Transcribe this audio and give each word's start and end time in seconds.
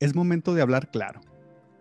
es 0.00 0.14
momento 0.14 0.54
de 0.54 0.62
hablar 0.62 0.90
claro. 0.90 1.20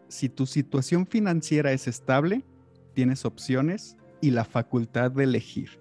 Si 0.08 0.30
tu 0.30 0.46
situación 0.46 1.06
financiera 1.06 1.72
es 1.72 1.88
estable, 1.88 2.46
tienes 2.94 3.26
opciones 3.26 3.98
y 4.22 4.32
la 4.32 4.46
facultad 4.46 5.12
de 5.12 5.26
elegir. 5.26 5.80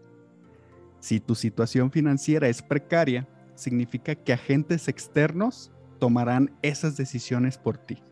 Si 0.98 1.20
tu 1.20 1.34
situación 1.34 1.90
financiera 1.90 2.48
es 2.48 2.62
precaria, 2.62 3.28
significa 3.54 4.14
que 4.14 4.32
agentes 4.32 4.88
externos 4.88 5.70
tomarán 6.00 6.50
esas 6.62 6.96
decisiones 6.96 7.56
por 7.56 7.78
ti. 7.78 8.02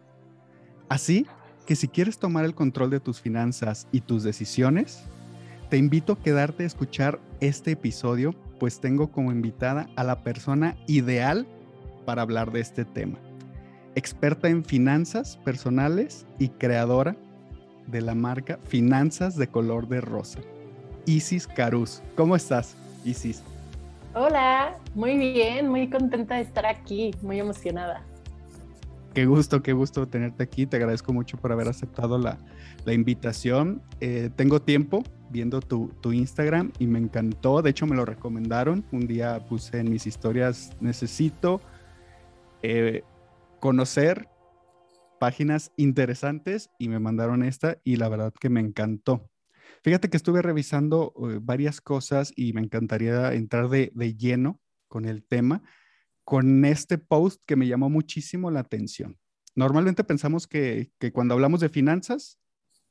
Así 0.89 1.27
que 1.67 1.75
si 1.75 1.89
quieres 1.89 2.19
tomar 2.19 2.45
el 2.45 2.55
control 2.55 2.91
de 2.91 3.01
tus 3.01 3.21
finanzas 3.21 3.89
y 3.91 4.03
tus 4.03 4.23
decisiones, 4.23 5.03
te 5.69 5.79
invito 5.79 6.13
a 6.13 6.19
quedarte 6.19 6.63
a 6.63 6.67
escuchar 6.67 7.19
este 7.41 7.73
episodio, 7.73 8.35
pues 8.61 8.81
tengo 8.81 9.11
como 9.11 9.33
invitada 9.33 9.89
a 9.97 10.05
la 10.05 10.23
persona 10.23 10.77
ideal 10.87 11.47
para 12.05 12.23
hablar 12.23 12.53
de 12.53 12.61
este 12.61 12.85
tema. 12.85 13.19
Experta 13.95 14.49
en 14.49 14.65
finanzas 14.65 15.37
personales 15.45 16.25
y 16.39 16.49
creadora 16.49 17.15
de 17.87 18.01
la 18.01 18.15
marca 18.15 18.59
Finanzas 18.65 19.37
de 19.37 19.49
Color 19.49 19.87
de 19.89 20.01
Rosa. 20.01 20.41
Isis 21.05 21.47
Caruz. 21.47 22.01
¿Cómo 22.17 22.35
estás, 22.35 22.75
Isis? 23.05 23.43
Hola, 24.15 24.79
muy 24.95 25.19
bien, 25.19 25.69
muy 25.69 25.91
contenta 25.91 26.37
de 26.37 26.43
estar 26.43 26.65
aquí, 26.65 27.11
muy 27.21 27.39
emocionada. 27.39 28.03
Qué 29.13 29.27
gusto, 29.27 29.63
qué 29.63 29.75
gusto 29.75 30.07
tenerte 30.07 30.43
aquí. 30.43 30.65
Te 30.65 30.77
agradezco 30.77 31.13
mucho 31.13 31.37
por 31.37 31.53
haber 31.53 31.69
aceptado 31.69 32.19
la, 32.19 32.39
invitación. 32.87 33.83
Eh, 34.01 34.31
tengo 34.35 34.63
tiempo 34.63 35.03
viendo 35.29 35.61
tu, 35.61 35.89
tu, 36.01 36.13
Instagram 36.13 36.73
y 36.79 36.87
me 36.87 36.99
encantó. 36.99 37.61
De 37.61 37.71
hecho, 37.71 37.87
me 37.87 37.95
lo 37.95 38.07
recomendaron. 38.07 38.85
Un 38.91 39.07
día 39.07 39.39
puse 39.47 39.81
en 39.81 39.91
mis 39.91 40.07
historias, 40.07 40.71
necesito 40.81 41.61
eh, 42.63 43.03
conocer 43.63 44.29
páginas 45.21 45.71
interesantes 45.77 46.69
y 46.81 46.89
me 46.89 46.99
mandaron 46.99 47.45
esta 47.45 47.79
y 47.85 47.95
la 47.95 48.09
verdad 48.09 48.35
que 48.35 48.51
me 48.51 48.59
encantó. 48.59 49.31
Fíjate 49.85 50.11
que 50.11 50.17
estuve 50.17 50.43
revisando 50.43 51.15
eh, 51.17 51.39
varias 51.41 51.81
cosas 51.81 52.33
y 52.35 52.55
me 52.55 52.61
encantaría 52.61 53.33
entrar 53.35 53.69
de, 53.69 53.93
lleno 54.19 54.61
con 54.89 55.05
el 55.05 55.23
tema, 55.23 55.63
con 56.25 56.65
este 56.65 56.99
post 56.99 57.41
que 57.47 57.55
me 57.55 57.69
llamó 57.69 57.89
muchísimo 57.89 58.51
la 58.51 58.59
atención. 58.59 59.17
Normalmente 59.55 60.03
pensamos 60.03 60.49
que, 60.49 60.91
cuando 61.13 61.35
hablamos 61.35 61.61
de 61.61 61.69
finanzas, 61.69 62.41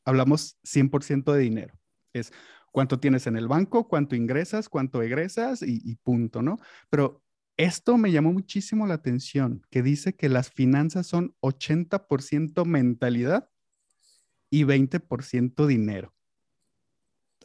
hablamos 0.05 0.57
100% 0.63 1.33
de 1.33 1.39
dinero. 1.39 1.73
Es 2.13 2.31
cuánto 2.71 2.97
tienes 2.97 3.27
en 3.27 3.35
el 3.35 3.49
banco, 3.49 3.89
cuánto 3.89 4.15
ingresas, 4.15 4.69
cuánto 4.69 5.01
egresas 5.01 5.63
y, 5.63 5.81
y 5.83 5.97
punto, 5.97 6.41
¿no? 6.41 6.59
Pero 6.89 7.20
esto 7.57 7.97
me 7.97 8.11
llamó 8.11 8.33
muchísimo 8.33 8.87
la 8.87 8.95
atención, 8.95 9.65
que 9.69 9.83
dice 9.83 10.15
que 10.15 10.29
las 10.29 10.49
finanzas 10.49 11.07
son 11.07 11.35
80% 11.41 12.65
mentalidad 12.65 13.49
y 14.49 14.63
20% 14.63 15.65
dinero. 15.67 16.13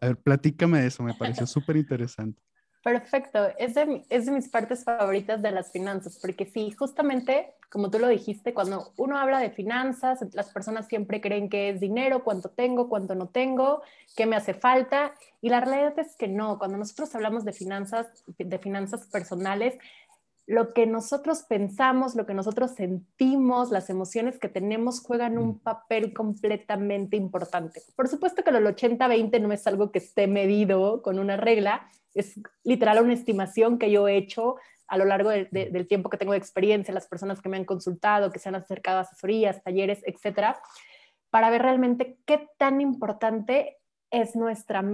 A 0.01 0.07
ver, 0.07 0.21
platícame 0.21 0.81
de 0.81 0.89
eso, 0.89 1.03
me 1.03 1.15
pareció 1.15 1.47
súper 1.47 1.77
interesante. 1.77 2.43
Perfecto, 2.87 3.49
es 3.59 3.75
de, 3.75 4.05
es 4.11 4.27
de 4.27 4.31
mis 4.31 4.49
partes 4.49 4.85
favoritas 4.85 5.43
de 5.43 5.51
las 5.51 5.73
finanzas, 5.73 6.21
porque 6.23 6.47
sí, 6.47 6.71
justamente, 6.71 7.53
como 7.69 7.91
tú 7.91 7.99
lo 7.99 8.07
dijiste, 8.07 8.55
cuando 8.55 8.93
uno 8.97 9.19
habla 9.19 9.41
de 9.41 9.51
finanzas, 9.51 10.21
las 10.35 10.51
personas 10.51 10.87
siempre 10.87 11.21
creen 11.21 11.49
que 11.49 11.71
es 11.71 11.81
dinero, 11.81 12.23
cuánto 12.23 12.49
tengo, 12.49 12.89
cuánto 12.89 13.17
no 13.17 13.27
tengo, 13.27 13.83
qué 14.17 14.25
me 14.25 14.37
hace 14.37 14.55
falta, 14.55 15.15
y 15.43 15.49
la 15.49 15.63
realidad 15.63 15.99
es 15.99 16.15
que 16.15 16.29
no, 16.29 16.61
cuando 16.61 16.79
nosotros 16.79 17.13
hablamos 17.17 17.45
de 17.45 17.53
finanzas, 17.53 18.07
de 18.39 18.59
finanzas 18.61 19.09
personales, 19.09 19.77
lo 20.47 20.73
que 20.73 20.87
nosotros 20.87 21.43
pensamos, 21.43 22.15
lo 22.15 22.25
que 22.25 22.35
nosotros 22.35 22.71
sentimos, 22.71 23.73
las 23.73 23.91
emociones 23.91 24.39
que 24.39 24.49
tenemos 24.49 25.01
juegan 25.01 25.39
un 25.39 25.59
papel 25.59 26.15
completamente 26.15 27.17
importante. 27.17 27.83
Por 27.97 28.07
supuesto 28.07 28.45
que 28.45 28.51
el 28.51 28.65
80-20 28.65 29.41
no 29.41 29.53
es 29.53 29.67
algo 29.67 29.91
que 29.91 29.99
esté 29.99 30.29
medido 30.29 31.03
con 31.03 31.19
una 31.19 31.37
regla, 31.37 31.91
es 32.15 32.41
literal 32.63 33.03
una 33.03 33.13
estimación 33.13 33.79
que 33.79 33.91
yo 33.91 34.07
he 34.07 34.17
hecho 34.17 34.57
a 34.87 34.97
lo 34.97 35.05
largo 35.05 35.31
del 35.31 35.89
tiempo 35.89 36.09
que 36.11 36.17
tengo 36.17 36.31
de 36.31 36.39
experiencia, 36.39 36.95
las 36.95 37.09
personas 37.09 37.43
que 37.43 37.49
me 37.49 37.57
han 37.57 37.65
consultado, 37.65 38.31
que 38.31 38.39
se 38.39 38.49
han 38.49 38.55
acercado 38.55 38.99
a 38.99 39.01
asesorías, 39.01 39.65
talleres, 39.65 40.01
etcétera, 40.07 40.61
para 41.29 41.51
ver 41.51 41.63
realmente 41.63 42.19
qué 42.25 42.49
tan 42.57 42.81
importante 42.81 43.79
es 44.13 44.37
nuestra, 44.37 44.85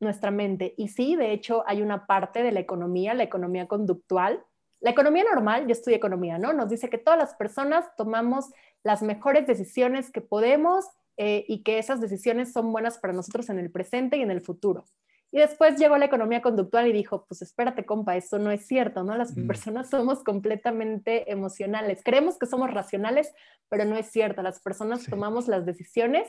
nuestra 0.00 0.30
mente. 0.30 0.74
Y 0.78 0.88
sí, 0.88 1.16
de 1.16 1.32
hecho, 1.32 1.64
hay 1.66 1.82
una 1.82 2.06
parte 2.06 2.42
de 2.42 2.50
la 2.50 2.60
economía, 2.60 3.12
la 3.12 3.24
economía 3.24 3.66
conductual, 3.66 4.42
la 4.86 4.92
economía 4.92 5.24
normal, 5.24 5.66
yo 5.66 5.72
estudio 5.72 5.96
economía, 5.96 6.38
¿no? 6.38 6.52
Nos 6.52 6.68
dice 6.70 6.88
que 6.88 6.96
todas 6.96 7.18
las 7.18 7.34
personas 7.34 7.84
tomamos 7.96 8.52
las 8.84 9.02
mejores 9.02 9.44
decisiones 9.44 10.12
que 10.12 10.20
podemos 10.20 10.84
eh, 11.16 11.44
y 11.48 11.64
que 11.64 11.80
esas 11.80 12.00
decisiones 12.00 12.52
son 12.52 12.70
buenas 12.70 12.96
para 12.98 13.12
nosotros 13.12 13.50
en 13.50 13.58
el 13.58 13.72
presente 13.72 14.16
y 14.16 14.22
en 14.22 14.30
el 14.30 14.42
futuro. 14.42 14.84
Y 15.32 15.38
después 15.38 15.76
llegó 15.76 15.96
la 15.96 16.04
economía 16.04 16.40
conductual 16.40 16.86
y 16.86 16.92
dijo, 16.92 17.26
pues 17.26 17.42
espérate, 17.42 17.84
compa, 17.84 18.16
eso 18.16 18.38
no 18.38 18.52
es 18.52 18.64
cierto, 18.64 19.02
¿no? 19.02 19.16
Las 19.16 19.36
mm. 19.36 19.48
personas 19.48 19.90
somos 19.90 20.22
completamente 20.22 21.32
emocionales. 21.32 22.02
Creemos 22.04 22.38
que 22.38 22.46
somos 22.46 22.72
racionales, 22.72 23.34
pero 23.68 23.84
no 23.86 23.96
es 23.96 24.06
cierto. 24.06 24.40
Las 24.40 24.60
personas 24.60 25.04
tomamos 25.04 25.48
las 25.48 25.66
decisiones 25.66 26.28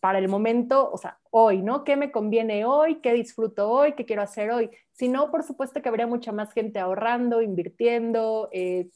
para 0.00 0.18
el 0.18 0.28
momento, 0.28 0.90
o 0.90 0.96
sea, 0.96 1.18
hoy, 1.30 1.62
¿no? 1.62 1.84
¿Qué 1.84 1.96
me 1.96 2.12
conviene 2.12 2.64
hoy? 2.64 3.00
¿Qué 3.00 3.12
disfruto 3.12 3.68
hoy? 3.68 3.94
¿Qué 3.94 4.04
quiero 4.04 4.22
hacer 4.22 4.50
hoy? 4.50 4.70
Si 4.92 5.08
no, 5.08 5.30
por 5.30 5.42
supuesto 5.42 5.82
que 5.82 5.88
habría 5.88 6.06
mucha 6.06 6.32
más 6.32 6.52
gente 6.52 6.78
ahorrando, 6.78 7.42
invirtiendo, 7.42 8.48
eh, 8.52 8.90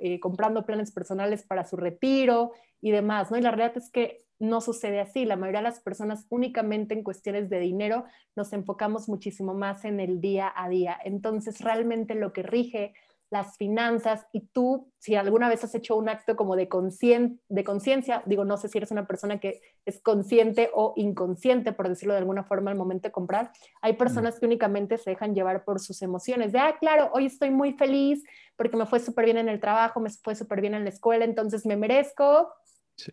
eh, 0.00 0.20
comprando 0.20 0.64
planes 0.64 0.92
personales 0.92 1.44
para 1.44 1.64
su 1.64 1.76
retiro 1.76 2.52
y 2.80 2.90
demás, 2.90 3.30
¿no? 3.30 3.38
Y 3.38 3.42
la 3.42 3.50
realidad 3.50 3.76
es 3.76 3.90
que 3.90 4.24
no 4.38 4.60
sucede 4.60 5.00
así. 5.00 5.24
La 5.24 5.36
mayoría 5.36 5.60
de 5.60 5.68
las 5.68 5.80
personas 5.80 6.26
únicamente 6.28 6.94
en 6.94 7.02
cuestiones 7.02 7.48
de 7.48 7.60
dinero 7.60 8.04
nos 8.36 8.52
enfocamos 8.52 9.08
muchísimo 9.08 9.54
más 9.54 9.84
en 9.84 10.00
el 10.00 10.20
día 10.20 10.52
a 10.54 10.68
día. 10.68 10.98
Entonces, 11.04 11.60
realmente 11.60 12.14
lo 12.14 12.32
que 12.32 12.42
rige 12.42 12.94
las 13.34 13.56
finanzas 13.56 14.26
y 14.32 14.46
tú, 14.46 14.92
si 14.98 15.16
alguna 15.16 15.48
vez 15.48 15.64
has 15.64 15.74
hecho 15.74 15.96
un 15.96 16.08
acto 16.08 16.36
como 16.36 16.54
de 16.54 16.68
conciencia, 16.68 18.22
digo, 18.26 18.44
no 18.44 18.56
sé 18.56 18.68
si 18.68 18.78
eres 18.78 18.92
una 18.92 19.08
persona 19.08 19.40
que 19.40 19.60
es 19.84 20.00
consciente 20.00 20.70
o 20.72 20.94
inconsciente, 20.94 21.72
por 21.72 21.88
decirlo 21.88 22.14
de 22.14 22.20
alguna 22.20 22.44
forma, 22.44 22.70
al 22.70 22.76
momento 22.76 23.08
de 23.08 23.12
comprar, 23.12 23.50
hay 23.82 23.94
personas 23.94 24.38
que 24.38 24.46
únicamente 24.46 24.98
se 24.98 25.10
dejan 25.10 25.34
llevar 25.34 25.64
por 25.64 25.80
sus 25.80 26.00
emociones, 26.00 26.52
de, 26.52 26.60
ah, 26.60 26.76
claro, 26.78 27.10
hoy 27.12 27.26
estoy 27.26 27.50
muy 27.50 27.72
feliz 27.72 28.22
porque 28.54 28.76
me 28.76 28.86
fue 28.86 29.00
súper 29.00 29.24
bien 29.24 29.38
en 29.38 29.48
el 29.48 29.58
trabajo, 29.58 29.98
me 29.98 30.10
fue 30.10 30.36
súper 30.36 30.60
bien 30.60 30.74
en 30.74 30.84
la 30.84 30.90
escuela, 30.90 31.24
entonces 31.24 31.66
me 31.66 31.76
merezco 31.76 32.52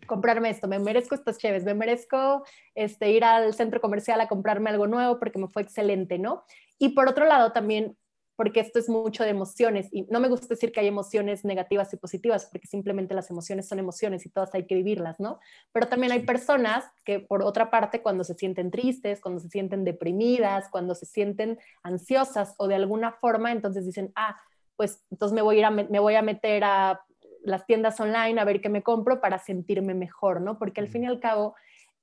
comprarme 0.06 0.50
esto, 0.50 0.68
me 0.68 0.78
merezco 0.78 1.16
estas 1.16 1.38
cheves, 1.38 1.64
me 1.64 1.74
merezco 1.74 2.44
este, 2.76 3.10
ir 3.10 3.24
al 3.24 3.52
centro 3.54 3.80
comercial 3.80 4.20
a 4.20 4.28
comprarme 4.28 4.70
algo 4.70 4.86
nuevo 4.86 5.18
porque 5.18 5.40
me 5.40 5.48
fue 5.48 5.62
excelente, 5.62 6.18
¿no? 6.18 6.44
Y 6.78 6.90
por 6.90 7.08
otro 7.08 7.24
lado, 7.26 7.50
también 7.50 7.96
porque 8.36 8.60
esto 8.60 8.78
es 8.78 8.88
mucho 8.88 9.24
de 9.24 9.30
emociones 9.30 9.88
y 9.92 10.02
no 10.10 10.20
me 10.20 10.28
gusta 10.28 10.46
decir 10.48 10.72
que 10.72 10.80
hay 10.80 10.86
emociones 10.86 11.44
negativas 11.44 11.92
y 11.92 11.96
positivas, 11.96 12.46
porque 12.46 12.66
simplemente 12.66 13.14
las 13.14 13.30
emociones 13.30 13.68
son 13.68 13.78
emociones 13.78 14.24
y 14.26 14.30
todas 14.30 14.54
hay 14.54 14.66
que 14.66 14.74
vivirlas, 14.74 15.20
¿no? 15.20 15.38
Pero 15.72 15.88
también 15.88 16.12
hay 16.12 16.20
personas 16.20 16.84
que 17.04 17.20
por 17.20 17.42
otra 17.42 17.70
parte 17.70 18.02
cuando 18.02 18.24
se 18.24 18.34
sienten 18.34 18.70
tristes, 18.70 19.20
cuando 19.20 19.40
se 19.40 19.48
sienten 19.48 19.84
deprimidas, 19.84 20.68
cuando 20.70 20.94
se 20.94 21.06
sienten 21.06 21.58
ansiosas 21.82 22.54
o 22.58 22.68
de 22.68 22.74
alguna 22.74 23.12
forma, 23.12 23.52
entonces 23.52 23.86
dicen, 23.86 24.12
ah, 24.16 24.40
pues 24.76 25.04
entonces 25.10 25.34
me 25.34 25.42
voy 25.42 25.56
a, 25.56 25.58
ir 25.58 25.64
a, 25.66 25.70
me 25.70 25.98
voy 25.98 26.14
a 26.14 26.22
meter 26.22 26.64
a 26.64 27.00
las 27.44 27.66
tiendas 27.66 27.98
online 28.00 28.40
a 28.40 28.44
ver 28.44 28.60
qué 28.60 28.68
me 28.68 28.82
compro 28.82 29.20
para 29.20 29.38
sentirme 29.38 29.94
mejor, 29.94 30.40
¿no? 30.40 30.58
Porque 30.58 30.80
al 30.80 30.88
fin 30.88 31.04
y 31.04 31.06
al 31.06 31.20
cabo, 31.20 31.54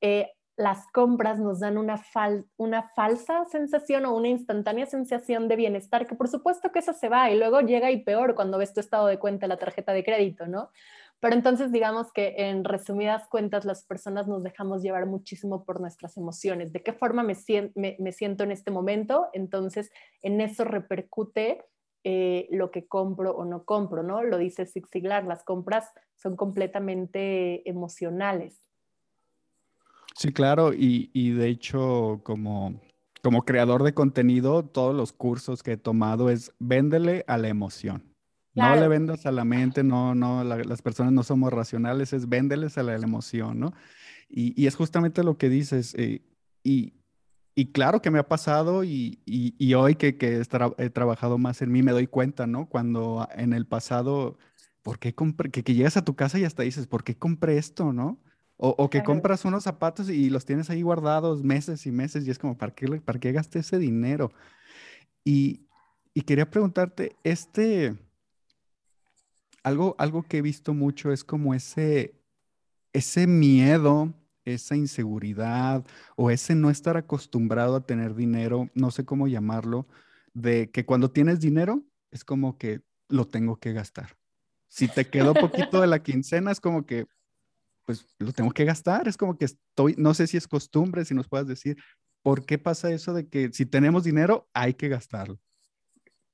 eh, 0.01 0.31
las 0.59 0.87
compras 0.91 1.39
nos 1.39 1.61
dan 1.61 1.77
una, 1.77 1.97
falsa 1.97 3.45
sensación 3.45 4.05
o 4.05 4.13
una 4.13 4.27
instantánea 4.27 4.85
sensación 4.85 5.47
de 5.47 5.55
bienestar, 5.55 6.05
que 6.05 6.15
por 6.15 6.27
supuesto 6.27 6.73
que 6.73 6.79
eso 6.79 6.91
se 6.91 7.07
va 7.07 7.31
y 7.31 7.37
luego 7.39 7.61
llega 7.61 7.91
y 7.91 8.03
peor 8.03 8.35
cuando 8.35 8.57
ves 8.57 8.73
tu 8.73 8.81
estado 8.81 9.07
de 9.07 9.17
cuenta 9.17 9.47
la 9.47 9.55
tarjeta 9.55 9.93
de 9.93 10.03
crédito, 10.03 10.47
¿no? 10.47 10.69
Pero 11.21 11.33
entonces 11.33 11.71
digamos 11.71 12.11
que 12.11 12.35
en 12.37 12.65
resumidas 12.65 13.25
cuentas 13.29 13.63
las 13.63 13.85
personas 13.85 14.27
nos 14.27 14.43
dejamos 14.43 14.83
llevar 14.83 15.05
muchísimo 15.05 15.63
por 15.63 15.79
nuestras 15.79 16.17
emociones, 16.17 16.73
de 16.73 16.83
qué 16.83 16.91
forma 16.91 17.23
me, 17.23 17.37
me, 17.75 18.11
siento 18.11 18.43
en 18.43 18.51
este 18.51 18.69
momento, 18.69 19.29
entonces 19.31 19.93
en 20.21 20.41
eso 20.41 20.65
repercute 20.65 21.63
eh, 22.03 22.49
lo 22.51 22.69
que 22.69 22.85
compro 22.85 23.31
o 23.31 23.45
no 23.45 23.63
compro, 23.63 24.03
¿no? 24.03 24.23
Lo 24.23 24.37
dice 24.37 24.65
Zig 24.65 24.87
Ziglar, 24.89 25.23
las 25.23 25.45
compras 25.45 25.89
son 26.17 26.35
completamente 26.35 27.69
emocionales. 27.69 28.61
Sí, 30.15 30.33
claro, 30.33 30.73
y, 30.73 31.31
de 31.31 31.47
hecho, 31.47 32.21
como, 32.23 32.81
como 33.23 33.43
creador 33.43 33.83
de 33.83 33.93
contenido, 33.93 34.65
todos 34.65 34.95
los 34.95 35.13
cursos 35.13 35.63
que 35.63 35.73
he 35.73 35.77
tomado 35.77 36.29
es 36.29 36.51
véndele 36.59 37.23
a 37.27 37.37
la 37.37 37.47
emoción. 37.47 38.03
No 38.55 38.75
le 38.75 38.89
vendas 38.89 39.25
a 39.25 39.31
la 39.31 39.45
mente, 39.45 39.83
no, 39.83 40.15
no, 40.15 40.43
las 40.43 40.81
personas 40.81 41.13
no 41.13 41.23
somos 41.23 41.53
racionales, 41.53 42.11
es 42.11 42.27
véndeles 42.27 42.77
a 42.77 42.83
la, 42.83 42.95
emoción, 42.95 43.59
¿no? 43.59 43.73
Y, 44.29 44.67
es 44.67 44.75
justamente 44.75 45.23
lo 45.23 45.37
que 45.37 45.47
dices, 45.47 45.95
eh, 45.97 46.21
y, 46.63 46.93
claro 47.71 48.01
que 48.01 48.11
me 48.11 48.19
ha 48.19 48.27
pasado 48.27 48.83
y, 48.83 49.19
hoy 49.75 49.95
que, 49.95 50.17
que 50.17 50.41
he, 50.77 50.89
trabajado 50.89 51.37
más 51.37 51.61
en 51.61 51.71
mí 51.71 51.83
me 51.83 51.93
doy 51.93 52.07
cuenta, 52.07 52.47
¿no? 52.47 52.67
Cuando 52.67 53.27
en 53.35 53.53
el 53.53 53.65
pasado 53.65 54.37
¿por 54.81 54.99
qué 54.99 55.13
compré? 55.13 55.51
Que, 55.51 55.63
que 55.63 55.73
llegas 55.73 55.97
a 55.97 56.03
tu 56.03 56.15
casa 56.15 56.39
y 56.39 56.45
hasta 56.45 56.63
dices, 56.63 56.87
¿por 56.87 57.03
qué 57.03 57.15
compré 57.15 57.57
esto, 57.57 57.93
no? 57.93 58.19
O, 58.61 58.89
que 58.89 59.03
compras 59.03 59.45
unos 59.45 59.63
zapatos 59.63 60.09
y 60.09 60.29
los 60.29 60.43
tienes 60.43 60.69
ahí 60.69 60.81
guardados 60.81 61.43
meses 61.43 61.85
y 61.85 61.91
meses 61.93 62.27
y 62.27 62.29
es 62.29 62.37
como, 62.37 62.57
¿para 62.57 62.73
qué, 62.73 62.87
para 62.99 63.17
qué 63.17 63.31
gasté 63.31 63.59
ese 63.59 63.79
dinero? 63.79 64.33
Y, 65.23 65.61
y 66.13 66.23
quería 66.23 66.49
preguntarte, 66.49 67.15
este, 67.23 67.95
algo, 69.63 69.95
algo 69.97 70.23
que 70.23 70.39
he 70.39 70.41
visto 70.41 70.73
mucho 70.73 71.13
es 71.13 71.23
como 71.23 71.53
ese, 71.53 72.15
ese 72.91 73.27
miedo, 73.27 74.13
esa 74.43 74.75
inseguridad 74.75 75.85
o 76.17 76.29
ese 76.29 76.53
no 76.53 76.69
estar 76.69 76.97
acostumbrado 76.97 77.77
a 77.77 77.85
tener 77.85 78.13
dinero, 78.13 78.69
no 78.73 78.91
sé 78.91 79.05
cómo 79.05 79.29
llamarlo, 79.29 79.87
de 80.33 80.69
que 80.69 80.85
cuando 80.85 81.11
tienes 81.11 81.39
dinero 81.39 81.81
es 82.11 82.25
como 82.25 82.57
que 82.57 82.81
lo 83.07 83.25
tengo 83.25 83.55
que 83.55 83.71
gastar. 83.71 84.17
Si 84.67 84.89
te 84.89 85.07
quedó 85.07 85.33
poquito 85.33 85.79
de 85.79 85.87
la 85.87 86.03
quincena, 86.03 86.51
es 86.51 86.59
como 86.59 86.85
que, 86.85 87.07
pues 87.89 88.05
lo 88.19 88.31
tengo 88.33 88.51
que 88.51 88.65
gastar. 88.65 89.07
Es 89.07 89.17
como 89.17 89.35
que 89.35 89.45
estoy, 89.45 89.95
no 89.97 90.13
sé 90.13 90.27
si 90.27 90.37
es 90.37 90.47
costumbre, 90.47 91.05
si 91.05 91.15
nos 91.15 91.27
puedas 91.27 91.47
decir, 91.47 91.75
¿por 92.21 92.45
qué 92.45 92.59
pasa 92.59 92.91
eso 92.91 93.13
de 93.13 93.27
que 93.27 93.51
si 93.51 93.65
tenemos 93.65 94.03
dinero 94.03 94.47
hay 94.53 94.75
que 94.75 94.89
gastarlo? 94.89 95.39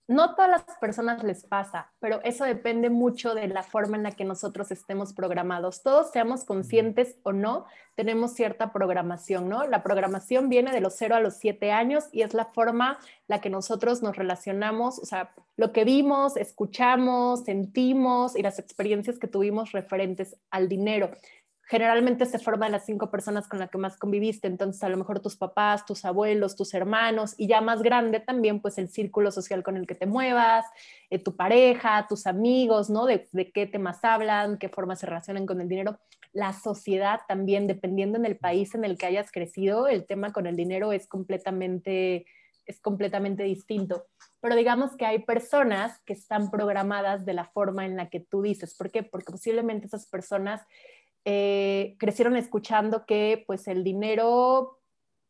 no 0.08 0.36
todas 0.36 0.50
las 0.50 0.78
personas 0.80 1.24
les 1.24 1.46
pasa, 1.46 1.92
pero 2.00 2.22
eso 2.24 2.46
depende 2.46 2.92
mucho 2.92 3.34
de 3.34 3.48
la 3.48 3.64
forma 3.64 3.98
en 3.98 4.04
la 4.04 4.12
que 4.12 4.24
nosotros 4.24 4.72
estemos 4.72 5.14
programados. 5.14 5.82
Todos 5.82 6.12
seamos 6.12 6.44
conscientes 6.44 7.18
o 7.24 7.34
no, 7.34 7.66
tenemos 7.96 8.34
cierta 8.34 8.72
programación, 8.72 9.50
¿no? 9.50 9.66
La 9.66 9.82
programación 9.82 10.48
viene 10.48 10.72
de 10.72 10.82
los 10.82 10.94
0 10.96 11.16
a 11.16 11.20
los 11.22 11.36
7 11.36 11.72
años 11.72 12.06
y 12.12 12.22
es 12.22 12.36
la 12.36 12.46
forma 12.46 13.00
la 13.28 13.42
que 13.42 13.50
nosotros 13.50 14.04
nos 14.04 14.16
relacionamos, 14.16 15.00
o 15.00 15.06
sea, 15.06 15.34
lo 15.58 15.72
que 15.72 15.86
vimos, 15.86 16.38
escuchamos, 16.38 17.44
sentimos 17.46 18.36
y 18.36 18.44
las 18.44 18.60
experiencias 18.60 19.18
que 19.18 19.28
tuvimos 19.28 19.72
referentes 19.72 20.38
al 20.52 20.70
dinero 20.70 21.10
generalmente 21.68 22.26
se 22.26 22.38
forman 22.38 22.72
las 22.72 22.86
cinco 22.86 23.10
personas 23.10 23.48
con 23.48 23.60
las 23.60 23.70
que 23.70 23.78
más 23.78 23.98
conviviste, 23.98 24.48
entonces 24.48 24.84
a 24.84 24.90
lo 24.90 24.98
mejor 24.98 25.20
tus 25.20 25.36
papás, 25.36 25.86
tus 25.86 26.06
abuelos, 26.06 26.56
tus 26.56 26.74
hermanos 26.74 27.34
y 27.38 27.48
ya 27.48 27.60
más 27.62 27.82
grande 27.82 28.20
también 28.20 28.62
pues 28.62 28.78
el 28.78 28.90
círculo 28.90 29.32
social 29.32 29.64
con 29.64 29.76
el 29.76 29.88
que 29.88 29.96
te 29.96 30.06
muevas, 30.06 30.66
eh, 31.10 31.18
tu 31.18 31.36
pareja, 31.36 32.06
tus 32.08 32.28
amigos, 32.28 32.90
¿no? 32.90 33.06
De, 33.06 33.28
de, 33.32 33.52
qué 33.52 33.66
temas 33.66 34.04
hablan, 34.04 34.58
qué 34.58 34.70
formas 34.70 35.00
se 35.00 35.08
relacionan 35.08 35.46
con 35.46 35.60
el 35.60 35.68
dinero. 35.68 36.00
La 36.34 36.54
sociedad 36.54 37.22
también, 37.28 37.66
dependiendo 37.66 38.18
en 38.18 38.26
el 38.26 38.38
país 38.38 38.76
en 38.76 38.84
el 38.84 38.98
que 38.98 39.08
hayas 39.08 39.32
crecido, 39.32 39.88
el 39.88 40.06
tema 40.06 40.34
con 40.34 40.46
el 40.46 40.56
dinero 40.56 40.92
es 40.92 41.08
completamente, 41.08 42.26
es 42.66 42.80
completamente 42.80 43.44
distinto. 43.44 44.06
Pero 44.42 44.56
digamos 44.56 44.96
que 44.96 45.06
hay 45.06 45.20
personas 45.20 46.00
que 46.06 46.14
están 46.14 46.52
programadas 46.52 47.26
de 47.26 47.34
la 47.34 47.46
forma 47.46 47.86
en 47.86 47.96
la 47.96 48.10
que 48.10 48.20
tú 48.20 48.44
dices. 48.44 48.76
¿Por 48.76 48.92
qué? 48.92 49.02
Porque 49.02 49.32
posiblemente 49.32 49.88
esas 49.88 50.06
personas 50.06 50.62
eh, 51.26 51.96
crecieron 51.98 52.38
escuchando 52.38 53.06
que 53.08 53.44
pues 53.48 53.68
el 53.68 53.84
dinero, 53.84 54.80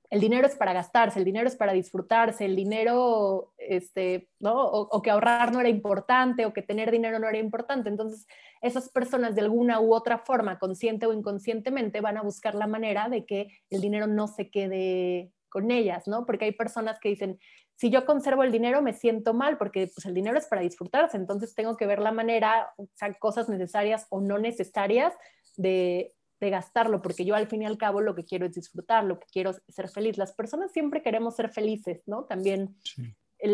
el 0.10 0.20
dinero 0.20 0.46
es 0.46 0.56
para 0.56 0.74
gastarse, 0.74 1.20
el 1.20 1.26
dinero 1.26 1.48
es 1.48 1.56
para 1.56 1.72
disfrutarse, 1.72 2.44
el 2.44 2.56
dinero, 2.58 3.54
este, 3.58 4.30
¿no? 4.40 4.62
O, 4.62 5.02
que 5.02 5.10
ahorrar 5.10 5.54
no 5.54 5.62
era 5.62 5.70
importante 5.70 6.46
o 6.46 6.52
que 6.52 6.62
tener 6.62 6.92
dinero 6.92 7.18
no 7.18 7.30
era 7.30 7.38
importante. 7.38 7.88
Entonces, 7.88 8.28
esas 8.62 8.90
personas 8.90 9.36
de 9.36 9.42
alguna 9.42 9.80
u 9.80 9.94
otra 9.94 10.20
forma, 10.20 10.60
consciente 10.60 11.06
o 11.06 11.14
inconscientemente, 11.14 12.02
van 12.02 12.18
a 12.18 12.24
buscar 12.24 12.56
la 12.56 12.68
manera 12.68 13.08
de 13.08 13.26
que 13.26 13.48
el 13.70 13.80
dinero 13.80 14.06
no 14.06 14.28
se 14.28 14.50
quede 14.50 15.32
con 15.48 15.72
ellas, 15.72 16.10
¿no? 16.10 16.26
Porque 16.26 16.44
hay 16.44 16.52
personas 16.52 17.00
que 17.00 17.08
dicen, 17.08 17.40
si 17.76 17.90
yo 17.90 18.06
conservo 18.06 18.44
el 18.44 18.52
dinero 18.52 18.82
me 18.82 18.92
siento 18.92 19.34
mal 19.34 19.58
porque 19.58 19.90
pues 19.94 20.06
el 20.06 20.14
dinero 20.14 20.38
es 20.38 20.48
para 20.48 20.62
disfrutarse, 20.62 21.16
entonces 21.16 21.56
tengo 21.56 21.78
que 21.78 21.86
ver 21.86 22.00
la 22.00 22.12
manera, 22.12 22.74
o 22.78 22.88
sea, 22.94 23.14
cosas 23.14 23.48
necesarias 23.48 24.08
o 24.10 24.20
no 24.20 24.38
necesarias 24.38 25.14
de, 25.58 26.12
gastarlo, 26.40 27.02
porque 27.02 27.26
yo 27.26 27.34
al 27.34 27.48
fin 27.48 27.64
y 27.64 27.66
al 27.66 27.80
cabo 27.80 28.02
lo 28.02 28.14
que 28.14 28.24
quiero 28.24 28.46
es 28.46 28.54
disfrutar, 28.54 29.04
lo 29.04 29.20
que 29.20 29.26
quiero 29.32 29.50
es 29.50 29.64
ser 29.68 29.90
feliz. 29.90 30.16
Las 30.16 30.32
personas 30.32 30.72
siempre 30.72 31.02
queremos 31.02 31.36
ser 31.36 31.50
felices, 31.50 32.04
¿no? 32.06 32.26
También 32.26 32.76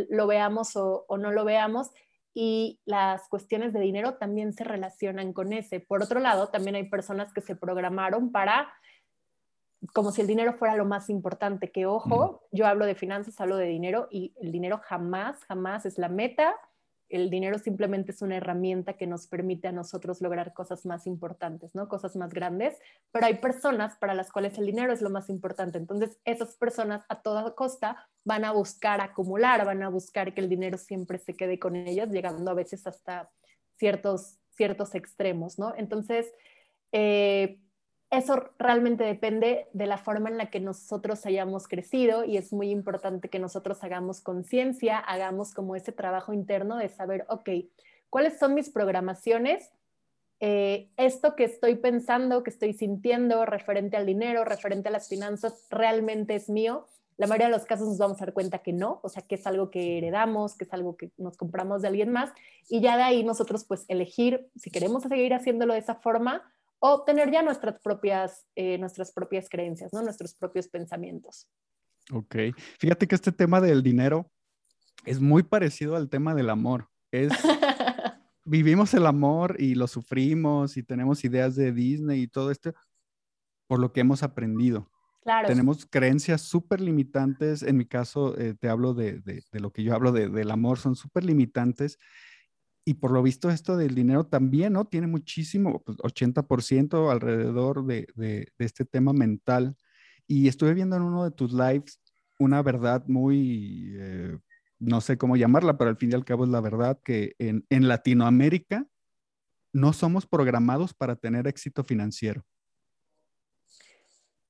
lo 0.10 0.28
veamos 0.28 0.76
o, 0.76 1.06
no 1.18 1.32
lo 1.32 1.46
veamos. 1.46 1.90
Y 2.34 2.82
las 2.84 3.30
cuestiones 3.30 3.72
de 3.72 3.80
dinero 3.80 4.16
también 4.16 4.52
se 4.52 4.66
relacionan 4.66 5.32
con 5.32 5.54
ese. 5.54 5.80
Por 5.80 6.04
otro 6.04 6.20
lado, 6.20 6.50
también 6.50 6.76
hay 6.76 6.90
personas 6.90 7.32
que 7.32 7.40
se 7.40 7.56
programaron 7.56 8.34
para 8.34 8.74
como 9.94 10.12
si 10.12 10.22
el 10.22 10.28
dinero 10.28 10.54
fuera 10.54 10.76
lo 10.76 10.86
más 10.86 11.10
importante, 11.10 11.72
que 11.72 11.86
ojo, 11.86 12.44
yo 12.52 12.68
hablo 12.68 12.86
de 12.86 12.94
finanzas, 12.94 13.40
hablo 13.42 13.58
de 13.58 13.66
dinero 13.66 14.08
y 14.12 14.34
el 14.40 14.52
dinero 14.52 14.80
jamás, 14.84 15.44
jamás 15.46 15.86
es 15.86 15.98
la 15.98 16.08
meta, 16.08 16.56
el 17.12 17.30
dinero 17.30 17.60
simplemente 17.60 18.12
es 18.12 18.22
una 18.22 18.38
herramienta 18.38 18.94
que 18.94 19.06
nos 19.06 19.28
permite 19.28 19.68
a 19.68 19.72
nosotros 19.72 20.22
lograr 20.22 20.54
cosas 20.54 20.86
más 20.86 21.06
importantes, 21.08 21.76
¿no? 21.76 21.88
Cosas 21.88 22.16
más 22.16 22.34
grandes, 22.34 22.78
pero 23.12 23.26
hay 23.26 23.36
personas 23.36 23.98
para 23.98 24.14
las 24.14 24.32
cuales 24.32 24.58
el 24.58 24.66
dinero 24.66 24.94
es 24.94 25.02
lo 25.02 25.10
más 25.10 25.30
importante. 25.30 25.78
Entonces, 25.78 26.20
esas 26.26 26.56
personas 26.56 27.04
a 27.10 27.22
toda 27.22 27.54
costa 27.54 28.08
van 28.24 28.46
a 28.46 28.52
buscar 28.54 29.02
acumular, 29.02 29.66
van 29.66 29.84
a 29.84 29.90
buscar 29.90 30.34
que 30.34 30.42
el 30.42 30.50
dinero 30.50 30.78
siempre 30.78 31.18
se 31.18 31.36
quede 31.36 31.60
con 31.60 31.76
ellas, 31.76 32.10
llegando 32.10 32.50
a 32.50 32.56
veces 32.56 32.88
hasta 32.88 33.30
ciertos, 33.78 34.38
ciertos 34.52 34.96
extremos, 34.96 35.60
¿no? 35.60 35.74
Entonces, 35.76 36.32
eh, 36.92 37.60
eso 38.12 38.52
realmente 38.60 39.06
depende 39.06 39.68
de 39.72 39.88
la 39.88 39.98
forma 39.98 40.30
en 40.30 40.38
la 40.38 40.50
que 40.50 40.60
nosotros 40.60 41.26
hayamos 41.26 41.70
crecido 41.70 42.26
y 42.26 42.36
es 42.36 42.52
muy 42.52 42.70
importante 42.70 43.30
que 43.30 43.40
nosotros 43.40 43.82
hagamos 43.86 44.20
conciencia, 44.20 44.98
hagamos 45.00 45.54
como 45.54 45.78
ese 45.78 45.94
trabajo 45.94 46.34
interno 46.34 46.76
de 46.76 46.90
saber, 46.90 47.26
ok, 47.30 47.50
¿cuáles 48.10 48.38
son 48.38 48.54
mis 48.54 48.70
programaciones? 48.70 49.72
Eh, 50.42 50.90
esto 50.98 51.38
que 51.38 51.46
estoy 51.46 51.76
pensando, 51.76 52.44
que 52.44 52.50
estoy 52.50 52.74
sintiendo 52.74 53.46
referente 53.46 53.96
al 53.96 54.06
dinero, 54.06 54.44
referente 54.44 54.90
a 54.90 54.92
las 54.92 55.08
finanzas, 55.08 55.68
realmente 55.70 56.36
es 56.36 56.50
mío. 56.50 56.88
La 57.16 57.28
mayoría 57.28 57.48
de 57.48 57.54
los 57.54 57.66
casos 57.66 57.88
nos 57.88 57.98
vamos 57.98 58.22
a 58.22 58.26
dar 58.26 58.34
cuenta 58.34 58.60
que 58.60 58.74
no, 58.74 59.00
o 59.04 59.10
sea, 59.10 59.22
que 59.22 59.36
es 59.36 59.48
algo 59.48 59.72
que 59.72 60.00
heredamos, 60.00 60.58
que 60.58 60.66
es 60.66 60.74
algo 60.74 60.98
que 60.98 61.12
nos 61.18 61.38
compramos 61.38 61.82
de 61.82 61.88
alguien 61.88 62.12
más 62.12 62.32
y 62.68 62.82
ya 62.82 62.98
de 62.98 63.04
ahí 63.04 63.24
nosotros 63.24 63.64
pues 63.64 63.86
elegir 63.88 64.50
si 64.58 64.70
queremos 64.70 65.04
seguir 65.04 65.34
haciéndolo 65.34 65.74
de 65.74 65.80
esa 65.80 65.96
forma 65.96 66.44
o 66.84 67.04
tener 67.04 67.32
ya 67.32 67.44
nuestras 67.44 67.80
propias, 67.80 68.48
eh, 68.56 68.78
nuestras 68.80 69.12
propias 69.12 69.48
creencias, 69.48 69.94
¿no? 69.94 70.02
nuestros 70.02 70.34
propios 70.34 70.68
pensamientos. 70.68 71.48
Ok, 72.12 72.36
fíjate 72.80 73.08
que 73.08 73.16
este 73.16 73.32
tema 73.32 73.62
del 73.62 73.84
dinero 73.84 74.32
es 75.06 75.20
muy 75.22 75.44
parecido 75.44 75.96
al 75.96 76.10
tema 76.10 76.34
del 76.34 76.50
amor. 76.50 76.90
Es, 77.12 77.32
vivimos 78.46 78.96
el 78.96 79.06
amor 79.06 79.58
y 79.60 79.76
lo 79.76 79.86
sufrimos 79.88 80.76
y 80.76 80.82
tenemos 80.82 81.24
ideas 81.24 81.56
de 81.56 81.72
Disney 81.72 82.24
y 82.24 82.28
todo 82.28 82.50
esto 82.50 82.74
por 83.68 83.80
lo 83.80 83.94
que 83.94 84.02
hemos 84.02 84.24
aprendido. 84.24 84.90
Claro. 85.22 85.48
Tenemos 85.48 85.86
creencias 85.86 86.42
súper 86.42 86.82
limitantes. 86.82 87.62
En 87.62 87.78
mi 87.78 87.86
caso, 87.86 88.36
eh, 88.40 88.56
te 88.60 88.70
hablo 88.70 88.96
de, 88.96 89.20
de, 89.20 89.44
de, 89.52 89.60
lo 89.60 89.72
que 89.72 89.84
yo 89.84 89.94
hablo 89.94 90.12
de, 90.12 90.30
del 90.30 90.50
amor, 90.50 90.80
son 90.80 90.96
súper 90.96 91.26
limitantes 91.26 92.00
y 92.84 92.96
por 92.96 93.12
lo 93.12 93.22
visto 93.22 93.50
esto 93.50 93.78
del 93.78 93.94
dinero 93.94 94.26
también, 94.26 94.74
¿no? 94.74 94.86
Tiene 94.86 95.08
muchísimo, 95.08 95.82
pues 95.84 95.98
80% 96.00 97.12
alrededor 97.12 97.86
de, 97.86 98.08
de, 98.16 98.52
este 98.58 98.86
tema 98.86 99.14
mental. 99.14 99.76
Y 100.28 100.48
estuve 100.48 100.74
viendo 100.74 100.96
en 100.96 101.04
uno 101.04 101.24
de 101.24 101.32
tus 101.32 101.54
lives 101.54 102.02
una 102.40 102.64
verdad 102.64 103.04
muy, 103.08 103.94
eh, 103.98 104.38
no 104.80 105.00
sé 105.00 105.18
cómo 105.18 105.38
llamarla, 105.38 105.78
pero 105.78 105.92
al 105.92 105.98
fin 105.98 106.12
y 106.12 106.16
al 106.16 106.26
cabo 106.26 106.44
es 106.44 106.50
la 106.50 106.62
verdad 106.62 107.00
que 107.04 107.36
en, 107.38 107.66
en 107.70 107.88
Latinoamérica 107.88 108.88
no 109.74 109.94
somos 109.94 110.26
programados 110.26 110.94
para 110.94 111.16
tener 111.16 111.48
éxito 111.48 111.84
financiero. 111.84 112.44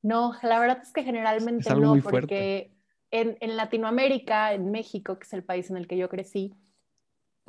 No, 0.01 0.33
la 0.41 0.59
verdad 0.59 0.79
es 0.81 0.91
que 0.93 1.03
generalmente 1.03 1.69
no, 1.75 1.95
porque 2.01 2.73
en, 3.11 3.37
en 3.39 3.55
Latinoamérica, 3.55 4.53
en 4.53 4.71
México, 4.71 5.19
que 5.19 5.25
es 5.25 5.33
el 5.33 5.43
país 5.43 5.69
en 5.69 5.77
el 5.77 5.87
que 5.87 5.97
yo 5.97 6.09
crecí, 6.09 6.55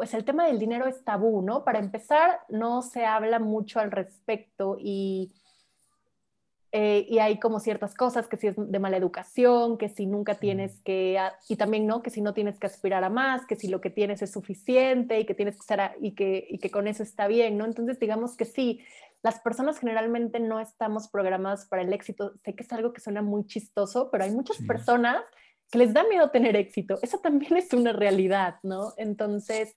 pues 0.03 0.15
el 0.15 0.25
tema 0.25 0.49
del 0.49 0.59
dinero 0.59 0.89
es 0.89 1.05
tabú, 1.05 1.43
¿no? 1.43 1.63
Para 1.63 1.79
empezar, 1.79 2.41
no 2.49 2.83
se 2.83 3.05
habla 3.05 3.39
mucho 3.39 3.79
al 3.79 3.93
respecto 3.93 4.77
y, 4.81 5.31
eh, 6.73 7.07
y 7.09 7.21
hay 7.21 7.39
como 7.39 7.61
ciertas 7.61 7.95
cosas 7.95 8.27
que 8.27 8.37
si 8.37 8.49
es 8.49 8.57
de 8.59 8.79
mala 8.81 8.97
educación, 8.97 9.79
que 9.79 9.89
si 9.89 10.07
nunca 10.07 10.35
tienes 10.35 10.81
que, 10.81 11.21
y 11.49 11.55
también, 11.55 11.87
¿no? 11.87 12.03
Que 12.03 12.11
si 12.11 12.21
no 12.21 12.35
tienes 12.35 12.59
que 12.59 12.67
aspirar 12.67 13.05
a 13.05 13.11
más, 13.11 13.47
que 13.47 13.55
si 13.55 13.69
lo 13.69 13.81
que 13.81 13.91
tienes 13.91 14.23
es 14.23 14.33
suficiente 14.33 15.21
y 15.21 15.25
que 15.25 15.37
tienes 15.37 15.55
que 15.55 15.61
estar, 15.61 15.95
y 16.01 16.17
que, 16.17 16.49
y 16.51 16.59
que 16.59 16.73
con 16.73 16.89
eso 16.89 17.05
está 17.05 17.29
bien, 17.29 17.57
¿no? 17.57 17.65
Entonces, 17.65 18.01
digamos 18.01 18.37
que 18.37 18.45
sí, 18.45 18.81
las 19.23 19.39
personas 19.39 19.79
generalmente 19.79 20.41
no 20.41 20.59
estamos 20.59 21.07
programadas 21.07 21.67
para 21.67 21.83
el 21.83 21.93
éxito. 21.93 22.33
Sé 22.45 22.57
que 22.57 22.65
es 22.65 22.73
algo 22.73 22.93
que 22.93 23.01
suena 23.01 23.23
muy 23.23 23.47
chistoso, 23.47 24.11
pero 24.11 24.25
hay 24.25 24.33
muchas 24.33 24.59
personas 24.67 25.23
que 25.73 25.79
les 25.79 25.95
da 25.95 26.05
miedo 26.05 26.31
tener 26.31 26.55
éxito. 26.55 26.99
Eso 27.01 27.19
también 27.19 27.57
es 27.57 27.73
una 27.73 27.95
realidad, 27.95 28.57
¿no? 28.63 28.93
Entonces, 28.99 29.75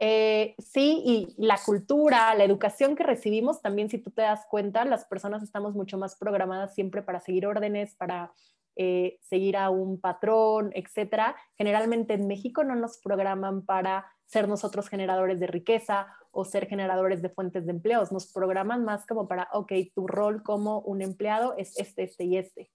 eh, 0.00 0.56
sí, 0.58 1.00
y 1.06 1.34
la 1.38 1.58
cultura, 1.64 2.34
la 2.34 2.42
educación 2.42 2.96
que 2.96 3.04
recibimos, 3.04 3.62
también 3.62 3.88
si 3.88 3.98
tú 3.98 4.10
te 4.10 4.22
das 4.22 4.46
cuenta, 4.50 4.84
las 4.84 5.04
personas 5.04 5.44
estamos 5.44 5.74
mucho 5.74 5.96
más 5.96 6.16
programadas 6.16 6.74
siempre 6.74 7.02
para 7.02 7.20
seguir 7.20 7.46
órdenes, 7.46 7.94
para 7.94 8.32
eh, 8.74 9.20
seguir 9.22 9.56
a 9.56 9.70
un 9.70 10.00
patrón, 10.00 10.72
etcétera. 10.74 11.36
Generalmente 11.56 12.14
en 12.14 12.26
México 12.26 12.64
no 12.64 12.74
nos 12.74 12.98
programan 12.98 13.64
para 13.64 14.06
ser 14.26 14.48
nosotros 14.48 14.88
generadores 14.88 15.38
de 15.38 15.46
riqueza 15.46 16.08
o 16.32 16.44
ser 16.44 16.66
generadores 16.66 17.22
de 17.22 17.30
fuentes 17.30 17.64
de 17.64 17.70
empleos. 17.70 18.10
Nos 18.10 18.32
programan 18.32 18.84
más 18.84 19.06
como 19.06 19.28
para, 19.28 19.48
ok, 19.52 19.72
tu 19.94 20.08
rol 20.08 20.42
como 20.42 20.80
un 20.80 21.00
empleado 21.00 21.54
es 21.56 21.78
este, 21.78 22.02
este 22.02 22.24
y 22.24 22.38
este. 22.38 22.72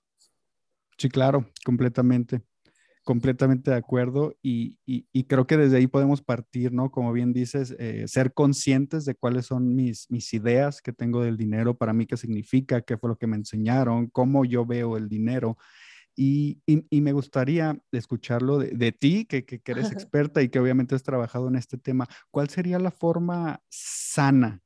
Sí, 0.97 1.09
claro, 1.09 1.45
completamente 1.65 2.41
completamente 3.03 3.71
de 3.71 3.77
acuerdo 3.77 4.35
y, 4.41 4.77
creo 5.27 5.47
que 5.47 5.57
desde 5.57 5.77
ahí 5.77 5.87
podemos 5.87 6.21
partir, 6.21 6.71
¿no? 6.73 6.91
Como 6.91 7.11
bien 7.13 7.33
dices, 7.33 7.75
eh, 7.79 8.05
ser 8.07 8.33
conscientes 8.33 9.05
de 9.05 9.15
cuáles 9.15 9.45
son 9.47 9.75
mis, 9.75 10.09
mis 10.09 10.33
ideas 10.33 10.81
que 10.81 10.93
tengo 10.93 11.21
del 11.21 11.37
dinero, 11.37 11.77
para 11.77 11.93
mí 11.93 12.05
qué 12.05 12.17
significa, 12.17 12.81
qué 12.81 12.97
fue 12.97 13.09
lo 13.09 13.17
que 13.17 13.27
me 13.27 13.37
enseñaron, 13.37 14.07
cómo 14.07 14.45
yo 14.45 14.65
veo 14.65 14.97
el 14.97 15.09
dinero. 15.09 15.57
Y, 16.15 16.61
me 16.91 17.11
gustaría 17.11 17.79
escucharlo 17.91 18.59
de, 18.59 18.91
ti, 18.91 19.25
que, 19.25 19.45
que, 19.45 19.61
eres 19.65 19.91
experta 19.91 20.41
y 20.41 20.49
que 20.49 20.59
obviamente 20.59 20.95
has 20.95 21.03
trabajado 21.03 21.47
en 21.47 21.55
este 21.55 21.77
tema. 21.77 22.07
¿Cuál 22.31 22.49
sería 22.49 22.79
la 22.79 22.91
forma 22.91 23.61
sana 23.69 24.62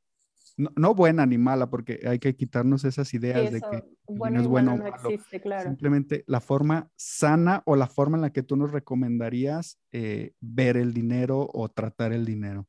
no, 0.58 0.96
buena 0.96 1.26
ni 1.26 1.38
mala, 1.38 1.70
porque 1.70 2.02
hay 2.08 2.20
que 2.20 2.36
quitarnos 2.36 2.84
esas 2.84 3.14
ideas 3.14 3.52
de 3.52 3.62
que 3.62 3.84
bueno 4.08 4.42
es 4.42 4.48
bueno 4.48 4.74
o 4.74 4.78
malo. 4.78 5.10
Existe, 5.10 5.40
claro. 5.40 5.70
Simplemente 5.70 6.24
la 6.28 6.42
forma 6.42 6.90
sana 6.96 7.62
o 7.66 7.76
la 7.76 7.88
forma 7.88 8.18
en 8.18 8.22
la 8.24 8.32
que 8.32 8.44
tú 8.44 8.56
nos 8.56 8.72
recomendarías 8.72 9.80
eh, 9.92 10.34
ver 10.42 10.78
el 10.78 10.94
dinero 10.94 11.48
o 11.54 11.70
tratar 11.70 12.12
el 12.12 12.26
dinero. 12.26 12.68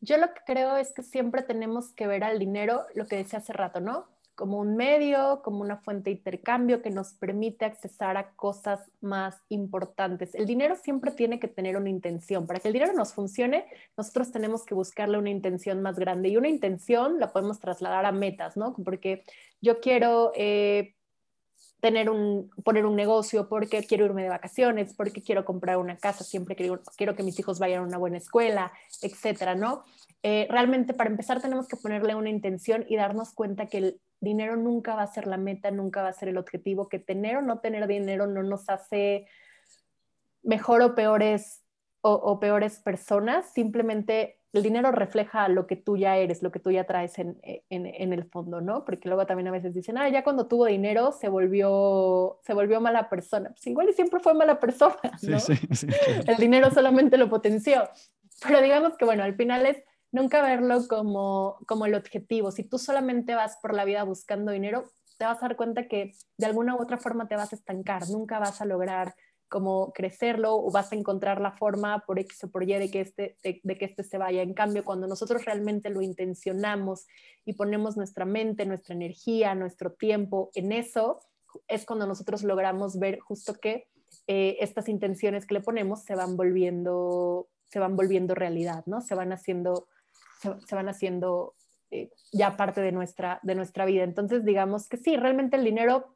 Yo 0.00 0.18
lo 0.18 0.26
que 0.34 0.40
creo 0.44 0.76
es 0.76 0.92
que 0.92 1.02
siempre 1.02 1.42
tenemos 1.42 1.92
que 1.92 2.06
ver 2.06 2.24
al 2.24 2.38
dinero, 2.38 2.82
lo 2.94 3.06
que 3.06 3.16
decía 3.16 3.38
hace 3.38 3.52
rato, 3.52 3.80
¿no? 3.80 4.06
Como 4.36 4.58
un 4.60 4.76
medio, 4.76 5.40
como 5.42 5.62
una 5.62 5.78
fuente 5.78 6.10
de 6.10 6.16
intercambio 6.16 6.82
que 6.82 6.90
nos 6.90 7.14
permite 7.14 7.64
accesar 7.64 8.16
a 8.16 8.34
cosas 8.36 8.80
más 9.00 9.42
importantes. 9.48 10.34
El 10.34 10.46
dinero 10.46 10.76
siempre 10.76 11.10
tiene 11.10 11.40
que 11.40 11.48
tener 11.48 11.76
una 11.76 11.88
intención. 11.88 12.46
Para 12.46 12.60
que 12.60 12.68
el 12.68 12.74
dinero 12.74 12.92
nos 12.92 13.14
funcione, 13.14 13.64
nosotros 13.96 14.30
tenemos 14.30 14.64
que 14.64 14.74
buscarle 14.74 15.18
una 15.18 15.30
intención 15.30 15.80
más 15.80 15.98
grande 15.98 16.28
y 16.28 16.36
una 16.36 16.48
intención 16.48 17.18
la 17.18 17.32
podemos 17.32 17.58
trasladar 17.58 18.04
a 18.04 18.12
metas, 18.12 18.56
¿no? 18.56 18.76
Porque 18.84 19.24
yo 19.62 19.80
quiero 19.80 20.32
eh, 20.36 20.95
tener 21.80 22.10
un, 22.10 22.50
poner 22.64 22.86
un 22.86 22.96
negocio, 22.96 23.48
porque 23.48 23.84
quiero 23.84 24.06
irme 24.06 24.22
de 24.22 24.28
vacaciones, 24.28 24.94
porque 24.94 25.22
quiero 25.22 25.44
comprar 25.44 25.76
una 25.76 25.96
casa, 25.96 26.24
siempre 26.24 26.56
quiero, 26.56 26.80
quiero 26.96 27.14
que 27.14 27.22
mis 27.22 27.38
hijos 27.38 27.58
vayan 27.58 27.80
a 27.80 27.86
una 27.86 27.98
buena 27.98 28.18
escuela, 28.18 28.72
etcétera, 29.02 29.54
¿no? 29.54 29.84
Eh, 30.22 30.46
realmente 30.50 30.94
para 30.94 31.10
empezar 31.10 31.40
tenemos 31.40 31.68
que 31.68 31.76
ponerle 31.76 32.14
una 32.14 32.30
intención 32.30 32.84
y 32.88 32.96
darnos 32.96 33.32
cuenta 33.32 33.66
que 33.66 33.78
el 33.78 34.00
dinero 34.20 34.56
nunca 34.56 34.94
va 34.94 35.02
a 35.02 35.06
ser 35.06 35.26
la 35.26 35.36
meta, 35.36 35.70
nunca 35.70 36.02
va 36.02 36.08
a 36.08 36.12
ser 36.14 36.28
el 36.28 36.38
objetivo, 36.38 36.88
que 36.88 36.98
tener 36.98 37.36
o 37.36 37.42
no 37.42 37.60
tener 37.60 37.86
dinero 37.86 38.26
no 38.26 38.42
nos 38.42 38.68
hace 38.68 39.26
mejor 40.42 40.80
o 40.82 40.94
peores 40.94 41.62
o, 42.08 42.38
peores 42.38 42.78
personas, 42.78 43.52
simplemente 43.52 44.38
el 44.56 44.62
dinero 44.62 44.92
refleja 44.92 45.48
lo 45.48 45.66
que 45.66 45.76
tú 45.76 45.96
ya 45.96 46.16
eres, 46.16 46.42
lo 46.42 46.50
que 46.50 46.58
tú 46.58 46.70
ya 46.70 46.84
traes 46.84 47.18
en, 47.18 47.36
el 47.70 48.24
fondo, 48.24 48.60
¿no? 48.60 48.84
Porque 48.84 49.08
luego 49.08 49.26
también 49.26 49.48
a 49.48 49.52
veces 49.52 49.74
dicen, 49.74 49.98
ah, 49.98 50.08
ya 50.08 50.24
cuando 50.24 50.46
tuvo 50.46 50.66
dinero 50.66 51.12
se 51.12 51.28
volvió, 51.28 52.40
se 52.42 52.54
volvió 52.54 52.80
mala 52.80 53.08
persona. 53.08 53.50
Pues 53.50 53.66
igual 53.66 53.88
y 53.88 53.92
siempre 53.92 54.20
fue 54.20 54.34
mala 54.34 54.58
persona, 54.60 54.96
¿no? 55.22 55.38
El 56.26 56.36
dinero 56.36 56.70
solamente 56.70 57.16
lo 57.16 57.28
potenció. 57.28 57.88
Pero 58.46 58.60
digamos 58.60 58.96
que, 58.96 59.04
bueno, 59.04 59.24
al 59.24 59.34
final 59.34 59.66
es 59.66 59.82
nunca 60.12 60.42
verlo 60.42 60.86
como, 60.88 61.58
como 61.66 61.86
el 61.86 61.94
objetivo. 61.94 62.50
Si 62.50 62.64
tú 62.64 62.78
solamente 62.78 63.34
vas 63.34 63.58
por 63.62 63.74
la 63.74 63.84
vida 63.84 64.02
buscando 64.04 64.52
dinero, 64.52 64.84
te 65.18 65.24
vas 65.24 65.38
a 65.38 65.48
dar 65.48 65.56
cuenta 65.56 65.88
que 65.88 66.12
de 66.36 66.46
alguna 66.46 66.74
u 66.76 66.82
otra 66.82 66.98
forma 66.98 67.28
te 67.28 67.36
vas 67.36 67.52
a 67.52 67.56
estancar, 67.56 68.08
nunca 68.10 68.38
vas 68.38 68.60
a 68.60 68.64
lograr 68.64 69.14
como 69.48 69.92
crecerlo 69.92 70.56
o 70.56 70.70
vas 70.70 70.92
a 70.92 70.96
encontrar 70.96 71.40
la 71.40 71.52
forma 71.52 72.04
por 72.06 72.18
X 72.18 72.44
o 72.44 72.50
por 72.50 72.64
Y 72.64 72.74
de 72.74 72.90
que, 72.90 73.00
este, 73.00 73.36
de, 73.42 73.78
que 73.78 73.84
este 73.84 74.02
se 74.02 74.18
vaya. 74.18 74.42
En 74.42 74.54
cambio, 74.54 74.84
cuando 74.84 75.06
nosotros 75.06 75.44
realmente 75.44 75.90
lo 75.90 76.02
intencionamos 76.02 77.06
y 77.44 77.52
ponemos 77.54 77.96
nuestra 77.96 78.24
mente, 78.24 78.66
nuestra 78.66 78.94
energía, 78.94 79.54
nuestro 79.54 79.92
tiempo 79.92 80.50
en 80.54 80.72
eso, 80.72 81.20
es 81.68 81.86
cuando 81.86 82.06
nosotros 82.06 82.42
logramos 82.42 82.98
ver 82.98 83.18
justo 83.20 83.54
que 83.54 83.88
eh, 84.26 84.56
estas 84.60 84.88
intenciones 84.88 85.46
que 85.46 85.54
le 85.54 85.60
ponemos 85.60 86.02
se 86.02 86.14
van 86.14 86.36
volviendo, 86.36 87.48
se 87.70 87.78
van 87.78 87.96
volviendo 87.96 88.34
realidad, 88.34 88.84
¿no? 88.86 89.00
Se 89.00 89.14
van 89.14 89.32
haciendo 89.32 89.88
se, 90.40 90.74
van 90.74 90.88
haciendo 90.88 91.54
eh, 91.90 92.10
ya 92.32 92.56
parte 92.56 92.80
de 92.80 92.92
nuestra, 92.92 93.40
de 93.42 93.54
nuestra 93.54 93.84
vida. 93.84 94.04
Entonces, 94.04 94.44
digamos 94.44 94.88
que 94.88 94.96
sí, 94.96 95.16
realmente 95.16 95.56
el 95.56 95.64
dinero 95.64 96.15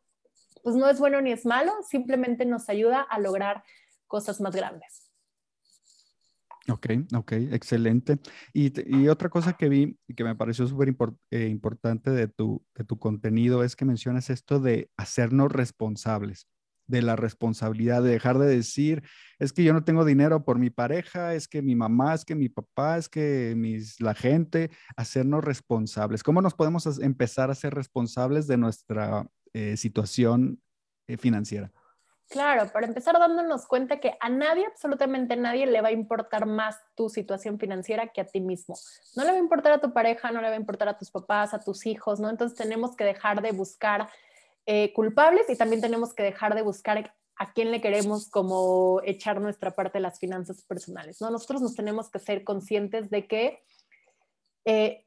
pues 0.63 0.77
no 0.77 0.89
es 0.89 0.99
bueno 0.99 1.21
ni 1.21 1.33
es 1.33 1.47
malo, 1.47 1.73
simplemente 1.89 2.45
nos 2.45 2.69
ayuda 2.69 3.01
a 3.01 3.19
lograr 3.19 3.63
cosas 4.07 4.41
más 4.41 4.55
grandes. 4.55 5.11
Ok, 6.69 6.89
ok, 7.17 7.33
excelente. 7.53 8.19
Y, 8.53 9.09
otra 9.09 9.29
cosa 9.29 9.55
que 9.55 9.69
vi 9.69 9.99
y 10.07 10.15
que 10.15 10.25
me 10.25 10.37
pareció 10.37 10.67
súper 10.67 10.95
eh, 11.31 11.47
importante 11.47 12.11
de 12.11 12.29
tu, 12.29 12.65
de 12.75 12.85
tu 12.85 12.99
contenido 12.99 13.65
es 13.65 13.77
que 13.77 13.85
mencionas 13.85 14.31
esto 14.31 14.61
de 14.61 14.91
hacernos 14.97 15.51
responsables 15.51 16.47
de 16.91 17.03
la 17.03 17.17
responsabilidad, 17.17 18.03
de 18.03 18.11
dejar 18.11 18.39
de 18.39 18.47
decir, 18.47 19.05
es 19.39 19.53
que 19.53 19.63
yo 19.63 19.73
no 19.73 19.85
tengo 19.85 20.05
dinero 20.05 20.45
por 20.45 20.59
mi 20.59 20.71
pareja, 20.71 21.35
es 21.35 21.47
que 21.47 21.63
mi 21.63 21.77
mamá, 21.77 22.15
es 22.15 22.25
que 22.25 22.35
mi 22.35 22.49
papá, 22.49 22.99
es 22.99 23.09
que 23.09 23.55
mis, 23.57 24.01
la 24.01 24.15
gente, 24.15 24.71
hacernos 24.97 25.45
responsables. 25.45 26.25
¿Cómo 26.25 26.43
nos 26.43 26.55
podemos 26.55 26.99
empezar 26.99 27.51
a 27.51 27.55
ser 27.55 27.75
responsables 27.75 28.49
de 28.49 28.57
nuestra 28.57 29.25
eh, 29.53 29.77
situación 29.77 30.63
eh, 31.07 31.17
financiera? 31.17 31.73
Claro, 32.29 32.71
para 32.73 32.87
empezar 32.87 33.19
dándonos 33.19 33.67
cuenta 33.67 33.99
que 33.99 34.17
a 34.21 34.29
nadie, 34.29 34.65
absolutamente 34.65 35.35
nadie, 35.35 35.67
le 35.67 35.81
va 35.81 35.89
a 35.89 35.93
importar 35.93 36.47
más 36.47 36.79
tu 36.95 37.09
situación 37.09 37.59
financiera 37.59 38.07
que 38.09 38.21
a 38.21 38.25
ti 38.25 38.41
mismo. 38.41 38.77
No 39.17 39.25
le 39.25 39.33
va 39.33 39.37
a 39.37 39.41
importar 39.41 39.73
a 39.73 39.81
tu 39.81 39.93
pareja, 39.93 40.31
no 40.31 40.41
le 40.41 40.49
va 40.49 40.55
a 40.55 40.59
importar 40.61 40.89
a 40.89 40.97
tus 40.97 41.11
papás, 41.11 41.55
a 41.55 41.59
tus 41.59 41.87
hijos, 41.87 42.21
¿no? 42.21 42.31
Entonces 42.31 42.57
tenemos 42.57 42.95
que 42.95 43.03
dejar 43.03 43.43
de 43.43 43.51
buscar 43.51 44.09
eh, 44.67 44.93
culpables 44.93 45.49
y 45.49 45.57
también 45.57 45.81
tenemos 45.81 46.15
que 46.15 46.23
dejar 46.23 46.55
de 46.55 46.63
buscar 46.63 47.13
a 47.35 47.53
quién 47.53 47.71
le 47.73 47.81
queremos 47.81 48.29
como 48.29 49.01
echar 49.03 49.41
nuestra 49.41 49.75
parte 49.75 49.99
de 49.99 50.03
las 50.03 50.21
finanzas 50.21 50.63
personales. 50.63 51.21
¿no? 51.21 51.31
Nosotros 51.31 51.63
nos 51.63 51.75
tenemos 51.75 52.11
que 52.11 52.19
ser 52.19 52.45
conscientes 52.45 53.09
de 53.09 53.27
que 53.27 53.65
eh, 54.67 55.07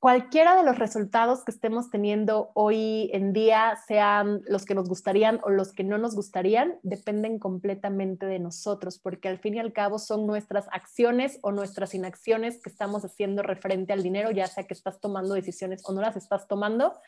cualquiera 0.00 0.56
de 0.56 0.64
los 0.64 0.78
resultados 0.78 1.44
que 1.44 1.52
estemos 1.52 1.90
teniendo 1.90 2.50
hoy 2.54 3.10
en 3.12 3.34
día, 3.34 3.78
sean 3.86 4.40
los 4.48 4.64
que 4.64 4.74
nos 4.74 4.88
gustarían 4.88 5.40
o 5.42 5.50
los 5.50 5.74
que 5.74 5.84
no 5.84 5.98
nos 5.98 6.14
gustarían, 6.14 6.78
dependen 6.82 7.38
completamente 7.38 8.24
de 8.24 8.38
nosotros, 8.38 8.98
porque 8.98 9.28
al 9.28 9.38
fin 9.38 9.54
y 9.54 9.60
al 9.60 9.74
cabo 9.74 9.98
son 9.98 10.26
nuestras 10.26 10.66
acciones 10.72 11.38
o 11.42 11.52
nuestras 11.52 11.94
inacciones 11.94 12.62
que 12.62 12.70
estamos 12.70 13.04
haciendo 13.04 13.42
referente 13.42 13.92
al 13.92 14.02
dinero, 14.02 14.30
ya 14.30 14.46
sea 14.46 14.64
que 14.64 14.72
estás 14.72 15.00
tomando 15.00 15.34
decisiones 15.34 15.82
o 15.84 15.92
no 15.92 16.00
las 16.00 16.16
estás 16.16 16.48
tomando, 16.48 16.98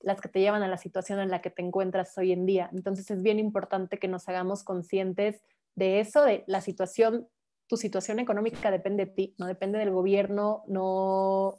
las 0.00 0.18
que 0.18 0.30
te 0.30 0.40
llevan 0.40 0.62
a 0.62 0.68
la 0.68 0.78
situación 0.78 1.20
en 1.20 1.28
la 1.28 1.42
que 1.42 1.50
te 1.50 1.60
encuentras 1.60 2.16
hoy 2.16 2.32
en 2.32 2.46
día. 2.46 2.70
Entonces 2.72 3.10
es 3.10 3.22
bien 3.22 3.38
importante 3.38 3.98
que 3.98 4.08
nos 4.08 4.26
hagamos 4.26 4.64
conscientes 4.64 5.42
de 5.74 6.00
eso, 6.00 6.24
de 6.24 6.44
la 6.46 6.62
situación, 6.62 7.28
tu 7.66 7.76
situación 7.76 8.18
económica 8.18 8.70
depende 8.70 9.04
de 9.04 9.12
ti, 9.12 9.34
no 9.36 9.46
depende 9.46 9.78
del 9.78 9.90
gobierno, 9.90 10.64
no 10.66 11.58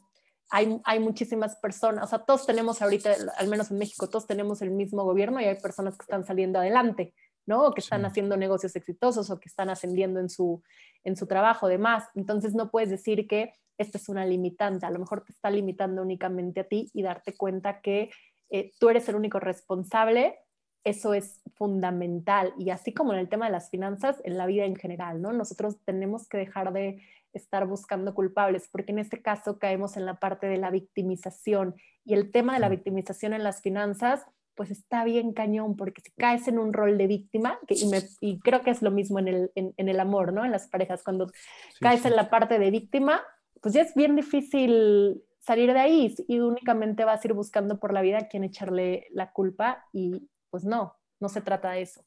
hay, 0.49 0.79
hay 0.83 0.99
muchísimas 0.99 1.55
personas, 1.57 2.03
o 2.03 2.07
sea, 2.07 2.19
todos 2.19 2.45
tenemos 2.45 2.81
ahorita, 2.81 3.15
al 3.37 3.47
menos 3.47 3.71
en 3.71 3.77
México, 3.77 4.07
todos 4.09 4.27
tenemos 4.27 4.61
el 4.61 4.71
mismo 4.71 5.03
gobierno 5.03 5.39
y 5.39 5.45
hay 5.45 5.55
personas 5.55 5.97
que 5.97 6.03
están 6.03 6.25
saliendo 6.25 6.59
adelante. 6.59 7.13
¿no? 7.45 7.65
O 7.65 7.73
que 7.73 7.81
están 7.81 8.05
haciendo 8.05 8.37
negocios 8.37 8.75
exitosos 8.75 9.31
o 9.31 9.39
que 9.39 9.49
están 9.49 9.71
ascendiendo 9.71 10.19
en 10.19 10.29
su, 10.29 10.61
en 11.03 11.17
su 11.17 11.25
trabajo, 11.25 11.67
demás. 11.67 12.03
Entonces 12.13 12.53
no 12.53 12.69
puedes 12.69 12.91
decir 12.91 13.27
que 13.27 13.53
esta 13.79 13.97
es 13.97 14.07
una 14.07 14.23
limitante, 14.23 14.85
a 14.85 14.91
lo 14.91 14.99
mejor 14.99 15.23
te 15.23 15.31
está 15.31 15.49
limitando 15.49 16.03
únicamente 16.03 16.59
a 16.59 16.63
ti 16.65 16.91
y 16.93 17.01
darte 17.01 17.35
cuenta 17.35 17.81
que 17.81 18.11
eh, 18.51 18.71
tú 18.79 18.89
eres 18.89 19.09
el 19.09 19.15
único 19.15 19.39
responsable, 19.39 20.37
eso 20.83 21.13
es 21.13 21.41
fundamental. 21.55 22.53
Y 22.59 22.69
así 22.69 22.93
como 22.93 23.13
en 23.13 23.19
el 23.19 23.29
tema 23.29 23.45
de 23.45 23.51
las 23.51 23.69
finanzas, 23.69 24.21
en 24.25 24.37
la 24.37 24.45
vida 24.45 24.65
en 24.65 24.75
general, 24.75 25.21
¿no? 25.21 25.33
Nosotros 25.33 25.77
tenemos 25.85 26.27
que 26.27 26.37
dejar 26.37 26.71
de 26.71 27.01
estar 27.33 27.67
buscando 27.67 28.13
culpables, 28.13 28.69
porque 28.71 28.91
en 28.91 28.99
este 28.99 29.21
caso 29.21 29.59
caemos 29.59 29.97
en 29.97 30.05
la 30.05 30.19
parte 30.19 30.47
de 30.47 30.57
la 30.57 30.71
victimización. 30.71 31.75
Y 32.05 32.13
el 32.13 32.31
tema 32.31 32.53
de 32.53 32.59
la 32.59 32.69
victimización 32.69 33.33
en 33.33 33.43
las 33.43 33.61
finanzas, 33.61 34.25
pues 34.55 34.71
está 34.71 35.03
bien 35.03 35.33
cañón, 35.33 35.75
porque 35.77 36.01
si 36.01 36.11
caes 36.11 36.47
en 36.47 36.59
un 36.59 36.73
rol 36.73 36.97
de 36.97 37.07
víctima, 37.07 37.59
que, 37.67 37.75
y, 38.21 38.39
creo 38.39 38.61
que 38.61 38.71
es 38.71 38.81
lo 38.81 38.91
mismo 38.91 39.19
en 39.19 39.27
el, 39.27 39.51
en, 39.55 39.73
el 39.77 39.99
amor, 39.99 40.33
¿no? 40.33 40.43
En 40.43 40.51
las 40.51 40.67
parejas, 40.67 41.03
cuando 41.03 41.31
caes 41.79 42.05
en 42.05 42.15
la 42.15 42.29
parte 42.29 42.59
de 42.59 42.69
víctima, 42.71 43.21
pues 43.61 43.73
ya 43.73 43.81
es 43.81 43.93
bien 43.95 44.15
difícil 44.15 45.23
salir 45.39 45.73
de 45.73 45.79
ahí 45.79 46.15
y 46.27 46.39
únicamente 46.39 47.05
vas 47.05 47.23
a 47.23 47.27
ir 47.27 47.33
buscando 47.33 47.79
por 47.79 47.93
la 47.93 48.01
vida 48.01 48.19
a 48.19 48.27
quién 48.27 48.43
echarle 48.43 49.07
la 49.11 49.31
culpa 49.31 49.85
y 49.93 50.29
pues 50.49 50.65
no, 50.65 50.95
no 51.19 51.29
se 51.29 51.41
trata 51.41 51.71
de 51.71 51.81
eso. 51.83 52.03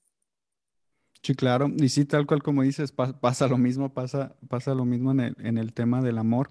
Sí, 1.23 1.37
claro. 1.37 1.71
Y 1.77 1.89
sí, 1.89 2.05
tal 2.05 2.27
cual 2.27 2.43
como 2.43 2.63
dices, 2.63 2.93
pasa 2.93 3.47
lo 3.47 3.57
mismo, 3.57 3.95
pasa, 3.95 4.35
pasa 4.49 4.75
lo 4.75 4.85
mismo 4.85 5.13
en 5.13 5.59
el, 5.59 5.73
tema 5.73 6.03
del 6.03 6.19
amor, 6.19 6.51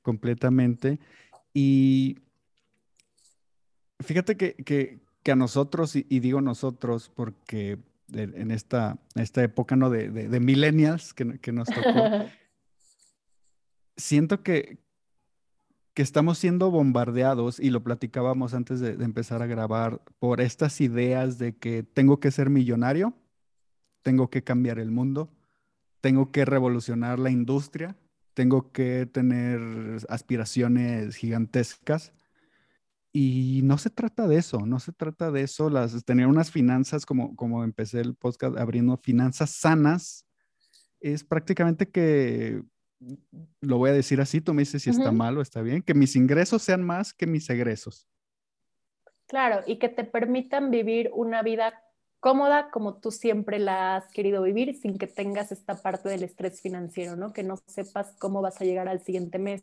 completamente. 0.00 0.98
Y 1.52 2.18
fíjate 4.00 4.36
que, 4.36 5.00
a 5.30 5.36
nosotros, 5.36 5.94
y, 5.94 6.20
digo 6.20 6.40
nosotros 6.40 7.10
porque 7.14 7.78
en 8.12 8.50
esta, 8.50 8.98
esta 9.14 9.42
época 9.42 9.76
¿no? 9.76 9.90
de, 9.90 10.10
de, 10.10 10.40
millennials 10.40 11.12
que, 11.12 11.38
que, 11.38 11.52
nos 11.52 11.68
tocó, 11.68 11.82
siento 13.98 14.42
que, 14.42 14.78
que 15.92 16.00
estamos 16.00 16.38
siendo 16.38 16.70
bombardeados, 16.70 17.60
y 17.60 17.68
lo 17.68 17.84
platicábamos 17.84 18.54
antes 18.54 18.80
de, 18.80 18.96
de, 18.96 19.04
empezar 19.04 19.42
a 19.42 19.46
grabar, 19.46 20.00
por 20.18 20.40
estas 20.40 20.80
ideas 20.80 21.36
de 21.36 21.56
que 21.56 21.82
tengo 21.82 22.20
que 22.20 22.30
ser 22.30 22.48
millonario, 22.48 23.14
tengo 24.02 24.30
que 24.30 24.44
cambiar 24.44 24.78
el 24.78 24.90
mundo, 24.90 25.30
tengo 26.00 26.30
que 26.30 26.44
revolucionar 26.44 27.18
la 27.18 27.30
industria, 27.30 27.96
tengo 28.34 28.72
que 28.72 29.06
tener 29.06 29.60
aspiraciones 30.08 31.16
gigantescas. 31.16 32.12
Y 33.14 33.60
no 33.64 33.76
se 33.76 33.90
trata 33.90 34.26
de 34.26 34.36
eso, 34.36 34.64
no 34.64 34.80
se 34.80 34.92
trata 34.92 35.30
de 35.30 35.42
eso, 35.42 35.68
las, 35.68 36.02
tener 36.04 36.26
unas 36.26 36.50
finanzas, 36.50 37.04
como, 37.04 37.36
como 37.36 37.62
empecé 37.62 38.00
el 38.00 38.14
podcast 38.14 38.56
abriendo 38.56 38.96
finanzas 38.96 39.50
sanas, 39.50 40.26
es 41.00 41.22
prácticamente 41.22 41.90
que, 41.90 42.62
lo 43.60 43.78
voy 43.78 43.90
a 43.90 43.94
decir 43.94 44.20
así, 44.20 44.40
tú 44.40 44.54
me 44.54 44.62
dices 44.62 44.82
si 44.82 44.90
está 44.90 45.12
mal 45.12 45.36
o 45.36 45.42
está 45.42 45.62
bien, 45.62 45.82
que 45.82 45.94
mis 45.94 46.16
ingresos 46.16 46.62
sean 46.62 46.82
más 46.82 47.12
que 47.12 47.26
mis 47.26 47.48
egresos. 47.50 48.08
Claro, 49.26 49.62
y 49.66 49.78
que 49.78 49.88
te 49.88 50.04
permitan 50.04 50.70
vivir 50.70 51.10
una 51.14 51.42
vida 51.42 51.72
cómoda 52.22 52.70
como 52.70 52.94
tú 52.94 53.10
siempre 53.10 53.58
la 53.58 53.96
has 53.96 54.06
querido 54.12 54.42
vivir 54.42 54.78
sin 54.80 54.96
que 54.96 55.08
tengas 55.08 55.50
esta 55.50 55.74
parte 55.74 56.08
del 56.08 56.22
estrés 56.22 56.60
financiero, 56.60 57.16
¿no? 57.16 57.32
Que 57.32 57.42
no 57.42 57.56
sepas 57.66 58.14
cómo 58.20 58.40
vas 58.40 58.60
a 58.60 58.64
llegar 58.64 58.86
al 58.86 59.00
siguiente 59.00 59.40
mes, 59.40 59.60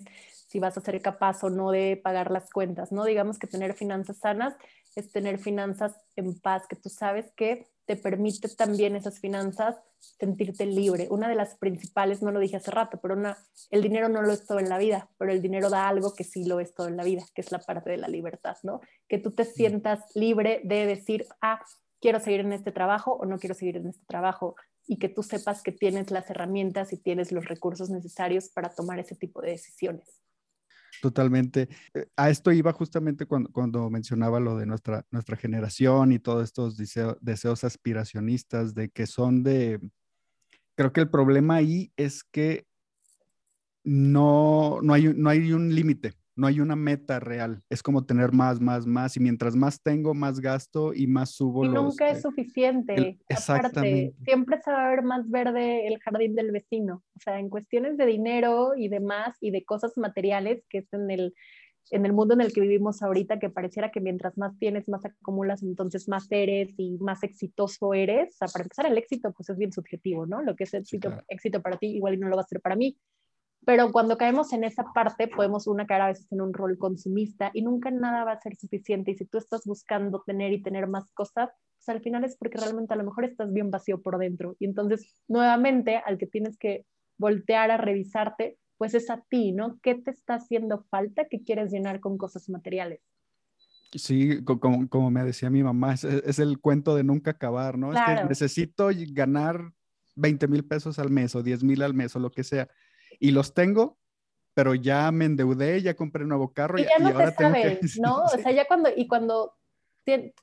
si 0.50 0.60
vas 0.60 0.78
a 0.78 0.82
ser 0.82 1.02
capaz 1.02 1.42
o 1.46 1.50
no 1.50 1.72
de 1.72 1.96
pagar 1.96 2.32
las 2.32 2.50
cuentas, 2.52 2.92
¿no? 2.92 3.06
Digamos 3.06 3.40
que 3.40 3.48
tener 3.48 3.76
finanzas 3.76 4.18
sanas 4.18 4.56
es 4.98 5.10
tener 5.10 5.40
finanzas 5.40 5.96
en 6.18 6.38
paz, 6.38 6.68
que 6.68 6.76
tú 6.76 6.90
sabes 6.90 7.32
que 7.38 7.66
te 7.86 7.96
permite 7.96 8.50
también 8.50 8.98
esas 8.98 9.22
finanzas 9.22 9.78
sentirte 10.20 10.66
libre. 10.66 11.08
Una 11.10 11.30
de 11.30 11.36
las 11.36 11.56
principales, 11.56 12.22
no 12.22 12.32
lo 12.32 12.42
dije 12.42 12.58
hace 12.58 12.72
rato, 12.72 13.00
pero 13.02 13.14
una, 13.14 13.38
el 13.72 13.82
dinero 13.82 14.10
no 14.10 14.22
lo 14.22 14.34
es 14.34 14.46
todo 14.46 14.60
en 14.60 14.68
la 14.68 14.78
vida, 14.78 15.08
pero 15.18 15.32
el 15.32 15.42
dinero 15.42 15.70
da 15.70 15.88
algo 15.88 16.14
que 16.14 16.26
sí 16.26 16.44
lo 16.44 16.60
es 16.60 16.74
todo 16.74 16.90
en 16.90 16.98
la 16.98 17.06
vida, 17.06 17.24
que 17.34 17.40
es 17.40 17.54
la 17.54 17.60
parte 17.60 17.90
de 17.90 17.98
la 17.98 18.10
libertad, 18.10 18.58
¿no? 18.64 18.82
Que 19.08 19.18
tú 19.18 19.32
te 19.32 19.46
sientas 19.46 20.02
libre 20.14 20.60
de 20.66 20.86
decir, 20.86 21.26
ah, 21.40 21.64
quiero 22.00 22.20
seguir 22.20 22.42
en 22.42 22.54
este 22.54 22.72
trabajo 22.72 23.14
o 23.14 23.26
no 23.26 23.38
quiero 23.38 23.56
seguir 23.56 23.78
en 23.78 23.88
este 23.88 24.06
trabajo 24.06 24.56
y 24.88 24.98
que 24.98 25.10
tú 25.10 25.22
sepas 25.24 25.62
que 25.62 25.72
tienes 25.72 26.12
las 26.12 26.30
herramientas 26.30 26.94
y 26.94 26.98
tienes 26.98 27.32
los 27.32 27.46
recursos 27.46 27.90
necesarios 27.90 28.50
para 28.50 28.70
tomar 28.70 29.00
ese 29.00 29.16
tipo 29.16 29.42
de 29.42 29.52
decisiones. 29.52 30.22
Totalmente. 31.02 31.70
Eh, 31.94 32.08
a 32.16 32.30
esto 32.30 32.52
iba 32.52 32.74
justamente 32.74 33.26
cuando, 33.26 33.52
cuando 33.52 33.90
mencionaba 33.90 34.40
lo 34.40 34.58
de 34.58 34.66
nuestra, 34.66 35.06
nuestra 35.12 35.38
generación 35.38 36.12
y 36.12 36.20
todos 36.20 36.44
estos 36.44 36.78
deseos 36.78 37.64
aspiracionistas 37.64 38.74
de 38.74 38.90
que 38.90 39.06
son 39.06 39.44
de... 39.44 39.80
Creo 40.76 40.92
que 40.94 41.02
el 41.02 41.10
problema 41.10 41.56
ahí 41.56 41.92
es 41.96 42.24
que 42.24 42.66
no, 43.84 44.80
no, 44.82 44.94
hay, 44.94 45.14
no 45.16 45.30
hay 45.30 45.52
un 45.52 45.74
límite 45.74 46.19
no 46.40 46.48
hay 46.48 46.62
una 46.62 46.78
meta 46.78 47.20
real. 47.20 47.62
Es 47.70 47.84
como 47.84 48.06
tener 48.06 48.32
más, 48.32 48.62
más, 48.62 48.88
más. 48.88 49.18
Y 49.18 49.20
mientras 49.20 49.56
más 49.58 49.82
tengo, 49.82 50.14
más 50.14 50.40
gasto 50.40 50.94
y 50.94 51.06
más 51.06 51.32
subo. 51.32 51.66
Y 51.66 51.70
nunca 51.70 52.10
es 52.10 52.22
suficiente. 52.22 53.20
exactamente. 53.28 54.16
siempre 54.24 54.62
se 54.64 54.72
va 54.72 54.88
a 54.88 54.90
ver 54.90 55.04
más 55.04 55.30
verde 55.30 55.86
el 55.88 56.00
jardín 56.00 56.36
del 56.36 56.52
vecino. 56.52 57.04
O 57.16 57.20
sea, 57.20 57.40
en 57.40 57.50
cuestiones 57.50 57.98
de 57.98 58.06
dinero 58.06 58.72
y 58.78 58.88
demás 58.88 59.36
y 59.42 59.52
de 59.52 59.66
cosas 59.66 59.98
materiales, 59.98 60.64
que 60.70 60.78
es 60.78 60.94
en 60.94 61.12
el, 61.12 61.34
en 61.92 62.06
el 62.06 62.14
mundo 62.14 62.36
en 62.36 62.42
el 62.42 62.54
que 62.54 62.62
vivimos 62.62 63.02
ahorita, 63.02 63.38
que 63.38 63.50
pareciera 63.50 63.92
que 63.92 64.00
mientras 64.00 64.38
más 64.38 64.58
tienes, 64.58 64.88
más 64.88 65.04
acumulas, 65.04 65.62
entonces 65.62 66.08
más 66.08 66.26
eres 66.30 66.74
y 66.78 66.98
más 67.00 67.22
exitoso 67.24 67.94
eres. 67.94 68.36
O 68.36 68.38
sea, 68.38 68.48
para 68.48 68.64
empezar, 68.64 68.86
el 68.86 68.98
éxito 68.98 69.34
pues 69.34 69.50
es 69.50 69.58
bien 69.58 69.74
subjetivo, 69.74 70.26
¿no? 70.26 70.42
Lo 70.42 70.56
que 70.56 70.64
es 70.64 70.74
éxito, 70.74 71.12
éxito 71.28 71.62
para 71.62 71.78
ti 71.78 71.88
igual 71.88 72.14
y 72.14 72.18
no 72.18 72.30
lo 72.30 72.38
va 72.38 72.44
a 72.44 72.48
ser 72.48 72.62
para 72.62 72.78
mí. 72.78 72.98
Pero 73.66 73.92
cuando 73.92 74.18
caemos 74.18 74.54
en 74.54 74.64
esa 74.64 74.86
parte, 74.94 75.28
podemos 75.28 75.68
una 75.68 75.86
caer 75.86 76.02
a 76.02 76.08
veces 76.08 76.32
en 76.32 76.42
un 76.42 76.54
rol 76.54 76.78
consumista 76.78 77.52
y 77.54 77.62
nunca 77.62 77.92
nada 77.92 78.24
va 78.24 78.32
a 78.34 78.42
ser 78.42 78.56
suficiente. 78.56 79.12
Y 79.12 79.16
si 79.16 79.26
tú 79.26 79.38
estás 79.38 79.66
buscando 79.66 80.24
tener 80.26 80.54
y 80.54 80.62
tener 80.62 80.88
más 80.88 81.12
cosas, 81.12 81.50
pues 81.78 81.90
al 81.90 82.02
final 82.02 82.24
es 82.24 82.38
porque 82.38 82.58
realmente 82.58 82.94
a 82.94 82.98
lo 82.98 83.04
mejor 83.04 83.26
estás 83.26 83.52
bien 83.52 83.70
vacío 83.70 84.02
por 84.02 84.18
dentro. 84.18 84.56
Y 84.60 84.66
entonces, 84.66 85.22
nuevamente, 85.28 85.98
al 85.98 86.18
que 86.18 86.28
tienes 86.28 86.58
que 86.58 86.86
voltear 87.18 87.70
a 87.72 87.78
revisarte, 87.78 88.58
pues 88.78 88.94
es 88.94 89.10
a 89.10 89.22
ti, 89.30 89.52
¿no? 89.52 89.78
¿Qué 89.84 89.96
te 89.96 90.12
está 90.12 90.36
haciendo 90.36 90.86
falta 90.90 91.26
que 91.30 91.44
quieres 91.44 91.72
llenar 91.72 92.00
con 92.00 92.18
cosas 92.18 92.50
materiales? 92.50 93.02
Sí, 93.94 94.44
como, 94.46 94.88
como 94.88 95.12
me 95.12 95.24
decía 95.24 95.50
mi 95.50 95.64
mamá, 95.64 95.96
es, 95.96 96.04
es, 96.04 96.40
el 96.40 96.60
cuento 96.60 96.96
de 96.96 97.04
nunca 97.04 97.32
acabar, 97.32 97.78
¿no? 97.78 97.92
Es 97.92 98.00
que 98.06 98.24
necesito 98.24 98.90
ganar 99.12 99.74
20 100.16 100.48
mil 100.48 100.64
pesos 100.64 101.00
al 101.00 101.10
mes 101.10 101.36
o 101.36 101.44
10 101.44 101.64
mil 101.64 101.82
al 101.82 101.94
mes 101.94 102.16
o 102.16 102.20
lo 102.20 102.32
que 102.32 102.44
sea 102.44 102.70
y 103.20 103.32
los 103.32 103.54
tengo, 103.54 103.98
pero 104.54 104.76
ya 104.76 105.12
me 105.12 105.26
endeudé, 105.26 105.82
ya 105.82 105.94
compré 105.94 106.24
un 106.24 106.30
nuevo 106.30 106.54
carro 106.54 106.80
y, 106.80 106.84
ya 106.84 107.00
no 107.00 107.10
ahora 107.10 107.32
te 107.32 107.44
sabes, 107.44 108.00
¿no? 108.02 108.24
O 108.24 108.30
sea, 108.30 108.52
ya 108.52 108.66
cuando, 108.66 108.90
y 108.96 109.08
cuando, 109.08 109.56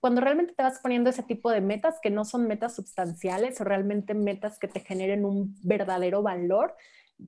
cuando 0.01 0.21
realmente 0.21 0.55
te 0.55 0.62
vas 0.62 0.79
poniendo 0.81 1.11
ese 1.11 1.23
tipo 1.23 1.51
de 1.51 1.61
metas 1.61 1.99
que 2.03 2.11
no 2.11 2.25
son 2.25 2.47
metas 2.47 2.75
sustanciales 2.77 3.61
o 3.61 3.65
realmente 3.65 4.15
metas 4.15 4.59
que 4.59 4.69
te 4.69 4.81
generen 4.81 5.25
un 5.25 5.57
verdadero 5.62 6.23
valor, 6.23 6.75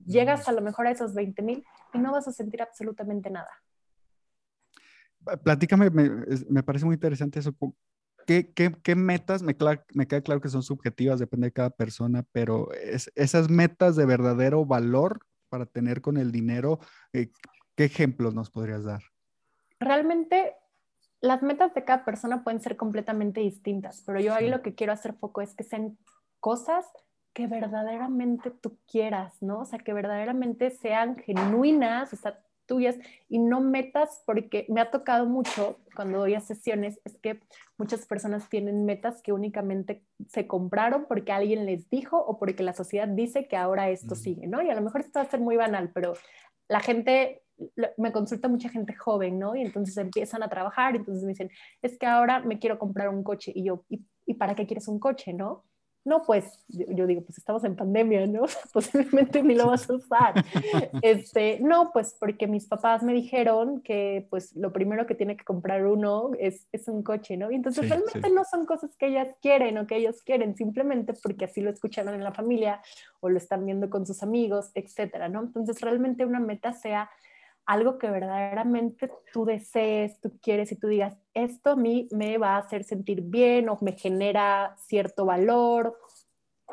llegas 0.05 0.47
a 0.47 0.51
lo 0.51 0.61
mejor 0.61 0.87
a 0.87 0.91
esos 0.91 1.13
20 1.13 1.41
mil 1.41 1.65
y 1.93 1.97
no 1.97 2.11
vas 2.11 2.27
a 2.27 2.31
sentir 2.31 2.61
absolutamente 2.61 3.29
nada. 3.29 3.49
Platícame, 5.43 5.89
me, 5.89 6.09
me 6.49 6.63
parece 6.63 6.85
muy 6.85 6.95
interesante 6.95 7.39
eso. 7.39 7.53
¿Qué, 8.29 8.53
qué, 8.53 8.71
qué 8.83 8.95
metas? 8.95 9.41
Me, 9.41 9.55
me, 9.93 10.07
queda 10.07 10.21
claro 10.21 10.39
que 10.39 10.49
son 10.49 10.61
subjetivas, 10.61 11.19
depende 11.19 11.47
de 11.47 11.51
cada 11.51 11.71
persona, 11.71 12.23
pero 12.31 12.71
es, 12.73 13.11
esas 13.15 13.49
metas 13.49 13.95
de 13.95 14.05
verdadero 14.05 14.65
valor, 14.65 15.25
para 15.49 15.65
tener 15.65 16.01
con 16.01 16.17
el 16.17 16.31
dinero? 16.31 16.79
Eh, 17.13 17.31
¿Qué 17.75 17.85
ejemplos 17.85 18.33
nos 18.33 18.49
podrías 18.49 18.83
dar? 18.83 19.01
Realmente 19.79 20.55
las 21.21 21.41
metas 21.41 21.73
de 21.73 21.83
cada 21.83 22.05
persona 22.05 22.43
pueden 22.43 22.61
ser 22.61 22.77
completamente 22.77 23.41
distintas, 23.41 24.03
pero 24.05 24.19
yo 24.19 24.33
ahí 24.33 24.49
lo 24.49 24.61
que 24.61 24.75
quiero 24.75 24.93
hacer 24.93 25.13
foco 25.13 25.41
es 25.41 25.53
que 25.53 25.63
sean 25.63 25.97
cosas 26.39 26.85
que 27.33 27.47
verdaderamente 27.47 28.51
tú 28.51 28.77
quieras, 28.89 29.41
¿no? 29.41 29.59
O 29.59 29.65
sea, 29.65 29.79
que 29.79 29.93
verdaderamente 29.93 30.71
sean 30.71 31.17
genuinas, 31.17 32.11
o 32.13 32.15
sea, 32.15 32.39
tuyas 32.69 32.95
y 33.27 33.39
no 33.39 33.59
metas, 33.59 34.23
porque 34.25 34.65
me 34.69 34.79
ha 34.79 34.91
tocado 34.91 35.25
mucho 35.25 35.77
cuando 35.93 36.19
doy 36.19 36.35
a 36.35 36.39
sesiones, 36.39 37.01
es 37.03 37.17
que 37.17 37.41
muchas 37.77 38.05
personas 38.05 38.47
tienen 38.47 38.85
metas 38.85 39.21
que 39.21 39.33
únicamente 39.33 40.03
se 40.29 40.47
compraron 40.47 41.05
porque 41.09 41.33
alguien 41.33 41.65
les 41.65 41.89
dijo 41.89 42.17
o 42.17 42.39
porque 42.39 42.63
la 42.63 42.73
sociedad 42.73 43.09
dice 43.09 43.47
que 43.47 43.57
ahora 43.57 43.89
esto 43.89 44.15
sigue, 44.15 44.47
¿no? 44.47 44.61
Y 44.61 44.69
a 44.69 44.75
lo 44.75 44.81
mejor 44.81 45.01
esto 45.01 45.19
va 45.19 45.23
a 45.23 45.29
ser 45.29 45.41
muy 45.41 45.57
banal, 45.57 45.91
pero 45.93 46.13
la 46.69 46.79
gente, 46.79 47.41
me 47.97 48.13
consulta 48.13 48.47
mucha 48.47 48.69
gente 48.69 48.93
joven, 48.93 49.39
¿no? 49.39 49.55
Y 49.55 49.61
entonces 49.61 49.97
empiezan 49.97 50.43
a 50.43 50.49
trabajar, 50.49 50.95
entonces 50.95 51.23
me 51.23 51.31
dicen, 51.31 51.51
es 51.81 51.97
que 51.97 52.05
ahora 52.05 52.39
me 52.39 52.59
quiero 52.59 52.79
comprar 52.79 53.09
un 53.09 53.23
coche. 53.23 53.51
Y 53.53 53.65
yo, 53.65 53.83
¿y, 53.89 54.05
¿y 54.25 54.35
para 54.35 54.55
qué 54.55 54.65
quieres 54.65 54.87
un 54.87 54.99
coche, 54.99 55.33
no? 55.33 55.65
No, 56.05 56.23
pues 56.23 56.59
yo, 56.69 57.05
digo, 57.05 57.21
pues 57.21 57.37
estamos 57.37 57.63
en 57.65 57.75
pandemia, 57.75 58.25
¿no? 58.25 58.45
Posiblemente 58.73 59.43
ni 59.43 59.55
lo 59.55 59.67
vas 59.67 59.89
a 59.89 59.93
usar. 59.93 60.33
Este, 61.01 61.59
no, 61.61 61.91
pues 61.91 62.15
porque 62.19 62.47
mis 62.47 62.65
papás 62.65 63.03
me 63.03 63.13
dijeron 63.13 63.81
que 63.81 64.27
pues 64.29 64.55
lo 64.55 64.71
primero 64.71 65.05
que 65.05 65.15
tiene 65.15 65.37
que 65.37 65.43
comprar 65.43 65.85
uno 65.85 66.31
es, 66.39 66.67
es 66.71 66.87
un 66.87 67.03
coche, 67.03 67.37
¿no? 67.37 67.51
Y 67.51 67.55
entonces 67.55 67.87
realmente 67.87 68.29
no 68.29 68.43
son 68.43 68.65
cosas 68.65 68.95
que 68.95 69.07
ellas 69.07 69.35
quieren 69.41 69.77
o 69.77 69.87
que 69.87 69.97
ellos 69.97 70.21
quieren, 70.23 70.55
simplemente 70.55 71.13
porque 71.13 71.45
así 71.45 71.61
lo 71.61 71.69
escucharon 71.69 72.13
en 72.15 72.23
la 72.23 72.33
familia 72.33 72.81
o 73.19 73.29
lo 73.29 73.37
están 73.37 73.65
viendo 73.65 73.89
con 73.89 74.05
sus 74.05 74.23
amigos, 74.23 74.71
etcétera, 74.73 75.29
¿no? 75.29 75.41
Entonces 75.41 75.79
realmente 75.81 76.25
una 76.25 76.39
meta 76.39 76.73
sea 76.73 77.09
algo 77.69 77.99
que 77.99 78.09
verdaderamente 78.09 79.11
tú 79.31 79.45
desees, 79.45 80.19
tú 80.19 80.31
quieres 80.41 80.71
y 80.71 80.75
tú 80.75 80.87
digas, 80.87 81.15
esto 81.35 81.69
a 81.69 81.75
mí 81.75 82.07
me 82.09 82.39
va 82.39 82.55
a 82.55 82.57
hacer 82.57 82.83
sentir 82.83 83.21
bien 83.21 83.69
o 83.69 83.77
me 83.81 83.91
genera 83.91 84.75
cierto 84.87 85.23
valor. 85.25 85.95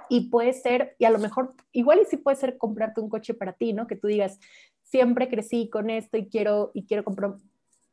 Y 0.08 0.30
puede 0.30 0.54
ser, 0.54 0.96
y 0.98 1.04
a 1.04 1.10
lo 1.10 1.18
mejor, 1.18 1.52
igual 1.72 2.00
y 2.00 2.06
sí 2.06 2.16
puede 2.16 2.38
ser 2.38 2.56
comprarte 2.56 3.02
un 3.02 3.10
coche 3.10 3.34
para 3.34 3.52
ti, 3.52 3.74
¿no? 3.74 3.86
Que 3.86 3.96
tú 3.96 4.06
digas, 4.06 4.40
siempre 4.84 5.28
crecí 5.28 5.68
con 5.68 5.90
esto 5.90 6.16
y 6.16 6.30
quiero, 6.30 6.70
y 6.72 6.86
quiero 6.86 7.04
comprar, 7.04 7.34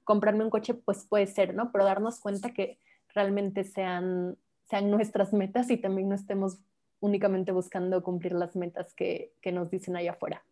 comprarme 0.05 0.45
un 0.45 0.49
coche, 0.49 0.73
pues 0.73 1.05
puede 1.05 1.27
ser, 1.27 1.55
¿no? 1.55 1.73
Pero 1.73 1.83
darnos 1.83 2.21
cuenta 2.21 2.53
que 2.53 2.79
realmente 3.13 3.65
sean, 3.65 4.37
sean 4.69 4.89
nuestras 4.89 5.33
metas 5.33 5.69
y 5.71 5.75
también 5.75 6.07
no 6.07 6.15
estemos 6.15 6.57
únicamente 7.01 7.51
buscando 7.51 8.01
cumplir 8.01 8.31
las 8.31 8.55
metas 8.55 8.93
que, 8.93 9.33
que 9.41 9.51
nos 9.51 9.69
dicen 9.69 9.97
allá 9.97 10.11
afuera 10.11 10.45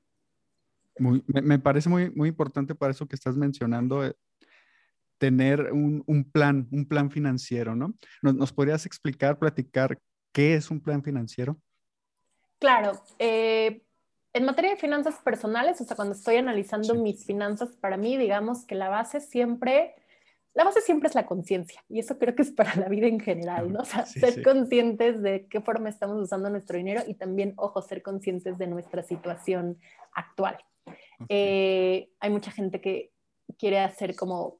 me, 0.97 1.59
parece 1.59 1.89
muy, 1.89 2.11
muy 2.11 2.29
importante 2.29 2.75
para 2.75 2.91
eso 2.91 3.07
que 3.07 3.15
estás 3.15 3.37
mencionando, 3.37 4.05
eh, 4.05 4.13
tener 5.17 5.71
un, 5.71 6.29
plan, 6.31 6.67
un 6.71 6.87
plan 6.87 7.11
financiero, 7.11 7.75
¿no? 7.75 7.93
¿Nos, 8.21 8.51
podrías 8.51 8.85
explicar, 8.85 9.37
platicar 9.37 9.99
qué 10.31 10.55
es 10.55 10.71
un 10.71 10.81
plan 10.81 11.03
financiero? 11.03 11.57
Claro. 12.59 13.03
Eh, 13.19 13.83
en 14.33 14.45
materia 14.45 14.71
de 14.71 14.77
finanzas 14.77 15.19
personales, 15.19 15.79
o 15.81 15.83
sea, 15.83 15.95
cuando 15.95 16.15
estoy 16.15 16.37
analizando 16.37 16.95
mis 16.95 17.25
finanzas 17.25 17.75
para 17.77 17.97
mí, 17.97 18.17
digamos 18.17 18.65
que 18.65 18.75
la 18.75 18.89
base 18.89 19.19
siempre 19.19 19.95
la 20.53 20.65
base 20.65 20.81
siempre 20.81 21.07
es 21.07 21.15
la 21.15 21.25
conciencia 21.25 21.81
y 21.87 21.99
eso 21.99 22.17
creo 22.17 22.35
que 22.35 22.41
es 22.41 22.51
para 22.51 22.75
la 22.75 22.89
vida 22.89 23.07
en 23.07 23.19
general, 23.19 23.71
¿no? 23.71 23.81
O 23.81 23.85
sea, 23.85 24.05
ser 24.05 24.43
conscientes 24.43 25.21
de 25.21 25.47
qué 25.47 25.61
forma 25.61 25.87
estamos 25.87 26.21
usando 26.21 26.49
nuestro 26.49 26.77
dinero 26.77 27.01
y 27.07 27.13
también, 27.13 27.53
ojo, 27.55 27.81
ser 27.81 28.01
conscientes 28.01 28.57
de 28.57 28.67
nuestra 28.67 29.03
situación 29.03 29.79
actual. 30.13 30.57
Eh, 31.29 32.09
hay 32.19 32.29
mucha 32.29 32.51
gente 32.51 32.81
que 32.81 33.11
quiere 33.57 33.79
hacer 33.79 34.15
como, 34.15 34.59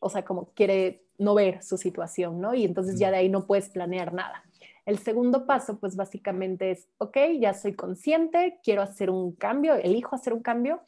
o 0.00 0.10
sea, 0.10 0.24
como 0.24 0.50
quiere 0.54 1.04
no 1.18 1.34
ver 1.34 1.62
su 1.62 1.76
situación, 1.76 2.40
¿no? 2.40 2.54
Y 2.54 2.64
entonces 2.64 2.98
ya 2.98 3.10
de 3.10 3.18
ahí 3.18 3.28
no 3.28 3.46
puedes 3.46 3.68
planear 3.68 4.12
nada. 4.12 4.44
El 4.86 4.98
segundo 4.98 5.46
paso, 5.46 5.78
pues 5.78 5.96
básicamente 5.96 6.70
es, 6.70 6.88
ok, 6.98 7.16
ya 7.40 7.52
soy 7.52 7.74
consciente, 7.74 8.58
quiero 8.62 8.80
hacer 8.80 9.10
un 9.10 9.32
cambio, 9.32 9.74
elijo 9.74 10.14
hacer 10.14 10.32
un 10.32 10.40
cambio 10.40 10.80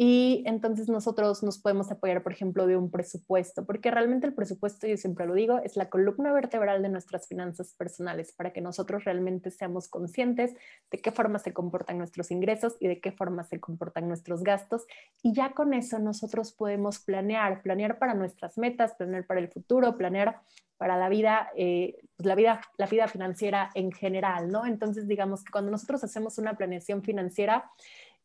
y 0.00 0.44
entonces 0.46 0.88
nosotros 0.88 1.42
nos 1.42 1.58
podemos 1.58 1.90
apoyar, 1.90 2.22
por 2.22 2.30
ejemplo, 2.30 2.68
de 2.68 2.76
un 2.76 2.88
presupuesto, 2.88 3.66
porque 3.66 3.90
realmente 3.90 4.28
el 4.28 4.32
presupuesto, 4.32 4.86
yo 4.86 4.96
siempre 4.96 5.26
lo 5.26 5.34
digo, 5.34 5.58
es 5.58 5.76
la 5.76 5.90
columna 5.90 6.32
vertebral 6.32 6.82
de 6.82 6.88
nuestras 6.88 7.26
finanzas 7.26 7.74
personales, 7.76 8.30
para 8.30 8.52
que 8.52 8.60
nosotros 8.60 9.02
realmente 9.02 9.50
seamos 9.50 9.88
conscientes 9.88 10.54
de 10.92 10.98
qué 10.98 11.10
forma 11.10 11.40
se 11.40 11.52
comportan 11.52 11.98
nuestros 11.98 12.30
ingresos 12.30 12.76
y 12.78 12.86
de 12.86 13.00
qué 13.00 13.10
forma 13.10 13.42
se 13.42 13.58
comportan 13.58 14.06
nuestros 14.06 14.44
gastos. 14.44 14.86
Y 15.20 15.32
ya 15.32 15.50
con 15.50 15.74
eso 15.74 15.98
nosotros 15.98 16.52
podemos 16.52 17.00
planear, 17.00 17.60
planear 17.62 17.98
para 17.98 18.14
nuestras 18.14 18.56
metas, 18.56 18.94
planear 18.94 19.26
para 19.26 19.40
el 19.40 19.48
futuro, 19.48 19.98
planear 19.98 20.42
para 20.76 20.96
la 20.96 21.08
vida, 21.08 21.50
eh, 21.56 21.98
pues 22.16 22.24
la 22.24 22.36
vida, 22.36 22.60
la 22.76 22.86
vida 22.86 23.08
financiera 23.08 23.70
en 23.74 23.90
general, 23.90 24.48
¿no? 24.48 24.64
Entonces, 24.64 25.08
digamos 25.08 25.42
que 25.42 25.50
cuando 25.50 25.72
nosotros 25.72 26.04
hacemos 26.04 26.38
una 26.38 26.56
planeación 26.56 27.02
financiera, 27.02 27.68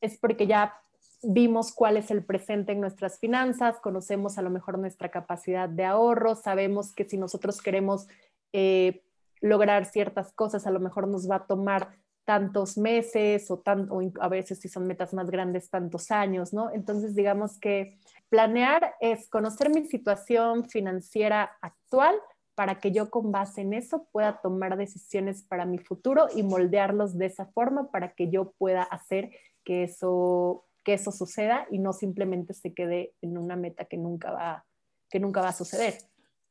es 0.02 0.20
porque 0.20 0.46
ya 0.46 0.80
vimos 1.24 1.74
cuál 1.74 1.98
es 1.98 2.12
el 2.12 2.24
presente 2.24 2.72
en 2.72 2.82
nuestras 2.82 3.20
finanzas, 3.20 3.80
conocemos 3.80 4.38
a 4.38 4.42
lo 4.42 4.50
mejor 4.50 4.78
nuestra 4.78 5.10
capacidad 5.10 5.70
de 5.70 5.86
ahorro, 5.86 6.36
sabemos 6.36 6.94
que 6.94 7.06
si 7.06 7.18
nosotros 7.18 7.62
queremos 7.62 8.08
eh, 8.52 9.04
lograr 9.42 9.86
ciertas 9.86 10.32
cosas, 10.34 10.68
a 10.68 10.72
lo 10.72 10.80
mejor 10.80 11.08
nos 11.08 11.30
va 11.30 11.36
a 11.38 11.48
tomar 11.48 11.96
tantos 12.26 12.78
meses 12.78 13.52
o, 13.52 13.60
tanto, 13.60 14.00
a 14.20 14.30
veces 14.30 14.60
si 14.60 14.70
son 14.70 14.88
metas 14.88 15.14
más 15.14 15.30
grandes, 15.30 15.70
tantos 15.70 16.12
años, 16.12 16.54
¿no? 16.54 16.72
Entonces, 16.72 17.16
digamos 17.16 17.60
que 17.60 17.98
planear 18.30 18.96
es 19.02 19.30
conocer 19.30 19.70
mi 19.70 19.86
situación 19.86 20.70
financiera 20.70 21.58
actual 21.62 22.16
para 22.56 22.80
que 22.80 22.92
yo 22.92 23.10
con 23.10 23.32
base 23.32 23.62
en 23.62 23.74
eso 23.74 24.08
pueda 24.12 24.40
tomar 24.42 24.78
decisiones 24.78 25.44
para 25.44 25.66
mi 25.66 25.80
futuro 25.80 26.28
y 26.34 26.44
moldearlos 26.44 27.18
de 27.18 27.26
esa 27.26 27.48
forma 27.48 27.92
para 27.92 28.14
que 28.14 28.30
yo 28.30 28.52
pueda 28.52 28.84
hacer 28.84 29.32
que 29.64 29.84
eso 29.84 30.66
que 30.84 30.94
eso 30.94 31.12
suceda 31.12 31.66
y 31.72 31.80
no 31.80 31.94
simplemente 31.94 32.54
se 32.54 32.74
quede 32.74 33.14
en 33.22 33.38
una 33.38 33.56
meta 33.56 33.86
que 33.86 33.98
nunca 33.98 34.32
va, 34.32 34.66
que 35.10 35.20
nunca 35.20 35.42
va 35.42 35.50
a 35.50 35.54
suceder. 35.54 35.98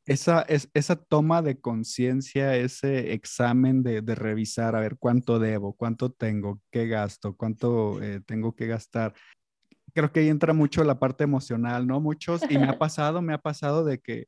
Esa, 0.05 0.42
es, 0.42 0.68
esa 0.75 0.97
toma 0.97 1.42
de 1.42 1.61
conciencia, 1.61 2.57
ese 2.57 3.12
examen 3.12 3.85
de, 3.85 4.01
revisar, 4.01 4.75
a 4.75 4.81
ver 4.81 4.97
cuánto 4.99 5.38
debo, 5.38 5.75
cuánto 5.75 6.11
tengo, 6.11 6.61
qué 6.73 6.88
gasto, 6.88 7.37
cuánto 7.37 8.03
eh, 8.03 8.21
tengo 8.27 8.55
que 8.57 8.66
gastar. 8.66 9.14
Creo 9.95 10.11
que 10.11 10.21
ahí 10.21 10.29
entra 10.29 10.55
mucho 10.55 10.83
la 10.83 10.99
parte 10.99 11.23
emocional, 11.23 11.87
¿no? 11.87 12.01
Muchos, 12.01 12.42
y 12.51 12.59
me 12.59 12.66
ha 12.68 12.79
pasado, 12.79 13.23
me 13.23 13.33
ha 13.33 13.38
pasado 13.38 13.85
de 13.85 14.01
que, 14.01 14.27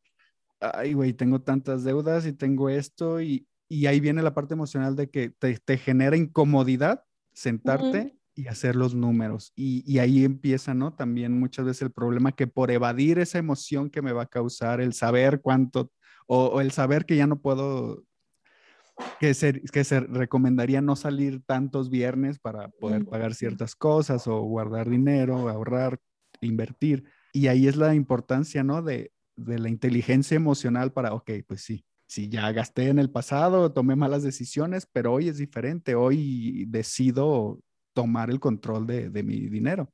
ay, 0.60 0.92
güey, 0.92 1.12
tengo 1.12 1.40
tantas 1.40 1.82
deudas 1.82 2.24
y 2.26 2.32
tengo 2.32 2.68
esto, 2.68 3.20
y, 3.20 3.48
ahí 3.88 3.98
viene 3.98 4.22
la 4.22 4.34
parte 4.34 4.54
emocional 4.54 4.94
de 4.94 5.10
que 5.10 5.30
te, 5.30 5.76
genera 5.76 6.16
incomodidad 6.16 7.02
sentarte 7.32 8.16
y 8.34 8.48
hacer 8.48 8.76
los 8.76 8.94
números. 8.94 9.52
Y, 9.54 9.98
ahí 9.98 10.24
empieza, 10.24 10.74
¿no? 10.74 10.94
También 10.94 11.38
muchas 11.38 11.64
veces 11.64 11.82
el 11.82 11.92
problema 11.92 12.32
que 12.32 12.46
por 12.46 12.70
evadir 12.70 13.18
esa 13.18 13.38
emoción 13.38 13.90
que 13.90 14.02
me 14.02 14.12
va 14.12 14.22
a 14.22 14.26
causar 14.26 14.80
el 14.80 14.92
saber 14.92 15.40
cuánto, 15.40 15.90
o, 16.26 16.60
el 16.60 16.72
saber 16.72 17.06
que 17.06 17.16
ya 17.16 17.26
no 17.26 17.40
puedo, 17.40 18.04
que 19.20 19.34
se, 19.34 19.60
que 19.60 19.84
se 19.84 20.00
recomendaría 20.00 20.80
no 20.80 20.96
salir 20.96 21.42
tantos 21.44 21.90
viernes 21.90 22.38
para 22.38 22.68
poder 22.68 23.04
pagar 23.04 23.34
ciertas 23.34 23.74
cosas 23.76 24.26
o 24.26 24.40
guardar 24.42 24.90
dinero, 24.90 25.48
ahorrar, 25.48 25.98
invertir. 26.40 27.04
Y 27.32 27.46
ahí 27.46 27.68
es 27.68 27.76
la 27.76 27.94
importancia, 27.94 28.64
¿no? 28.64 28.82
De, 28.82 29.12
de 29.36 29.58
la 29.58 29.68
inteligencia 29.68 30.36
emocional 30.36 30.92
para, 30.92 31.14
ok, 31.14 31.30
pues 31.46 31.62
sí, 31.62 31.84
si 32.06 32.28
ya 32.28 32.50
gasté 32.52 32.88
en 32.88 32.98
el 32.98 33.10
pasado, 33.10 33.72
tomé 33.72 33.96
malas 33.96 34.22
decisiones, 34.22 34.86
pero 34.92 35.12
hoy 35.12 35.28
es 35.28 35.38
diferente, 35.38 35.94
hoy 35.94 36.64
decido 36.66 37.60
tomar 37.94 38.30
el 38.30 38.40
control 38.40 38.86
de, 38.86 39.08
de, 39.08 39.22
mi 39.22 39.48
dinero. 39.48 39.88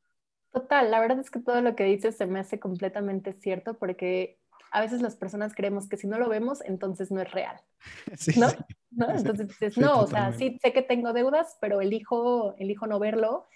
Total, 0.52 0.90
la 0.90 0.98
verdad 0.98 1.20
es 1.20 1.30
que 1.30 1.38
todo 1.38 1.60
lo 1.60 1.76
que 1.76 1.84
dices 1.84 2.16
se 2.16 2.26
me 2.26 2.40
hace 2.40 2.58
completamente 2.58 3.34
cierto 3.34 3.74
porque 3.74 4.40
a 4.72 4.80
veces 4.80 5.02
las 5.02 5.16
personas 5.16 5.54
creemos 5.54 5.88
que 5.88 5.96
si 5.96 6.06
no 6.06 6.18
lo 6.18 6.28
vemos, 6.28 6.62
entonces 6.64 7.10
no 7.10 7.20
es 7.20 7.30
real. 7.30 7.60
Sí, 8.16 8.38
¿no? 8.38 8.48
¿no? 8.90 9.10
Entonces 9.10 9.48
dices, 9.48 9.78
no, 9.78 10.00
o 10.00 10.06
sea, 10.06 10.32
sí 10.32 10.58
sé 10.62 10.72
que 10.72 10.82
tengo 10.82 11.12
deudas, 11.12 11.56
pero 11.60 11.80
elijo, 11.80 12.54
elijo 12.58 12.86
no 12.86 12.98
verlo. 12.98 13.46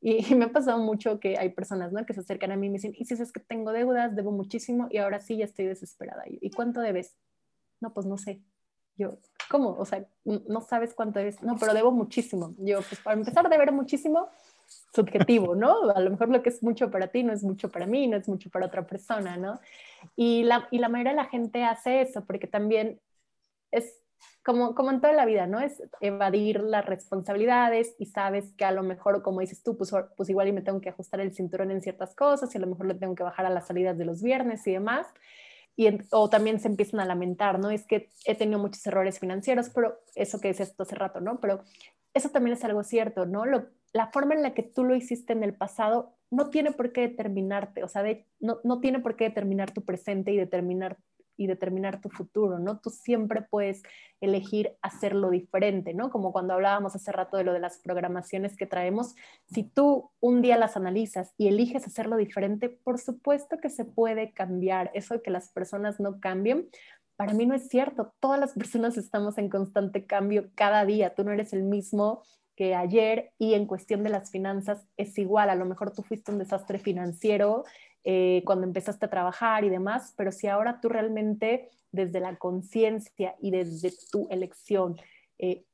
Y, 0.00 0.18
me 0.34 0.46
ha 0.46 0.52
pasado 0.52 0.78
mucho 0.78 1.18
que 1.20 1.38
hay 1.38 1.50
personas 1.50 1.92
¿no? 1.92 2.04
que 2.06 2.14
se 2.14 2.20
acercan 2.20 2.52
a 2.52 2.56
mí 2.56 2.66
y 2.66 2.70
me 2.70 2.76
dicen, 2.76 2.94
y 2.96 3.04
si 3.04 3.14
es 3.14 3.32
que 3.32 3.40
tengo 3.40 3.72
deudas, 3.72 4.14
debo 4.14 4.32
muchísimo 4.32 4.88
y 4.90 4.98
ahora 4.98 5.20
sí 5.20 5.36
ya 5.36 5.44
estoy 5.44 5.66
desesperada. 5.66 6.24
¿Y 6.26 6.50
cuánto 6.50 6.80
debes? 6.80 7.16
No, 7.80 7.92
pues 7.92 8.06
no 8.06 8.18
sé. 8.18 8.42
Yo, 8.96 9.18
¿cómo? 9.50 9.76
O 9.78 9.84
sea, 9.84 10.04
no 10.24 10.60
sabes 10.60 10.94
cuánto 10.94 11.20
es. 11.20 11.42
No, 11.42 11.56
pero 11.58 11.74
debo 11.74 11.90
muchísimo. 11.90 12.54
Yo, 12.58 12.80
pues 12.82 13.00
para 13.00 13.18
empezar, 13.18 13.48
deber 13.48 13.72
muchísimo, 13.72 14.28
subjetivo, 14.94 15.54
¿no? 15.54 15.90
A 15.90 16.00
lo 16.00 16.10
mejor 16.10 16.28
lo 16.28 16.42
que 16.42 16.50
es 16.50 16.62
mucho 16.62 16.90
para 16.90 17.08
ti 17.08 17.22
no 17.22 17.32
es 17.32 17.42
mucho 17.42 17.70
para 17.70 17.86
mí, 17.86 18.06
no 18.06 18.16
es 18.16 18.28
mucho 18.28 18.50
para 18.50 18.66
otra 18.66 18.86
persona, 18.86 19.36
¿no? 19.36 19.60
Y 20.16 20.44
la, 20.44 20.68
y 20.70 20.78
la 20.78 20.88
mayoría 20.88 21.12
de 21.12 21.16
la 21.16 21.26
gente 21.26 21.64
hace 21.64 22.02
eso 22.02 22.24
porque 22.24 22.46
también 22.46 23.00
es 23.70 24.00
como, 24.44 24.74
como 24.74 24.90
en 24.90 25.00
toda 25.00 25.12
la 25.14 25.24
vida, 25.24 25.46
¿no? 25.46 25.58
Es 25.58 25.82
evadir 26.00 26.60
las 26.62 26.84
responsabilidades 26.84 27.94
y 27.98 28.06
sabes 28.06 28.52
que 28.52 28.64
a 28.64 28.72
lo 28.72 28.82
mejor, 28.82 29.22
como 29.22 29.40
dices 29.40 29.62
tú, 29.62 29.76
pues, 29.76 29.92
pues 30.16 30.28
igual 30.28 30.48
y 30.48 30.52
me 30.52 30.62
tengo 30.62 30.80
que 30.80 30.90
ajustar 30.90 31.20
el 31.20 31.32
cinturón 31.32 31.70
en 31.70 31.82
ciertas 31.82 32.14
cosas 32.14 32.54
y 32.54 32.58
a 32.58 32.60
lo 32.60 32.66
mejor 32.66 32.86
le 32.86 32.94
tengo 32.94 33.14
que 33.14 33.22
bajar 33.22 33.46
a 33.46 33.50
las 33.50 33.66
salidas 33.66 33.98
de 33.98 34.04
los 34.04 34.22
viernes 34.22 34.66
y 34.66 34.72
demás 34.72 35.06
y 35.76 35.88
o 36.10 36.30
también 36.30 36.60
se 36.60 36.68
empiezan 36.68 37.00
a 37.00 37.04
lamentar, 37.04 37.58
¿no? 37.58 37.70
Es 37.70 37.86
que 37.86 38.10
he 38.26 38.34
tenido 38.34 38.58
muchos 38.58 38.86
errores 38.86 39.18
financieros, 39.18 39.70
pero 39.70 39.98
eso 40.14 40.40
que 40.40 40.48
decías 40.48 40.74
hace 40.78 40.94
rato, 40.94 41.20
¿no? 41.20 41.40
Pero 41.40 41.62
eso 42.14 42.30
también 42.30 42.56
es 42.56 42.64
algo 42.64 42.84
cierto, 42.84 43.26
¿no? 43.26 43.44
la 43.92 44.10
forma 44.10 44.34
en 44.34 44.42
la 44.42 44.54
que 44.54 44.64
tú 44.64 44.82
lo 44.82 44.96
hiciste 44.96 45.32
en 45.32 45.44
el 45.44 45.54
pasado 45.54 46.16
no 46.30 46.50
tiene 46.50 46.72
por 46.72 46.92
qué 46.92 47.02
determinarte, 47.02 47.84
o 47.84 47.88
sea, 47.88 48.02
no, 48.40 48.58
no 48.64 48.80
tiene 48.80 48.98
por 48.98 49.14
qué 49.14 49.24
determinar 49.24 49.70
tu 49.72 49.84
presente 49.84 50.32
y 50.32 50.36
determinar 50.36 50.98
y 51.36 51.46
determinar 51.46 52.00
tu 52.00 52.08
futuro, 52.08 52.58
¿no? 52.58 52.78
Tú 52.78 52.90
siempre 52.90 53.42
puedes 53.42 53.82
elegir 54.20 54.76
hacerlo 54.82 55.30
diferente, 55.30 55.94
¿no? 55.94 56.10
Como 56.10 56.32
cuando 56.32 56.54
hablábamos 56.54 56.94
hace 56.94 57.12
rato 57.12 57.36
de 57.36 57.44
lo 57.44 57.52
de 57.52 57.60
las 57.60 57.78
programaciones 57.78 58.56
que 58.56 58.66
traemos, 58.66 59.14
si 59.46 59.62
tú 59.64 60.10
un 60.20 60.42
día 60.42 60.56
las 60.58 60.76
analizas 60.76 61.34
y 61.36 61.48
eliges 61.48 61.86
hacerlo 61.86 62.16
diferente, 62.16 62.68
por 62.68 62.98
supuesto 62.98 63.58
que 63.58 63.70
se 63.70 63.84
puede 63.84 64.32
cambiar. 64.32 64.90
Eso 64.94 65.14
de 65.14 65.22
que 65.22 65.30
las 65.30 65.50
personas 65.50 66.00
no 66.00 66.20
cambien, 66.20 66.68
para 67.16 67.34
mí 67.34 67.46
no 67.46 67.54
es 67.54 67.68
cierto. 67.68 68.12
Todas 68.20 68.40
las 68.40 68.52
personas 68.52 68.96
estamos 68.96 69.38
en 69.38 69.48
constante 69.48 70.06
cambio 70.06 70.50
cada 70.54 70.84
día. 70.84 71.14
Tú 71.14 71.24
no 71.24 71.32
eres 71.32 71.52
el 71.52 71.62
mismo 71.62 72.22
que 72.56 72.74
ayer 72.74 73.32
y 73.38 73.54
en 73.54 73.66
cuestión 73.66 74.02
de 74.02 74.10
las 74.10 74.30
finanzas 74.30 74.86
es 74.96 75.16
igual. 75.18 75.50
A 75.50 75.54
lo 75.54 75.64
mejor 75.64 75.92
tú 75.92 76.02
fuiste 76.02 76.32
un 76.32 76.38
desastre 76.38 76.78
financiero 76.78 77.64
eh, 78.04 78.42
cuando 78.44 78.66
empezaste 78.66 79.06
a 79.06 79.10
trabajar 79.10 79.64
y 79.64 79.70
demás, 79.70 80.12
pero 80.16 80.30
si 80.30 80.46
ahora 80.46 80.80
tú 80.80 80.88
realmente 80.88 81.70
desde 81.90 82.20
la 82.20 82.36
conciencia 82.36 83.34
y 83.40 83.50
desde 83.50 83.92
tu 84.10 84.28
elección 84.30 84.96
eh, 85.38 85.64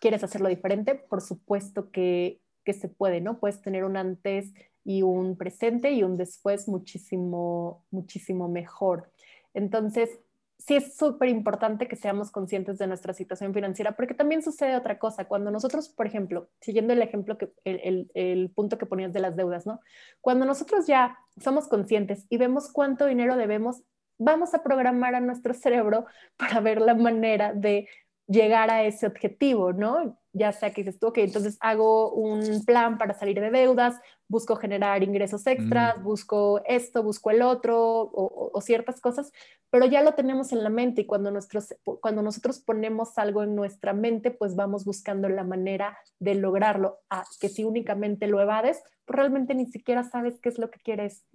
quieres 0.00 0.24
hacerlo 0.24 0.48
diferente, 0.48 0.94
por 0.94 1.20
supuesto 1.20 1.90
que, 1.90 2.40
que 2.64 2.72
se 2.72 2.88
puede, 2.88 3.20
¿no? 3.20 3.38
Puedes 3.38 3.60
tener 3.62 3.84
un 3.84 3.96
antes 3.96 4.52
y 4.84 5.02
un 5.02 5.36
presente 5.36 5.92
y 5.92 6.02
un 6.02 6.16
después 6.16 6.66
muchísimo, 6.66 7.84
muchísimo 7.90 8.48
mejor. 8.48 9.12
Entonces, 9.54 10.18
sí 10.66 10.76
es 10.76 10.96
súper 10.96 11.28
importante 11.28 11.88
que 11.88 11.96
seamos 11.96 12.30
conscientes 12.30 12.78
de 12.78 12.86
nuestra 12.86 13.12
situación 13.12 13.52
financiera, 13.52 13.96
porque 13.96 14.14
también 14.14 14.42
sucede 14.42 14.76
otra 14.76 14.98
cosa. 14.98 15.24
Cuando 15.24 15.50
nosotros, 15.50 15.88
por 15.88 16.06
ejemplo, 16.06 16.48
siguiendo 16.60 16.92
el 16.92 17.02
ejemplo, 17.02 17.36
que, 17.36 17.52
el, 17.64 18.10
el, 18.14 18.50
punto 18.50 18.78
que 18.78 18.86
ponías 18.86 19.12
de 19.12 19.20
las 19.20 19.36
deudas, 19.36 19.66
¿no? 19.66 19.80
Cuando 20.20 20.46
nosotros 20.46 20.86
ya 20.86 21.18
somos 21.40 21.68
conscientes 21.68 22.26
y 22.28 22.36
vemos 22.36 22.70
cuánto 22.70 23.06
dinero 23.06 23.36
debemos, 23.36 23.82
vamos 24.18 24.54
a 24.54 24.62
programar 24.62 25.14
a 25.14 25.20
nuestro 25.20 25.54
cerebro 25.54 26.06
para 26.36 26.60
ver 26.60 26.80
la 26.80 26.94
manera 26.94 27.52
de 27.52 27.88
llegar 28.32 28.70
a 28.70 28.84
ese 28.84 29.06
objetivo, 29.06 29.72
¿no? 29.72 30.18
Ya 30.32 30.52
sea 30.52 30.72
que 30.72 30.82
dices 30.82 30.98
tú, 30.98 31.08
ok, 31.08 31.18
entonces 31.18 31.58
hago 31.60 32.12
un 32.12 32.64
plan 32.64 32.96
para 32.96 33.12
salir 33.12 33.38
de 33.38 33.50
deudas, 33.50 34.00
busco 34.28 34.56
generar 34.56 35.02
ingresos 35.02 35.46
extras, 35.46 35.98
mm. 35.98 36.02
busco 36.02 36.62
esto, 36.64 37.02
busco 37.02 37.30
el 37.30 37.42
otro 37.42 38.10
o, 38.12 38.60
ciertas 38.62 39.00
cosas, 39.00 39.30
pero 39.70 39.84
ya 39.86 40.02
lo 40.02 40.14
tenemos 40.14 40.52
en 40.52 40.64
la 40.64 40.70
mente 40.70 41.02
y 41.02 41.06
cuando, 41.06 41.30
nuestros, 41.30 41.74
cuando 42.00 42.22
nosotros 42.22 42.60
ponemos 42.60 43.18
algo 43.18 43.42
en 43.42 43.54
nuestra 43.54 43.92
mente, 43.92 44.30
pues 44.30 44.56
vamos 44.56 44.84
buscando 44.84 45.28
la 45.28 45.44
manera 45.44 45.98
de 46.18 46.34
lograrlo, 46.34 47.00
a 47.10 47.24
que 47.40 47.50
si 47.50 47.64
únicamente 47.64 48.26
lo 48.26 48.40
evades, 48.40 48.82
pues 49.04 49.16
realmente 49.16 49.54
ni 49.54 49.66
siquiera 49.66 50.02
sabes 50.04 50.40
qué 50.40 50.48
es 50.48 50.58
lo 50.58 50.70
que 50.70 50.80
quieres, 50.80 51.26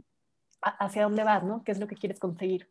hacia 0.61 1.03
dónde 1.03 1.23
vas, 1.23 1.43
¿no? 1.43 1.63
¿Qué 1.63 1.71
es 1.71 1.79
lo 1.79 1.87
que 1.87 1.95
quieres 1.95 2.19
conseguir? 2.19 2.67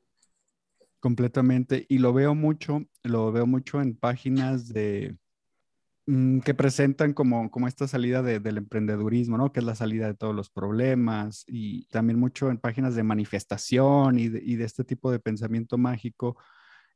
Completamente. 1.07 1.87
Y 1.89 1.99
lo 1.99 2.13
veo 2.13 2.35
mucho, 2.35 2.85
lo 3.05 3.31
veo 3.31 3.47
mucho 3.47 3.81
en 3.81 3.95
páginas 3.95 4.67
de 4.73 5.17
mm, 6.07 6.41
que 6.41 6.53
presentan 6.53 7.13
como, 7.13 7.49
como 7.49 7.69
esta 7.69 7.87
salida 7.87 8.23
del 8.25 8.57
emprendedurismo, 8.57 9.39
¿no? 9.39 9.53
Que 9.53 9.61
es 9.61 9.67
la 9.67 9.77
salida 9.77 10.09
de 10.09 10.15
todos 10.15 10.35
los 10.35 10.51
problemas 10.51 11.45
y 11.47 11.87
también 11.91 12.19
mucho 12.19 12.51
en 12.51 12.59
páginas 12.59 12.97
de 12.97 13.05
manifestación 13.05 14.19
y 14.19 14.29
de, 14.29 14.41
de 14.41 14.65
este 14.65 14.83
tipo 14.83 15.13
de 15.13 15.21
pensamiento 15.21 15.79
mágico. 15.79 16.37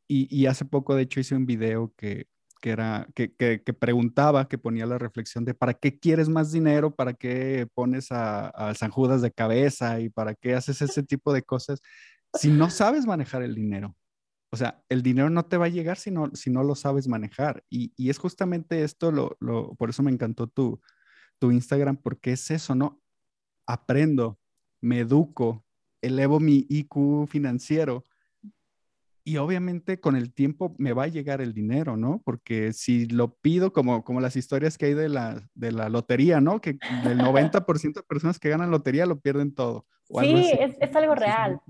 Y, 0.08 0.46
hace 0.46 0.64
poco, 0.64 0.96
de 0.96 1.02
hecho, 1.02 1.20
hice 1.20 1.36
un 1.36 1.46
video 1.46 1.94
que, 1.96 2.26
que 2.60 2.70
era, 2.70 3.06
que, 3.14 3.32
que, 3.36 3.60
preguntaba, 3.72 4.48
que 4.48 4.58
ponía 4.58 4.86
la 4.86 4.98
reflexión 4.98 5.44
de 5.44 5.54
¿para 5.54 5.74
qué 5.74 6.00
quieres 6.00 6.28
más 6.28 6.50
dinero? 6.50 6.96
¿Para 6.96 7.14
qué 7.14 7.68
pones 7.74 8.10
a, 8.10 8.48
a 8.48 8.74
San 8.74 8.90
Judas 8.90 9.22
de 9.22 9.30
cabeza? 9.30 10.00
¿Y 10.00 10.10
para 10.10 10.34
qué 10.34 10.54
haces 10.54 10.82
ese 10.82 11.04
tipo 11.04 11.32
de 11.32 11.42
cosas? 11.42 11.80
Si 12.34 12.48
no 12.50 12.70
sabes 12.70 13.06
manejar 13.06 13.42
el 13.42 13.54
dinero, 13.54 13.96
o 14.50 14.56
sea, 14.56 14.82
el 14.88 15.02
dinero 15.02 15.30
no 15.30 15.44
te 15.44 15.56
va 15.56 15.66
a 15.66 15.70
llegar 15.70 15.96
si 15.96 16.10
no, 16.10 16.30
si 16.34 16.50
no 16.50 16.64
lo 16.64 16.74
sabes 16.74 17.06
manejar. 17.06 17.64
Y, 17.70 17.92
y 17.96 18.10
es 18.10 18.18
justamente 18.18 18.82
esto, 18.82 19.12
lo, 19.12 19.36
lo, 19.40 19.74
por 19.76 19.90
eso 19.90 20.02
me 20.02 20.10
encantó 20.10 20.48
tu, 20.48 20.80
tu 21.38 21.52
Instagram, 21.52 21.96
porque 21.96 22.32
es 22.32 22.50
eso, 22.50 22.74
¿no? 22.74 23.00
Aprendo, 23.66 24.38
me 24.80 25.00
educo, 25.00 25.64
elevo 26.02 26.40
mi 26.40 26.66
IQ 26.68 27.28
financiero 27.28 28.04
y 29.22 29.36
obviamente 29.36 30.00
con 30.00 30.16
el 30.16 30.32
tiempo 30.32 30.74
me 30.78 30.92
va 30.92 31.04
a 31.04 31.08
llegar 31.08 31.40
el 31.40 31.52
dinero, 31.52 31.96
¿no? 31.96 32.22
Porque 32.24 32.72
si 32.72 33.06
lo 33.06 33.34
pido 33.36 33.72
como, 33.72 34.02
como 34.02 34.20
las 34.20 34.34
historias 34.34 34.78
que 34.78 34.86
hay 34.86 34.94
de 34.94 35.08
la, 35.08 35.40
de 35.54 35.72
la 35.72 35.88
lotería, 35.88 36.40
¿no? 36.40 36.60
Que 36.60 36.70
el 37.04 37.18
90% 37.18 37.94
de 37.94 38.02
personas 38.02 38.38
que 38.38 38.48
ganan 38.48 38.70
lotería 38.70 39.06
lo 39.06 39.20
pierden 39.20 39.54
todo. 39.54 39.86
sí, 40.20 40.50
es, 40.58 40.76
es, 40.80 40.96
algo 40.96 41.14
real. 41.14 41.60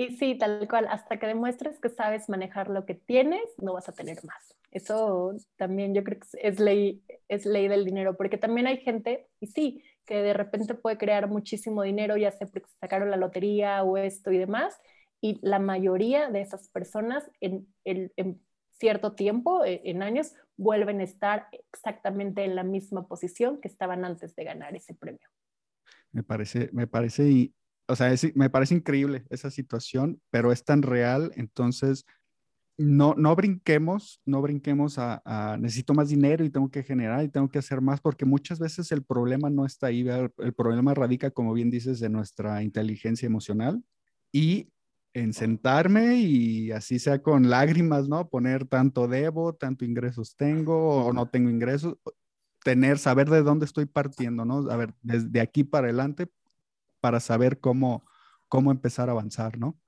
Y 0.00 0.16
sí, 0.16 0.34
tal 0.38 0.66
cual, 0.66 0.86
hasta 0.88 1.18
que 1.18 1.26
demuestres 1.26 1.78
que 1.78 1.90
sabes 1.90 2.30
manejar 2.30 2.70
lo 2.70 2.86
que 2.86 2.94
tienes, 2.94 3.42
no 3.58 3.74
vas 3.74 3.86
a 3.90 3.92
tener 3.92 4.16
más. 4.24 4.56
Eso 4.70 5.34
también 5.56 5.94
yo 5.94 6.02
creo 6.02 6.20
que 6.20 6.26
es 6.40 6.58
ley, 6.58 7.04
es 7.28 7.44
ley 7.44 7.68
del 7.68 7.84
dinero, 7.84 8.16
porque 8.16 8.38
también 8.38 8.66
hay 8.66 8.78
gente, 8.78 9.28
y 9.40 9.48
sí, 9.48 9.84
que 10.06 10.22
de 10.22 10.32
repente 10.32 10.74
puede 10.74 10.96
crear 10.96 11.28
muchísimo 11.28 11.82
dinero, 11.82 12.16
ya 12.16 12.30
sea 12.30 12.46
porque 12.46 12.70
sacaron 12.80 13.10
la 13.10 13.18
lotería 13.18 13.82
o 13.82 13.98
esto 13.98 14.32
y 14.32 14.38
demás, 14.38 14.74
y 15.20 15.38
la 15.42 15.58
mayoría 15.58 16.30
de 16.30 16.40
esas 16.40 16.70
personas 16.70 17.30
en, 17.42 17.66
en, 17.84 18.10
en 18.16 18.40
cierto 18.78 19.12
tiempo, 19.12 19.66
e, 19.66 19.82
en 19.84 20.02
años, 20.02 20.32
vuelven 20.56 21.00
a 21.00 21.04
estar 21.04 21.48
exactamente 21.74 22.42
en 22.46 22.56
la 22.56 22.64
misma 22.64 23.06
posición 23.06 23.60
que 23.60 23.68
estaban 23.68 24.06
antes 24.06 24.34
de 24.34 24.44
ganar 24.44 24.74
ese 24.74 24.94
premio. 24.94 25.28
Me 26.10 26.22
parece, 26.22 26.70
me 26.72 26.86
parece 26.86 27.52
o 27.90 27.96
sea, 27.96 28.14
me 28.34 28.50
parece 28.50 28.74
increíble 28.74 29.24
esa 29.30 29.50
situación, 29.50 30.20
pero 30.30 30.52
es 30.52 30.64
tan 30.64 30.82
real, 30.82 31.32
entonces 31.36 32.04
no, 32.78 33.14
no 33.16 33.36
brinquemos, 33.36 34.22
no 34.24 34.40
brinquemos 34.40 34.96
a, 34.98 35.56
necesito 35.60 35.92
más 35.92 36.08
dinero 36.08 36.44
y 36.44 36.50
tengo 36.50 36.70
que 36.70 36.82
generar 36.82 37.22
y 37.24 37.28
tengo 37.28 37.50
que 37.50 37.58
hacer 37.58 37.80
más, 37.80 38.00
porque 38.00 38.24
muchas 38.24 38.58
veces 38.58 38.90
el 38.92 39.02
problema 39.02 39.50
no 39.50 39.66
está 39.66 39.88
ahí, 39.88 40.08
el, 40.08 40.32
el 40.38 40.54
problema 40.54 40.94
radica, 40.94 41.30
como 41.30 41.52
bien 41.52 41.70
dices, 41.70 42.00
en 42.00 42.12
nuestra 42.12 42.62
inteligencia 42.62 43.26
emocional 43.26 43.82
y 44.32 44.72
en 45.12 45.32
sentarme 45.34 46.16
y 46.16 46.70
así 46.70 46.98
sea 46.98 47.20
con 47.20 47.50
lágrimas, 47.50 48.08
¿no? 48.08 48.28
Poner 48.28 48.64
tanto 48.64 49.08
debo, 49.08 49.54
tanto 49.54 49.84
ingresos 49.84 50.36
tengo 50.36 51.04
o 51.06 51.12
no 51.12 51.28
tengo 51.28 51.50
ingresos, 51.50 51.96
tener, 52.64 52.98
saber 52.98 53.28
de 53.28 53.42
dónde 53.42 53.66
estoy 53.66 53.86
partiendo, 53.86 54.44
¿no? 54.44 54.70
A 54.70 54.76
ver, 54.76 54.94
desde 55.02 55.40
aquí 55.40 55.64
para 55.64 55.88
adelante, 55.88 56.28
para 57.00 57.20
saber 57.20 57.60
cómo, 57.60 58.04
cómo 58.48 58.70
empezar 58.70 59.08
a 59.08 59.12
avanzar, 59.12 59.58
¿no? 59.58 59.78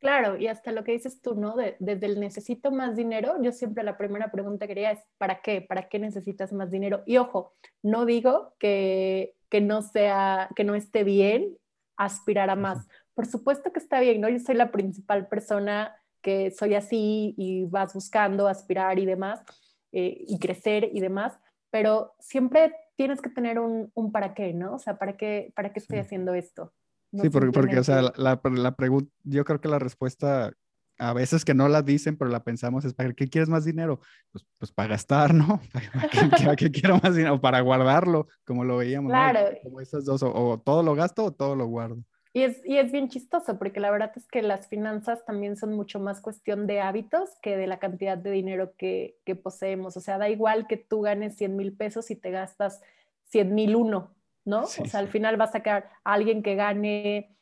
Claro, 0.00 0.36
y 0.36 0.46
hasta 0.46 0.70
lo 0.70 0.84
que 0.84 0.92
dices 0.92 1.20
tú, 1.20 1.34
¿no? 1.34 1.56
desde 1.56 2.06
el 2.06 2.20
necesito 2.20 2.70
más 2.70 2.94
dinero, 2.94 3.34
yo 3.42 3.50
siempre 3.50 3.82
la 3.82 3.98
primera 3.98 4.30
pregunta 4.30 4.66
que 4.66 4.72
haría 4.72 4.92
es, 4.92 5.00
¿para 5.18 5.40
qué? 5.40 5.60
¿Para 5.60 5.88
qué 5.88 5.98
necesitas 5.98 6.52
más 6.52 6.70
dinero? 6.70 7.02
Y 7.04 7.16
ojo, 7.16 7.52
no 7.82 8.04
digo 8.04 8.54
que, 8.60 9.34
que 9.48 9.60
no 9.60 9.82
sea, 9.82 10.50
que 10.54 10.62
no 10.62 10.76
esté 10.76 11.02
bien 11.02 11.58
aspirar 11.96 12.48
a 12.48 12.54
más. 12.54 12.86
Por 13.14 13.26
supuesto 13.26 13.72
que 13.72 13.80
está 13.80 13.98
bien, 13.98 14.20
¿no? 14.20 14.28
Yo 14.28 14.38
soy 14.38 14.54
la 14.54 14.70
principal 14.70 15.26
persona 15.26 15.96
que 16.22 16.52
soy 16.52 16.74
así 16.74 17.34
y 17.36 17.64
vas 17.64 17.92
buscando 17.92 18.46
aspirar 18.46 19.00
y 19.00 19.06
demás, 19.06 19.42
eh, 19.90 20.24
y 20.28 20.38
crecer 20.38 20.90
y 20.92 21.00
demás, 21.00 21.38
pero 21.70 22.14
siempre 22.20 22.72
tienes 22.98 23.22
que 23.22 23.30
tener 23.30 23.60
un, 23.60 23.92
un, 23.94 24.10
para 24.10 24.34
qué, 24.34 24.52
¿no? 24.52 24.74
O 24.74 24.78
sea, 24.80 24.98
¿para 24.98 25.16
qué, 25.16 25.52
para 25.54 25.72
qué 25.72 25.78
estoy 25.78 26.00
haciendo 26.00 26.34
esto? 26.34 26.74
No 27.12 27.22
sí, 27.22 27.30
porque, 27.30 27.52
porque, 27.52 27.78
o 27.78 27.84
sea, 27.84 28.02
la, 28.02 28.40
la 28.42 28.74
pregunta, 28.74 29.10
yo 29.22 29.44
creo 29.44 29.60
que 29.60 29.68
la 29.68 29.78
respuesta 29.78 30.52
a 30.98 31.12
veces 31.12 31.44
que 31.44 31.54
no 31.54 31.68
la 31.68 31.82
dicen, 31.82 32.16
pero 32.16 32.28
la 32.28 32.42
pensamos 32.42 32.84
es, 32.84 32.94
¿para 32.94 33.12
qué 33.12 33.28
quieres 33.28 33.48
más 33.48 33.64
dinero? 33.64 34.00
Pues, 34.32 34.44
pues 34.58 34.72
para 34.72 34.88
gastar, 34.88 35.32
¿no? 35.32 35.60
¿Para 35.72 36.10
qué, 36.56 36.72
quiero 36.72 36.98
más 37.00 37.14
dinero? 37.14 37.40
Para 37.40 37.60
guardarlo, 37.60 38.26
como 38.44 38.64
lo 38.64 38.78
veíamos. 38.78 39.10
Claro. 39.10 39.52
¿no? 39.52 39.58
Como 39.62 39.80
esas 39.80 40.04
dos, 40.04 40.24
o, 40.24 40.32
o, 40.34 40.58
todo 40.58 40.82
lo 40.82 40.96
gasto 40.96 41.24
o 41.24 41.32
todo 41.32 41.54
lo 41.54 41.66
guardo. 41.66 42.02
Y 42.32 42.42
es, 42.42 42.60
y 42.64 42.76
es 42.76 42.92
bien 42.92 43.08
chistoso, 43.08 43.58
porque 43.58 43.80
la 43.80 43.90
verdad 43.90 44.12
es 44.14 44.26
que 44.28 44.42
las 44.42 44.68
finanzas 44.68 45.24
también 45.24 45.56
son 45.56 45.74
mucho 45.74 45.98
más 45.98 46.20
cuestión 46.20 46.66
de 46.66 46.80
hábitos 46.80 47.30
que 47.42 47.56
de 47.56 47.66
la 47.66 47.78
cantidad 47.78 48.18
de 48.18 48.30
dinero 48.30 48.74
que, 48.76 49.18
que 49.24 49.34
poseemos. 49.34 49.96
O 49.96 50.00
sea, 50.00 50.18
da 50.18 50.28
igual 50.28 50.66
que 50.66 50.76
tú 50.76 51.00
ganes 51.00 51.36
100 51.36 51.56
mil 51.56 51.72
pesos 51.72 52.10
y 52.10 52.16
te 52.16 52.30
gastas 52.30 52.82
100 53.30 53.54
mil 53.54 53.76
uno, 53.76 54.14
¿no? 54.44 54.66
Sí, 54.66 54.82
o 54.82 54.86
sea, 54.86 55.00
al 55.00 55.08
final 55.08 55.36
vas 55.36 55.50
a 55.50 55.52
sacar 55.52 55.90
a 56.04 56.12
alguien 56.12 56.42
que 56.42 56.54
gane 56.54 57.34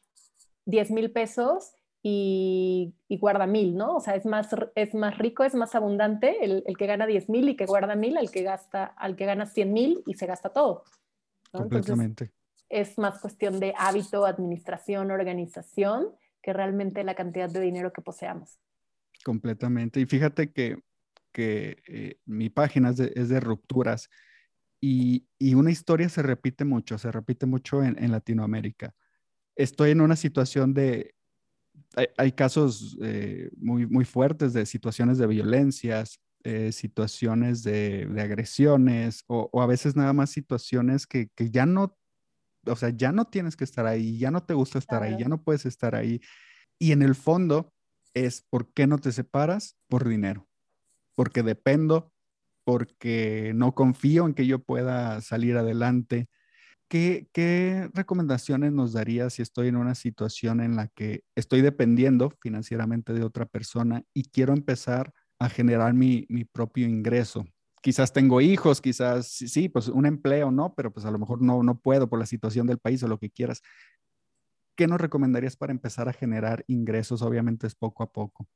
10 0.66 0.90
mil 0.92 1.10
pesos 1.10 1.72
y, 2.02 2.94
y, 3.08 3.18
guarda 3.18 3.48
mil, 3.48 3.76
¿no? 3.76 3.96
O 3.96 4.00
sea, 4.00 4.14
es 4.14 4.24
más, 4.26 4.48
es 4.76 4.94
más 4.94 5.18
rico, 5.18 5.42
es 5.42 5.56
más 5.56 5.74
abundante 5.74 6.44
el, 6.44 6.62
el 6.66 6.76
que 6.76 6.86
gana 6.86 7.04
10 7.04 7.28
mil 7.28 7.48
y 7.48 7.56
que 7.56 7.66
guarda 7.66 7.96
mil 7.96 8.16
al 8.16 8.30
que, 8.30 8.42
gasta, 8.42 8.84
al 8.84 9.16
que 9.16 9.26
gana 9.26 9.46
100 9.46 9.72
mil 9.72 10.02
y 10.06 10.14
se 10.14 10.26
gasta 10.26 10.50
todo. 10.50 10.84
¿no? 11.52 11.60
Completamente. 11.60 12.30
Es 12.68 12.98
más 12.98 13.20
cuestión 13.20 13.60
de 13.60 13.74
hábito, 13.76 14.26
administración, 14.26 15.10
organización, 15.10 16.08
que 16.42 16.52
realmente 16.52 17.04
la 17.04 17.14
cantidad 17.14 17.50
de 17.50 17.60
dinero 17.60 17.92
que 17.92 18.02
poseamos. 18.02 18.60
Completamente. 19.24 20.00
Y 20.00 20.06
fíjate 20.06 20.52
que, 20.52 20.78
que 21.32 21.82
eh, 21.88 22.20
mi 22.24 22.50
página 22.50 22.90
es 22.90 22.96
de, 22.96 23.12
es 23.14 23.28
de 23.28 23.40
rupturas 23.40 24.08
y, 24.80 25.26
y, 25.38 25.54
una 25.54 25.70
historia 25.70 26.08
se 26.08 26.22
repite 26.22 26.64
mucho, 26.64 26.98
se 26.98 27.10
repite 27.10 27.46
mucho 27.46 27.82
en, 27.82 28.02
en 28.02 28.12
Latinoamérica. 28.12 28.94
Estoy 29.56 29.90
en 29.90 30.02
una 30.02 30.16
situación 30.16 30.74
de, 30.74 31.14
hay, 31.96 32.06
hay 32.16 32.32
casos 32.32 32.96
eh, 33.02 33.50
muy, 33.56 33.86
muy 33.86 34.04
fuertes 34.04 34.52
de 34.52 34.66
situaciones 34.66 35.18
de 35.18 35.26
violencias, 35.26 36.20
eh, 36.44 36.70
situaciones 36.72 37.62
de, 37.62 38.06
de 38.06 38.22
agresiones 38.22 39.24
o, 39.26 39.48
o, 39.52 39.62
a 39.62 39.66
veces 39.66 39.96
nada 39.96 40.12
más 40.12 40.30
situaciones 40.30 41.06
que, 41.06 41.28
que 41.34 41.50
ya 41.50 41.66
no 41.66 41.96
o 42.66 42.76
sea, 42.76 42.90
ya 42.90 43.12
no 43.12 43.26
tienes 43.26 43.56
que 43.56 43.64
estar 43.64 43.86
ahí, 43.86 44.18
ya 44.18 44.30
no 44.30 44.42
te 44.42 44.54
gusta 44.54 44.78
estar 44.78 45.00
claro. 45.00 45.14
ahí, 45.14 45.22
ya 45.22 45.28
no 45.28 45.42
puedes 45.42 45.66
estar 45.66 45.94
ahí. 45.94 46.20
Y 46.78 46.92
en 46.92 47.02
el 47.02 47.14
fondo 47.14 47.72
es, 48.14 48.42
¿por 48.42 48.72
qué 48.72 48.86
no 48.86 48.98
te 48.98 49.12
separas? 49.12 49.76
Por 49.88 50.08
dinero. 50.08 50.48
Porque 51.14 51.42
dependo, 51.42 52.12
porque 52.64 53.52
no 53.54 53.74
confío 53.74 54.26
en 54.26 54.34
que 54.34 54.46
yo 54.46 54.58
pueda 54.58 55.20
salir 55.20 55.56
adelante. 55.56 56.28
¿Qué, 56.88 57.28
¿Qué, 57.32 57.90
recomendaciones 57.94 58.72
nos 58.72 58.92
darías 58.92 59.34
si 59.34 59.42
estoy 59.42 59.68
en 59.68 59.76
una 59.76 59.94
situación 59.94 60.60
en 60.60 60.76
la 60.76 60.88
que 60.88 61.22
estoy 61.34 61.62
dependiendo 61.62 62.32
financieramente 62.40 63.12
de 63.12 63.24
otra 63.24 63.46
persona 63.46 64.02
y 64.14 64.24
quiero 64.24 64.52
empezar 64.52 65.12
a 65.38 65.48
generar 65.48 65.94
mi, 65.94 66.26
mi 66.28 66.44
propio 66.44 66.86
ingreso? 66.86 67.46
Quizás 67.82 68.12
tengo 68.12 68.40
hijos, 68.40 68.80
quizás 68.80 69.26
sí, 69.26 69.68
pues 69.68 69.88
un 69.88 70.06
empleo, 70.06 70.50
¿no? 70.50 70.74
Pero 70.74 70.92
pues 70.92 71.06
a 71.06 71.10
lo 71.10 71.18
mejor 71.18 71.42
no, 71.42 71.62
no 71.62 71.78
puedo 71.78 72.08
por 72.08 72.18
la 72.18 72.26
situación 72.26 72.66
del 72.66 72.78
país 72.78 73.02
o 73.02 73.08
lo 73.08 73.18
que 73.18 73.30
quieras. 73.30 73.62
¿Qué 74.76 74.86
nos 74.86 75.00
recomendarías 75.00 75.56
para 75.56 75.72
empezar 75.72 76.08
a 76.08 76.12
generar 76.12 76.64
ingresos? 76.66 77.22
Obviamente 77.22 77.66
es 77.66 77.74
poco 77.74 78.02
a 78.02 78.12
poco. 78.12 78.46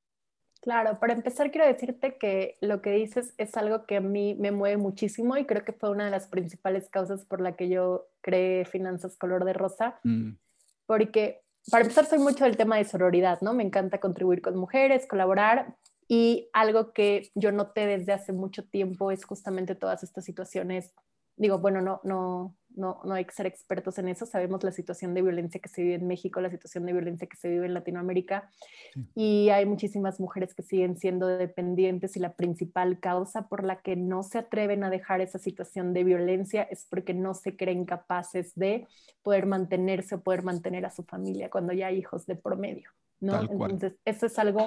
Claro, 0.61 0.99
para 1.01 1.15
empezar 1.15 1.51
quiero 1.51 1.67
decirte 1.67 2.19
que 2.19 2.59
lo 2.61 2.83
que 2.83 2.91
dices 2.91 3.33
es 3.39 3.57
algo 3.57 3.87
que 3.87 3.97
a 3.97 4.01
mí 4.03 4.35
me 4.39 4.53
mueve 4.53 4.77
muchísimo 4.77 5.39
y 5.39 5.47
creo 5.47 5.65
que 5.65 5.73
fue 5.73 5.91
una 5.91 6.05
de 6.05 6.11
las 6.11 6.27
principales 6.27 6.91
causas 6.91 7.25
por 7.25 7.41
la 7.41 7.57
que 7.57 7.71
yo 7.71 8.09
creé 8.21 8.67
Finanzas 8.67 9.17
Color 9.17 9.47
de 9.47 9.55
Rosa, 9.55 9.99
mm. 10.05 10.33
porque 10.85 11.41
para 11.71 11.85
empezar 11.85 12.05
soy 12.05 12.19
mucho 12.19 12.45
del 12.45 12.59
tema 12.59 12.77
de 12.77 12.85
sororidad, 12.85 13.41
¿no? 13.41 13.55
Me 13.55 13.63
encanta 13.63 14.01
contribuir 14.01 14.43
con 14.43 14.55
mujeres, 14.57 15.07
colaborar, 15.07 15.77
y 16.13 16.51
algo 16.53 16.93
que 16.93 17.31
yo 17.37 17.53
noté 17.53 17.87
desde 17.87 18.13
hace 18.13 18.33
mucho 18.33 18.65
tiempo 18.65 19.13
es 19.13 19.25
justamente 19.25 19.77
todas 19.77 20.03
estas 20.03 20.25
situaciones. 20.25 20.93
Digo, 21.37 21.61
bueno, 21.61 21.83
no, 21.83 22.01
no, 22.03 22.57
no, 22.75 23.01
no 23.05 23.15
hay 23.15 23.25
que 23.25 23.33
ser 23.33 23.47
expertos 23.47 23.97
en 23.97 24.09
eso. 24.09 24.27
Sabemos 24.27 24.65
la 24.65 24.73
situación 24.73 25.15
de 25.15 25.23
violencia 25.23 25.61
que 25.61 25.69
se 25.69 25.83
vive 25.83 25.95
en 25.95 26.09
México, 26.09 26.41
la 26.41 26.51
situación 26.51 26.85
de 26.85 26.95
violencia 26.95 27.29
que 27.29 27.37
se 27.37 27.49
vive 27.49 27.67
en 27.67 27.75
Latinoamérica. 27.75 28.51
Sí. 28.93 29.09
Y 29.15 29.51
hay 29.51 29.67
muchísimas 29.67 30.19
mujeres 30.19 30.53
que 30.53 30.65
siguen 30.65 30.97
siendo 30.97 31.29
dependientes 31.29 32.17
y 32.17 32.19
la 32.19 32.33
principal 32.33 32.99
causa 32.99 33.47
por 33.47 33.63
la 33.63 33.81
que 33.81 33.95
no 33.95 34.25
se 34.25 34.39
atreven 34.39 34.83
a 34.83 34.91
dejar 34.91 35.21
esa 35.21 35.39
situación 35.39 35.93
de 35.93 36.03
violencia 36.03 36.65
es 36.65 36.89
porque 36.91 37.15
no 37.15 37.35
se 37.35 37.57
creen 37.57 37.85
capaces 37.85 38.53
de 38.57 38.89
poder 39.23 39.47
mantenerse 39.47 40.17
o 40.17 40.23
poder 40.23 40.43
mantener 40.43 40.85
a 40.87 40.91
su 40.91 41.05
familia 41.05 41.51
cuando 41.51 41.73
ya 41.73 41.87
hay 41.87 41.99
hijos 41.99 42.27
de 42.27 42.35
promedio. 42.35 42.91
¿no? 43.21 43.41
Entonces, 43.43 43.93
eso 44.05 44.27
es 44.27 44.37
algo 44.41 44.67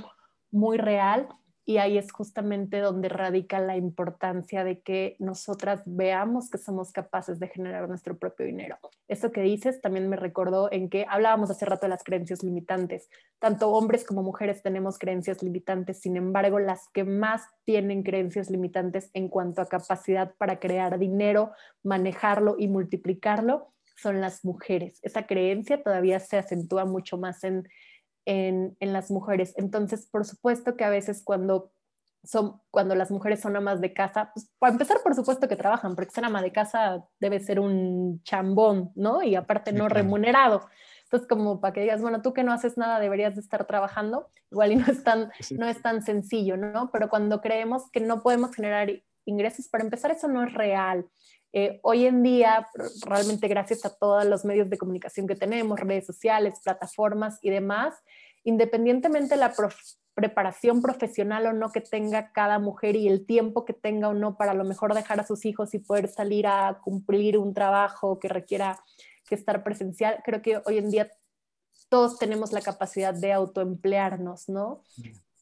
muy 0.53 0.77
real 0.77 1.27
y 1.65 1.77
ahí 1.77 1.97
es 1.97 2.11
justamente 2.11 2.79
donde 2.79 3.07
radica 3.07 3.59
la 3.59 3.77
importancia 3.77 4.65
de 4.65 4.81
que 4.81 5.15
nosotras 5.19 5.81
veamos 5.85 6.49
que 6.49 6.57
somos 6.57 6.91
capaces 6.91 7.39
de 7.39 7.47
generar 7.47 7.87
nuestro 7.87 8.17
propio 8.17 8.45
dinero. 8.45 8.77
Eso 9.07 9.31
que 9.31 9.41
dices 9.41 9.79
también 9.79 10.09
me 10.09 10.17
recordó 10.17 10.69
en 10.71 10.89
que 10.89 11.05
hablábamos 11.07 11.49
hace 11.49 11.65
rato 11.65 11.85
de 11.85 11.91
las 11.91 12.03
creencias 12.03 12.43
limitantes. 12.43 13.09
Tanto 13.39 13.69
hombres 13.71 14.03
como 14.03 14.23
mujeres 14.23 14.61
tenemos 14.61 14.97
creencias 14.97 15.41
limitantes, 15.41 16.01
sin 16.01 16.17
embargo, 16.17 16.59
las 16.59 16.89
que 16.93 17.05
más 17.05 17.43
tienen 17.63 18.03
creencias 18.03 18.49
limitantes 18.49 19.09
en 19.13 19.29
cuanto 19.29 19.61
a 19.61 19.69
capacidad 19.69 20.33
para 20.37 20.59
crear 20.59 20.99
dinero, 20.99 21.51
manejarlo 21.81 22.55
y 22.59 22.67
multiplicarlo 22.67 23.69
son 23.95 24.19
las 24.19 24.43
mujeres. 24.43 24.99
Esa 25.01 25.27
creencia 25.27 25.81
todavía 25.81 26.19
se 26.19 26.37
acentúa 26.37 26.83
mucho 26.83 27.17
más 27.17 27.43
en 27.43 27.69
en, 28.25 28.75
las 28.79 29.11
mujeres. 29.11 29.53
Entonces, 29.57 30.07
por 30.07 30.25
supuesto 30.25 30.75
que 30.75 30.83
a 30.83 30.89
veces 30.89 31.21
cuando 31.23 31.71
son, 32.23 32.61
cuando 32.71 32.95
las 32.95 33.11
mujeres 33.11 33.41
son 33.41 33.55
amas 33.55 33.81
de 33.81 33.93
casa, 33.93 34.31
pues 34.33 34.49
para 34.59 34.73
empezar, 34.73 34.97
por 35.03 35.15
supuesto 35.15 35.47
que 35.47 35.55
trabajan, 35.55 35.95
porque 35.95 36.11
ser 36.11 36.25
ama 36.25 36.41
de 36.41 36.51
casa 36.51 37.05
debe 37.19 37.39
ser 37.39 37.59
un 37.59 38.21
chambón, 38.23 38.91
¿no? 38.95 39.23
Y 39.23 39.35
aparte 39.35 39.73
no 39.73 39.89
remunerado. 39.89 40.67
Entonces, 41.03 41.27
como 41.27 41.61
para 41.61 41.73
que 41.73 41.81
digas, 41.81 42.01
bueno, 42.01 42.21
tú 42.21 42.33
que 42.33 42.43
no 42.43 42.53
haces 42.53 42.77
nada 42.77 42.99
deberías 42.99 43.35
de 43.35 43.41
estar 43.41 43.67
trabajando, 43.67 44.29
igual 44.51 44.71
y 44.71 44.75
no 44.77 44.85
es 44.87 45.03
tan, 45.03 45.31
no 45.51 45.67
es 45.67 45.81
tan 45.81 46.01
sencillo, 46.01 46.57
¿no? 46.57 46.89
Pero 46.91 47.09
cuando 47.09 47.41
creemos 47.41 47.89
que 47.91 47.99
no 47.99 48.23
podemos 48.23 48.55
generar 48.55 48.89
ingresos, 49.25 49.67
para 49.67 49.83
empezar, 49.83 50.11
eso 50.11 50.27
no 50.27 50.43
es 50.43 50.53
real. 50.53 51.05
Eh, 51.55 51.79
hoy 51.83 52.07
en 52.07 52.23
día, 52.23 52.67
realmente 53.05 53.47
gracias 53.47 53.85
a 53.85 53.95
todos 53.95 54.25
los 54.25 54.43
medios 54.43 54.71
de 54.71 54.77
comunicación 54.79 55.27
que 55.27 55.35
tenemos, 55.35 55.79
redes 55.79 56.07
sociales, 56.07 56.59
plataformas 56.63 57.37
y 57.43 57.51
demás, 57.51 57.93
independientemente 58.43 59.35
de 59.35 59.39
la 59.39 59.53
preparación 60.15 60.81
profesional 60.81 61.45
o 61.45 61.53
no 61.53 61.71
que 61.71 61.81
tenga 61.81 62.31
cada 62.31 62.57
mujer 62.57 62.95
y 62.95 63.07
el 63.07 63.27
tiempo 63.27 63.65
que 63.65 63.73
tenga 63.73 64.09
o 64.09 64.15
no 64.15 64.35
para 64.35 64.51
a 64.51 64.55
lo 64.55 64.63
mejor 64.63 64.95
dejar 64.95 65.19
a 65.19 65.27
sus 65.27 65.45
hijos 65.45 65.75
y 65.75 65.79
poder 65.79 66.07
salir 66.07 66.47
a 66.47 66.79
cumplir 66.83 67.37
un 67.37 67.53
trabajo 67.53 68.19
que 68.19 68.29
requiera 68.29 68.83
que 69.27 69.35
estar 69.35 69.63
presencial, 69.63 70.21
creo 70.25 70.41
que 70.41 70.59
hoy 70.65 70.79
en 70.79 70.89
día 70.89 71.11
todos 71.87 72.17
tenemos 72.17 72.51
la 72.51 72.61
capacidad 72.61 73.13
de 73.13 73.31
autoemplearnos, 73.31 74.49
¿no? 74.49 74.81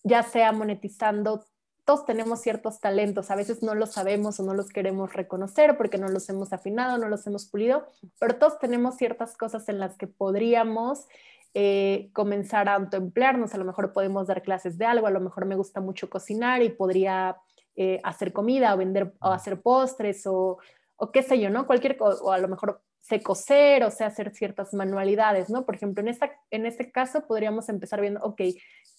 Ya 0.03 0.23
sea 0.23 0.51
monetizando 0.51 1.45
todos 1.91 2.05
tenemos 2.05 2.39
ciertos 2.39 2.79
talentos, 2.79 3.31
a 3.31 3.35
veces 3.35 3.61
no 3.63 3.75
los 3.75 3.91
sabemos 3.91 4.39
o 4.39 4.43
no 4.43 4.53
los 4.53 4.69
queremos 4.69 5.11
reconocer 5.11 5.75
porque 5.75 5.97
no 5.97 6.07
los 6.07 6.29
hemos 6.29 6.53
afinado, 6.53 6.97
no 6.97 7.09
los 7.09 7.27
hemos 7.27 7.47
pulido, 7.47 7.85
pero 8.17 8.37
todos 8.37 8.59
tenemos 8.59 8.95
ciertas 8.95 9.35
cosas 9.35 9.67
en 9.67 9.77
las 9.77 9.97
que 9.97 10.07
podríamos 10.07 11.09
eh, 11.53 12.09
comenzar 12.13 12.69
a 12.69 12.75
autoemplearnos, 12.75 13.53
a 13.53 13.57
lo 13.57 13.65
mejor 13.65 13.91
podemos 13.91 14.27
dar 14.27 14.41
clases 14.41 14.77
de 14.77 14.85
algo, 14.85 15.05
a 15.05 15.11
lo 15.11 15.19
mejor 15.19 15.45
me 15.45 15.57
gusta 15.57 15.81
mucho 15.81 16.09
cocinar 16.09 16.61
y 16.61 16.69
podría 16.69 17.35
eh, 17.75 17.99
hacer 18.05 18.31
comida 18.31 18.73
o 18.73 18.77
vender 18.77 19.13
o 19.19 19.27
hacer 19.27 19.61
postres 19.61 20.25
o, 20.27 20.59
o 20.95 21.11
qué 21.11 21.23
sé 21.23 21.41
yo, 21.41 21.49
¿no? 21.49 21.67
Cualquier, 21.67 21.97
o 21.99 22.31
a 22.31 22.37
lo 22.37 22.47
mejor 22.47 22.81
sé 23.01 23.21
coser, 23.21 23.83
o 23.83 23.91
sé 23.91 24.03
hacer 24.03 24.33
ciertas 24.33 24.73
manualidades, 24.73 25.49
¿no? 25.49 25.65
Por 25.65 25.75
ejemplo, 25.75 26.01
en, 26.01 26.07
esta, 26.07 26.31
en 26.51 26.65
este 26.65 26.91
caso 26.91 27.25
podríamos 27.27 27.67
empezar 27.67 27.99
viendo, 27.99 28.21
ok, 28.21 28.41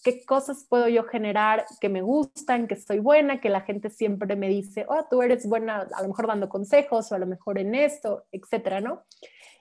¿qué 0.03 0.25
cosas 0.25 0.65
puedo 0.69 0.87
yo 0.87 1.03
generar 1.03 1.65
que 1.79 1.89
me 1.89 2.01
gustan, 2.01 2.67
que 2.67 2.75
soy 2.75 2.99
buena, 2.99 3.39
que 3.39 3.49
la 3.49 3.61
gente 3.61 3.89
siempre 3.89 4.35
me 4.35 4.49
dice, 4.49 4.85
oh, 4.89 5.05
tú 5.09 5.21
eres 5.21 5.47
buena, 5.47 5.87
a 5.93 6.01
lo 6.01 6.09
mejor 6.09 6.27
dando 6.27 6.49
consejos 6.49 7.11
o 7.11 7.15
a 7.15 7.19
lo 7.19 7.25
mejor 7.25 7.57
en 7.57 7.75
esto, 7.75 8.25
etcétera, 8.31 8.81
¿no? 8.81 9.03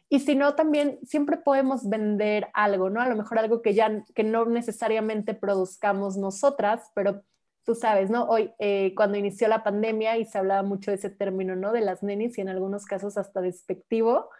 Y 0.08 0.20
si 0.20 0.34
no, 0.34 0.54
también 0.54 0.98
siempre 1.06 1.38
podemos 1.38 1.88
vender 1.88 2.48
algo, 2.52 2.90
¿no? 2.90 3.00
A 3.00 3.08
lo 3.08 3.16
mejor 3.16 3.38
algo 3.38 3.62
que 3.62 3.72
ya, 3.72 4.04
que 4.14 4.24
no 4.24 4.44
necesariamente 4.44 5.32
produzcamos 5.32 6.18
nosotras, 6.18 6.90
pero 6.94 7.22
tú 7.64 7.74
sabes, 7.74 8.10
¿no? 8.10 8.24
Hoy, 8.24 8.52
eh, 8.58 8.92
cuando 8.96 9.18
inició 9.18 9.48
la 9.48 9.62
pandemia 9.62 10.16
y 10.18 10.24
se 10.24 10.38
hablaba 10.38 10.62
mucho 10.62 10.90
de 10.90 10.96
ese 10.96 11.10
término, 11.10 11.56
¿no? 11.56 11.72
De 11.72 11.80
las 11.80 12.02
nenis 12.02 12.38
y 12.38 12.40
en 12.40 12.48
algunos 12.48 12.84
casos 12.84 13.16
hasta 13.16 13.40
despectivo. 13.40 14.30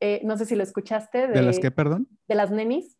Eh, 0.00 0.20
no 0.24 0.36
sé 0.36 0.46
si 0.46 0.56
lo 0.56 0.62
escuchaste. 0.62 1.28
¿De, 1.28 1.42
las 1.42 1.58
qué, 1.58 1.70
perdón? 1.70 2.08
De 2.28 2.34
las 2.34 2.50
nenis. 2.50 2.96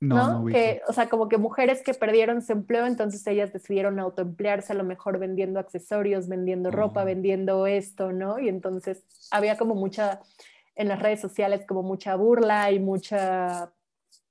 No, 0.00 0.44
no, 0.44 0.46
que, 0.46 0.80
o 0.86 0.92
sea, 0.92 1.08
como 1.08 1.28
que 1.28 1.38
mujeres 1.38 1.82
que 1.82 1.92
perdieron 1.92 2.40
su 2.40 2.52
empleo, 2.52 2.86
entonces 2.86 3.26
ellas 3.26 3.52
decidieron 3.52 3.98
autoemplearse, 3.98 4.72
a 4.72 4.76
lo 4.76 4.84
mejor 4.84 5.18
vendiendo 5.18 5.58
accesorios, 5.58 6.28
vendiendo 6.28 6.70
ropa, 6.70 7.02
oh. 7.02 7.04
vendiendo 7.04 7.66
esto, 7.66 8.12
¿no? 8.12 8.38
Y 8.38 8.48
entonces 8.48 9.02
había 9.32 9.58
como 9.58 9.74
mucha, 9.74 10.20
en 10.76 10.86
las 10.86 11.02
redes 11.02 11.20
sociales, 11.20 11.64
como 11.66 11.82
mucha 11.82 12.14
burla 12.14 12.70
y 12.70 12.78
mucha, 12.78 13.72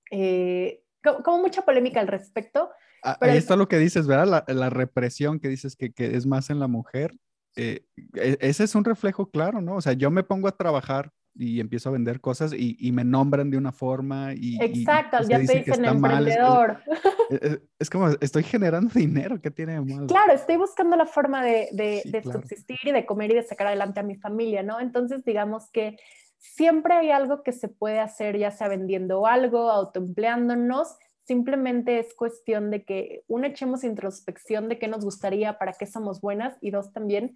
eh, 0.10 0.84
como 1.26 1.40
mucha 1.40 1.64
polémica 1.64 2.00
al 2.00 2.08
respecto, 2.08 2.70
Ah, 3.04 3.18
ahí 3.22 3.38
está 3.38 3.56
lo 3.56 3.68
que 3.68 3.78
dices, 3.78 4.08
¿verdad? 4.08 4.44
La, 4.48 4.70
represión 4.70 5.40
que 5.40 5.48
dices 5.48 5.76
que, 5.76 5.92
es 5.98 6.26
más 6.26 6.50
en 6.50 6.60
la 6.60 6.68
mujer. 6.68 7.16
Eh, 7.56 7.86
e, 8.16 8.38
ese 8.42 8.64
es 8.64 8.76
un 8.76 8.86
reflejo 8.86 9.30
claro, 9.30 9.62
¿no? 9.62 9.76
O 9.76 9.82
sea, 9.82 9.94
yo 9.94 10.12
me 10.12 10.24
pongo 10.24 10.48
a 10.48 10.58
trabajar 10.58 11.12
y 11.40 11.60
empiezo 11.60 11.90
a 11.90 11.92
vender 11.92 12.20
cosas 12.20 12.52
y, 12.54 12.92
me 12.92 13.04
nombran 13.04 13.50
de 13.50 13.58
una 13.58 13.72
forma 13.72 14.34
y... 14.34 14.58
Exacto, 14.62 15.18
ya 15.28 15.38
te 15.40 15.60
dicen 15.60 15.86
emprendedor. 15.86 16.80
Es, 17.80 17.90
como, 17.90 18.08
estoy 18.22 18.44
generando 18.44 18.90
dinero, 18.96 19.42
¿qué 19.42 19.52
tiene 19.52 19.74
de 19.74 19.82
malo? 19.82 20.08
Claro, 20.08 20.32
estoy 20.32 20.56
buscando 20.56 20.96
la 20.96 21.06
forma 21.06 21.44
de, 21.44 21.70
de 21.74 22.24
subsistir 22.24 22.78
y 22.84 22.92
de 22.94 23.06
comer 23.06 23.32
y 23.32 23.36
de 23.36 23.44
sacar 23.44 23.68
adelante 23.68 24.00
a 24.00 24.04
mi 24.04 24.16
familia, 24.16 24.64
¿no? 24.64 24.80
Entonces, 24.80 25.26
digamos 25.26 25.70
que 25.70 25.98
siempre 26.38 26.94
hay 26.94 27.12
algo 27.12 27.44
que 27.44 27.52
se 27.52 27.68
puede 27.68 28.00
hacer, 28.00 28.38
ya 28.38 28.52
sea 28.52 28.68
vendiendo 28.68 29.28
algo, 29.28 29.70
autoempleándonos, 29.70 30.98
Simplemente 31.28 32.00
es 32.00 32.14
cuestión 32.14 32.72
de 32.72 32.86
que, 32.86 33.26
uno, 33.28 33.48
echemos 33.48 33.84
introspección 33.84 34.70
de 34.70 34.80
qué 34.80 34.88
nos 34.88 35.04
gustaría, 35.04 35.58
para 35.58 35.74
qué 35.74 35.86
somos 35.86 36.22
buenas, 36.22 36.58
y 36.62 36.72
dos, 36.72 36.94
también 36.94 37.36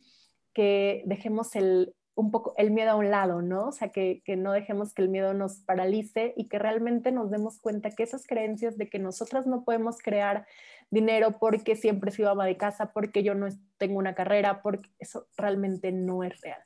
que 0.53 1.03
dejemos 1.05 1.57
el, 1.57 1.93
un 2.15 2.31
poco 2.31 2.53
el 2.55 2.71
miedo 2.71 2.91
a 2.91 2.95
un 2.95 3.11
lado, 3.11 3.41
¿no? 3.41 3.67
O 3.67 3.71
sea, 3.73 3.89
que, 3.89 4.21
que, 4.23 4.37
no 4.37 4.53
dejemos 4.53 4.93
que 4.93 5.01
el 5.01 5.09
miedo 5.09 5.33
nos 5.33 5.59
paralice 5.59 6.33
y 6.37 6.47
que 6.47 6.57
realmente 6.57 7.11
nos 7.11 7.31
demos 7.31 7.59
cuenta 7.59 7.91
que 7.91 8.03
esas 8.03 8.25
creencias 8.25 8.77
de 8.77 8.89
que 8.89 8.97
nosotras 8.97 9.45
no 9.45 9.65
podemos 9.65 9.97
crear 9.97 10.45
dinero 10.89 11.37
porque 11.37 11.75
siempre 11.75 12.11
he 12.11 12.13
sido 12.13 12.29
ama 12.29 12.45
de 12.45 12.55
casa, 12.55 12.93
porque 12.93 13.23
yo 13.23 13.35
no 13.35 13.49
tengo 13.77 13.97
una 13.97 14.15
carrera, 14.15 14.61
porque 14.61 14.89
eso 14.99 15.27
realmente 15.35 15.91
no 15.91 16.23
es 16.23 16.39
real. 16.39 16.61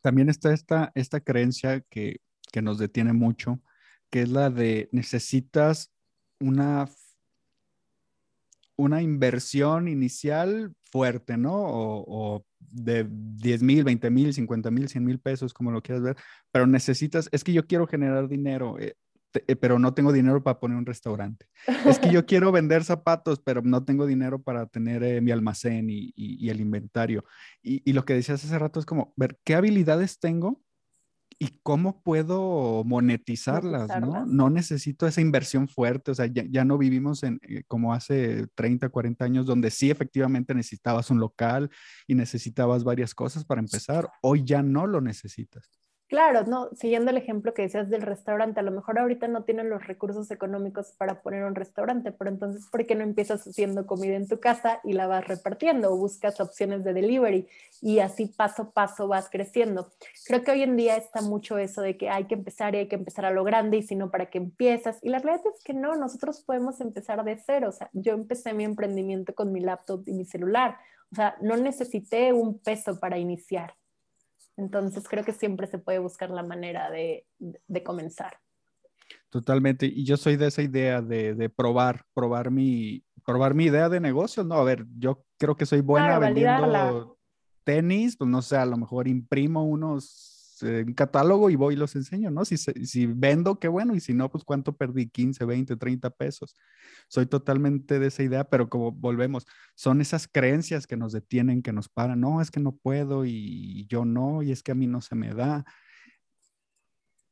También 0.00 0.28
está 0.28 0.52
esta, 0.52 0.92
esta 0.94 1.18
creencia 1.18 1.80
que, 1.90 2.20
que 2.52 2.62
nos 2.62 2.78
detiene 2.78 3.12
mucho, 3.12 3.58
que 4.10 4.22
es 4.22 4.28
la 4.30 4.50
de 4.50 4.88
necesitas 4.92 5.92
una, 6.40 6.88
una 8.76 9.02
inversión 9.02 9.88
inicial 9.88 10.72
fuerte, 10.90 11.36
¿no? 11.36 11.54
O, 11.54 12.44
de 12.60 13.06
10 13.08 13.62
mil, 13.62 13.84
20 13.84 14.10
mil, 14.10 14.34
50 14.34 14.70
mil, 14.70 14.88
100 14.88 15.04
mil 15.04 15.18
pesos, 15.20 15.54
como 15.54 15.70
lo 15.70 15.80
quieras 15.80 16.02
ver, 16.02 16.16
pero 16.52 16.66
necesitas, 16.66 17.28
es 17.32 17.42
que 17.42 17.52
yo 17.52 17.66
quiero 17.66 17.86
generar 17.86 18.28
dinero, 18.28 18.78
eh, 18.78 18.94
eh, 19.46 19.56
pero 19.56 19.78
no 19.78 19.94
tengo 19.94 20.12
dinero 20.12 20.42
para 20.42 20.58
poner 20.58 20.76
un 20.76 20.84
restaurante. 20.84 21.46
Es 21.86 21.98
que 21.98 22.10
yo 22.10 22.26
quiero 22.26 22.52
vender 22.52 22.84
zapatos, 22.84 23.40
pero 23.40 23.62
no 23.62 23.84
tengo 23.84 24.06
dinero 24.06 24.42
para 24.42 24.66
tener 24.66 25.02
eh, 25.02 25.20
mi 25.20 25.30
almacén 25.30 25.88
y, 25.88 26.48
el 26.50 26.60
inventario. 26.60 27.24
Y, 27.62 27.88
y, 27.88 27.94
lo 27.94 28.04
que 28.04 28.14
decías 28.14 28.44
hace 28.44 28.58
rato 28.58 28.80
es 28.80 28.86
como, 28.86 29.14
ver 29.16 29.38
qué 29.44 29.54
habilidades 29.54 30.18
tengo 30.18 30.60
y 31.40 31.60
cómo 31.62 32.02
puedo 32.02 32.82
monetizarlas, 32.84 33.88
¿no? 34.00 34.26
No 34.26 34.50
necesito 34.50 35.06
esa 35.06 35.20
inversión 35.20 35.68
fuerte, 35.68 36.10
o 36.10 36.14
sea, 36.14 36.26
ya, 36.26 36.64
no 36.64 36.78
vivimos 36.78 37.22
en, 37.22 37.38
eh, 37.42 37.62
como 37.68 37.94
hace 37.94 38.48
30, 38.56 38.88
40 38.88 39.24
años, 39.24 39.46
donde 39.46 39.70
sí 39.70 39.90
efectivamente 39.90 40.52
necesitabas 40.52 41.10
un 41.10 41.20
local 41.20 41.70
y 42.08 42.16
necesitabas 42.16 42.82
varias 42.82 43.14
cosas 43.14 43.44
para 43.44 43.60
empezar. 43.60 44.08
Hoy 44.20 44.42
ya 44.44 44.62
no 44.62 44.86
lo 44.88 45.00
necesitas. 45.00 45.77
Claro, 46.08 46.44
no, 46.44 46.70
siguiendo 46.74 47.10
el 47.10 47.18
ejemplo 47.18 47.52
que 47.52 47.60
decías 47.60 47.90
del 47.90 48.00
restaurante, 48.00 48.60
a 48.60 48.62
lo 48.62 48.70
mejor 48.70 48.98
ahorita 48.98 49.28
no 49.28 49.44
tienen 49.44 49.68
los 49.68 49.86
recursos 49.86 50.30
económicos 50.30 50.92
para 50.92 51.20
poner 51.20 51.44
un 51.44 51.54
restaurante, 51.54 52.12
pero 52.12 52.30
entonces, 52.30 52.66
¿por 52.66 52.86
qué 52.86 52.94
no 52.94 53.02
empiezas 53.02 53.46
haciendo 53.46 53.86
comida 53.86 54.16
en 54.16 54.26
tu 54.26 54.40
casa 54.40 54.80
y 54.84 54.94
la 54.94 55.06
vas 55.06 55.28
repartiendo 55.28 55.92
o 55.92 55.98
buscas 55.98 56.40
opciones 56.40 56.82
de 56.82 56.94
delivery 56.94 57.46
y 57.82 57.98
así 57.98 58.24
paso 58.24 58.62
a 58.62 58.70
paso 58.70 59.06
vas 59.06 59.28
creciendo? 59.28 59.90
Creo 60.26 60.42
que 60.42 60.50
hoy 60.50 60.62
en 60.62 60.76
día 60.76 60.96
está 60.96 61.20
mucho 61.20 61.58
eso 61.58 61.82
de 61.82 61.98
que 61.98 62.08
hay 62.08 62.24
que 62.24 62.36
empezar 62.36 62.74
y 62.74 62.78
hay 62.78 62.88
que 62.88 62.96
empezar 62.96 63.26
a 63.26 63.30
lo 63.30 63.44
grande 63.44 63.76
y 63.76 63.82
si 63.82 63.94
no, 63.94 64.10
¿para 64.10 64.30
qué 64.30 64.38
empiezas? 64.38 64.98
Y 65.02 65.10
la 65.10 65.18
realidad 65.18 65.44
es 65.54 65.62
que 65.62 65.74
no, 65.74 65.94
nosotros 65.96 66.40
podemos 66.40 66.80
empezar 66.80 67.22
de 67.22 67.36
cero. 67.36 67.68
O 67.68 67.72
sea, 67.72 67.90
yo 67.92 68.14
empecé 68.14 68.54
mi 68.54 68.64
emprendimiento 68.64 69.34
con 69.34 69.52
mi 69.52 69.60
laptop 69.60 70.04
y 70.06 70.14
mi 70.14 70.24
celular. 70.24 70.78
O 71.12 71.16
sea, 71.16 71.36
no 71.42 71.58
necesité 71.58 72.32
un 72.32 72.58
peso 72.58 72.98
para 72.98 73.18
iniciar. 73.18 73.74
Entonces 74.58 75.04
creo 75.08 75.24
que 75.24 75.32
siempre 75.32 75.68
se 75.68 75.78
puede 75.78 76.00
buscar 76.00 76.30
la 76.30 76.42
manera 76.42 76.90
de, 76.90 77.24
comenzar. 77.84 78.38
Totalmente. 79.30 79.86
Y 79.86 80.04
yo 80.04 80.16
soy 80.16 80.36
de 80.36 80.48
esa 80.48 80.62
idea 80.62 81.00
de, 81.00 81.48
probar, 81.48 82.04
probar 82.12 82.50
mi, 82.50 83.04
probar 83.24 83.54
mi 83.54 83.66
idea 83.66 83.88
de 83.88 84.00
negocio. 84.00 84.42
No, 84.42 84.56
a 84.56 84.64
ver, 84.64 84.84
yo 84.98 85.24
creo 85.38 85.56
que 85.56 85.64
soy 85.64 85.80
buena 85.80 86.18
vendiendo 86.18 87.16
tenis, 87.62 88.16
pues 88.16 88.28
no 88.28 88.42
sé, 88.42 88.56
a 88.56 88.66
lo 88.66 88.76
mejor 88.76 89.06
imprimo 89.06 89.62
unos 89.64 90.37
eh, 90.62 90.84
un 90.86 90.94
catálogo 90.94 91.50
y 91.50 91.56
voy 91.56 91.74
y 91.74 91.76
los 91.76 91.94
enseño, 91.96 92.30
¿no? 92.30 92.44
Si, 92.44 92.56
si 92.56 93.06
vendo, 93.06 93.58
qué 93.58 93.68
bueno, 93.68 93.94
y 93.94 94.00
si 94.00 94.14
no, 94.14 94.30
pues 94.30 94.44
cuánto 94.44 94.76
perdí, 94.76 95.08
15, 95.08 95.44
20, 95.44 95.76
30 95.76 96.10
pesos. 96.10 96.54
Soy 97.08 97.26
totalmente 97.26 97.98
de 97.98 98.08
esa 98.08 98.22
idea, 98.22 98.44
pero 98.44 98.68
como 98.68 98.92
volvemos, 98.92 99.46
son 99.74 100.00
esas 100.00 100.28
creencias 100.28 100.86
que 100.86 100.96
nos 100.96 101.12
detienen, 101.12 101.62
que 101.62 101.72
nos 101.72 101.88
paran, 101.88 102.20
no, 102.20 102.40
es 102.40 102.50
que 102.50 102.60
no 102.60 102.76
puedo 102.76 103.24
y 103.24 103.86
yo 103.88 104.04
no, 104.04 104.42
y 104.42 104.52
es 104.52 104.62
que 104.62 104.72
a 104.72 104.74
mí 104.74 104.86
no 104.86 105.00
se 105.00 105.14
me 105.14 105.34
da. 105.34 105.64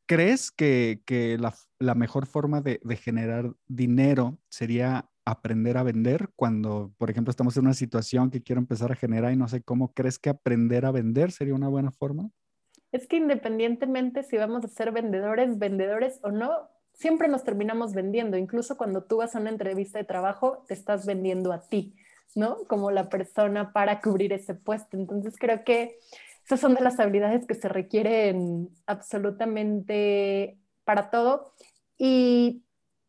¿Crees 0.06 0.50
que, 0.52 1.02
que 1.04 1.38
la, 1.38 1.94
mejor 1.94 2.26
forma 2.26 2.60
de 2.60 2.96
generar 2.96 3.52
dinero 3.66 4.38
sería 4.48 5.10
aprender 5.26 5.76
a 5.76 5.82
vender 5.82 6.30
cuando, 6.36 6.94
por 6.98 7.10
ejemplo, 7.10 7.30
estamos 7.30 7.56
en 7.56 7.64
una 7.64 7.74
situación 7.74 8.30
que 8.30 8.42
quiero 8.42 8.60
empezar 8.60 8.92
a 8.92 8.96
generar 8.96 9.32
y 9.32 9.36
no 9.36 9.48
sé 9.48 9.60
cómo, 9.60 9.92
¿crees 9.92 10.18
que 10.18 10.30
aprender 10.30 10.86
a 10.86 10.92
vender 10.92 11.32
sería 11.32 11.54
una 11.54 11.68
buena 11.68 11.90
forma? 11.90 12.30
Es 12.92 13.06
que 13.06 13.16
independientemente 13.16 14.22
si 14.22 14.36
vamos 14.36 14.64
a 14.64 14.68
ser 14.68 14.92
vendedores, 14.92 15.58
vendedores 15.58 16.20
o 16.22 16.30
no, 16.30 16.68
siempre 16.92 17.28
nos 17.28 17.44
terminamos 17.44 17.94
vendiendo. 17.94 18.36
Incluso 18.36 18.76
cuando 18.76 19.04
tú 19.04 19.18
vas 19.18 19.36
a 19.36 19.40
una 19.40 19.50
entrevista 19.50 19.98
de 19.98 20.04
trabajo, 20.04 20.64
te 20.66 20.74
estás 20.74 21.06
vendiendo 21.06 21.52
a 21.52 21.60
ti, 21.60 21.94
¿no? 22.34 22.58
Como 22.68 22.90
la 22.90 23.08
persona 23.08 23.72
para 23.72 24.00
cubrir 24.00 24.32
ese 24.32 24.54
puesto. 24.54 24.96
Entonces 24.96 25.36
creo 25.38 25.64
que 25.64 25.98
esas 26.44 26.60
son 26.60 26.74
de 26.74 26.80
las 26.80 27.00
habilidades 27.00 27.46
que 27.46 27.54
se 27.54 27.68
requieren 27.68 28.70
absolutamente 28.86 30.58
para 30.84 31.10
todo. 31.10 31.52
Y 31.98 32.62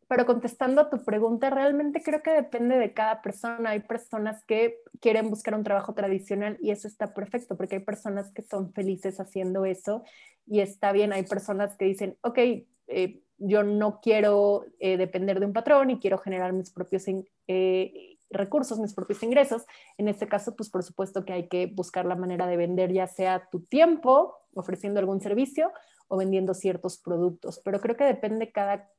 pero 0.08 0.26
contestando 0.26 0.82
a 0.82 0.90
tu 0.90 1.04
pregunta, 1.04 1.50
realmente 1.50 2.02
creo 2.02 2.24
que 2.24 2.32
depende 2.32 2.78
de 2.78 2.94
cada 2.94 3.22
persona. 3.22 3.72
Hay 3.72 3.82
personas 3.82 4.44
que 4.46 4.80
quieren 5.02 5.30
buscar 5.30 5.54
un 5.54 5.64
trabajo 5.64 5.94
tradicional 5.94 6.58
y 6.62 6.72
eso 6.72 6.88
está 6.88 7.14
perfecto, 7.14 7.58
porque 7.58 7.76
hay 7.76 7.84
personas 7.84 8.32
que 8.32 8.42
son 8.42 8.72
felices 8.74 9.20
haciendo 9.20 9.66
eso 9.66 10.04
y 10.46 10.62
está 10.62 10.94
bien. 10.94 11.12
Hay 11.12 11.24
personas 11.24 11.76
que 11.76 11.86
dicen, 11.86 12.18
ok, 12.22 12.40
eh, 12.88 13.22
yo 13.38 13.64
no 13.64 14.00
quiero 14.00 14.66
eh, 14.80 14.98
depender 14.98 15.40
de 15.40 15.46
un 15.46 15.54
patrón 15.54 15.90
y 15.90 16.00
quiero 16.00 16.18
generar 16.18 16.54
mis 16.54 16.72
propios 16.72 17.04
eh, 17.48 18.18
recursos, 18.30 18.80
mis 18.80 18.94
propios 18.94 19.22
ingresos. 19.24 19.66
En 19.98 20.08
este 20.08 20.28
caso, 20.28 20.56
pues 20.56 20.70
por 20.70 20.84
supuesto 20.84 21.26
que 21.26 21.34
hay 21.34 21.48
que 21.50 21.68
buscar 21.68 22.06
la 22.06 22.16
manera 22.16 22.48
de 22.48 22.56
vender 22.56 22.94
ya 22.94 23.08
sea 23.08 23.50
tu 23.52 23.62
tiempo, 23.62 24.36
ofreciendo 24.54 25.02
algún 25.02 25.20
servicio 25.20 25.72
o 26.08 26.18
vendiendo 26.18 26.54
ciertos 26.54 26.98
productos. 26.98 27.60
Pero 27.64 27.82
creo 27.82 27.98
que 27.98 28.06
depende 28.06 28.52
cada 28.52 28.90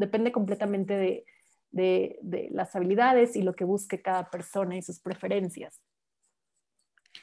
depende 0.00 0.32
completamente 0.32 0.94
de, 0.94 1.24
de, 1.70 2.48
las 2.50 2.74
habilidades 2.74 3.36
y 3.36 3.42
lo 3.42 3.54
que 3.54 3.64
busque 3.64 4.02
cada 4.02 4.30
persona 4.30 4.76
y 4.76 4.82
sus 4.82 4.98
preferencias. 4.98 5.80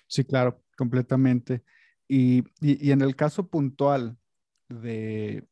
Sí, 0.07 0.23
claro, 0.23 0.63
completamente. 0.77 1.63
Y, 2.07 2.43
y, 2.61 2.91
en 2.91 3.01
el 3.01 3.15
caso 3.15 3.49
puntual 3.49 4.17
de, 4.69 5.45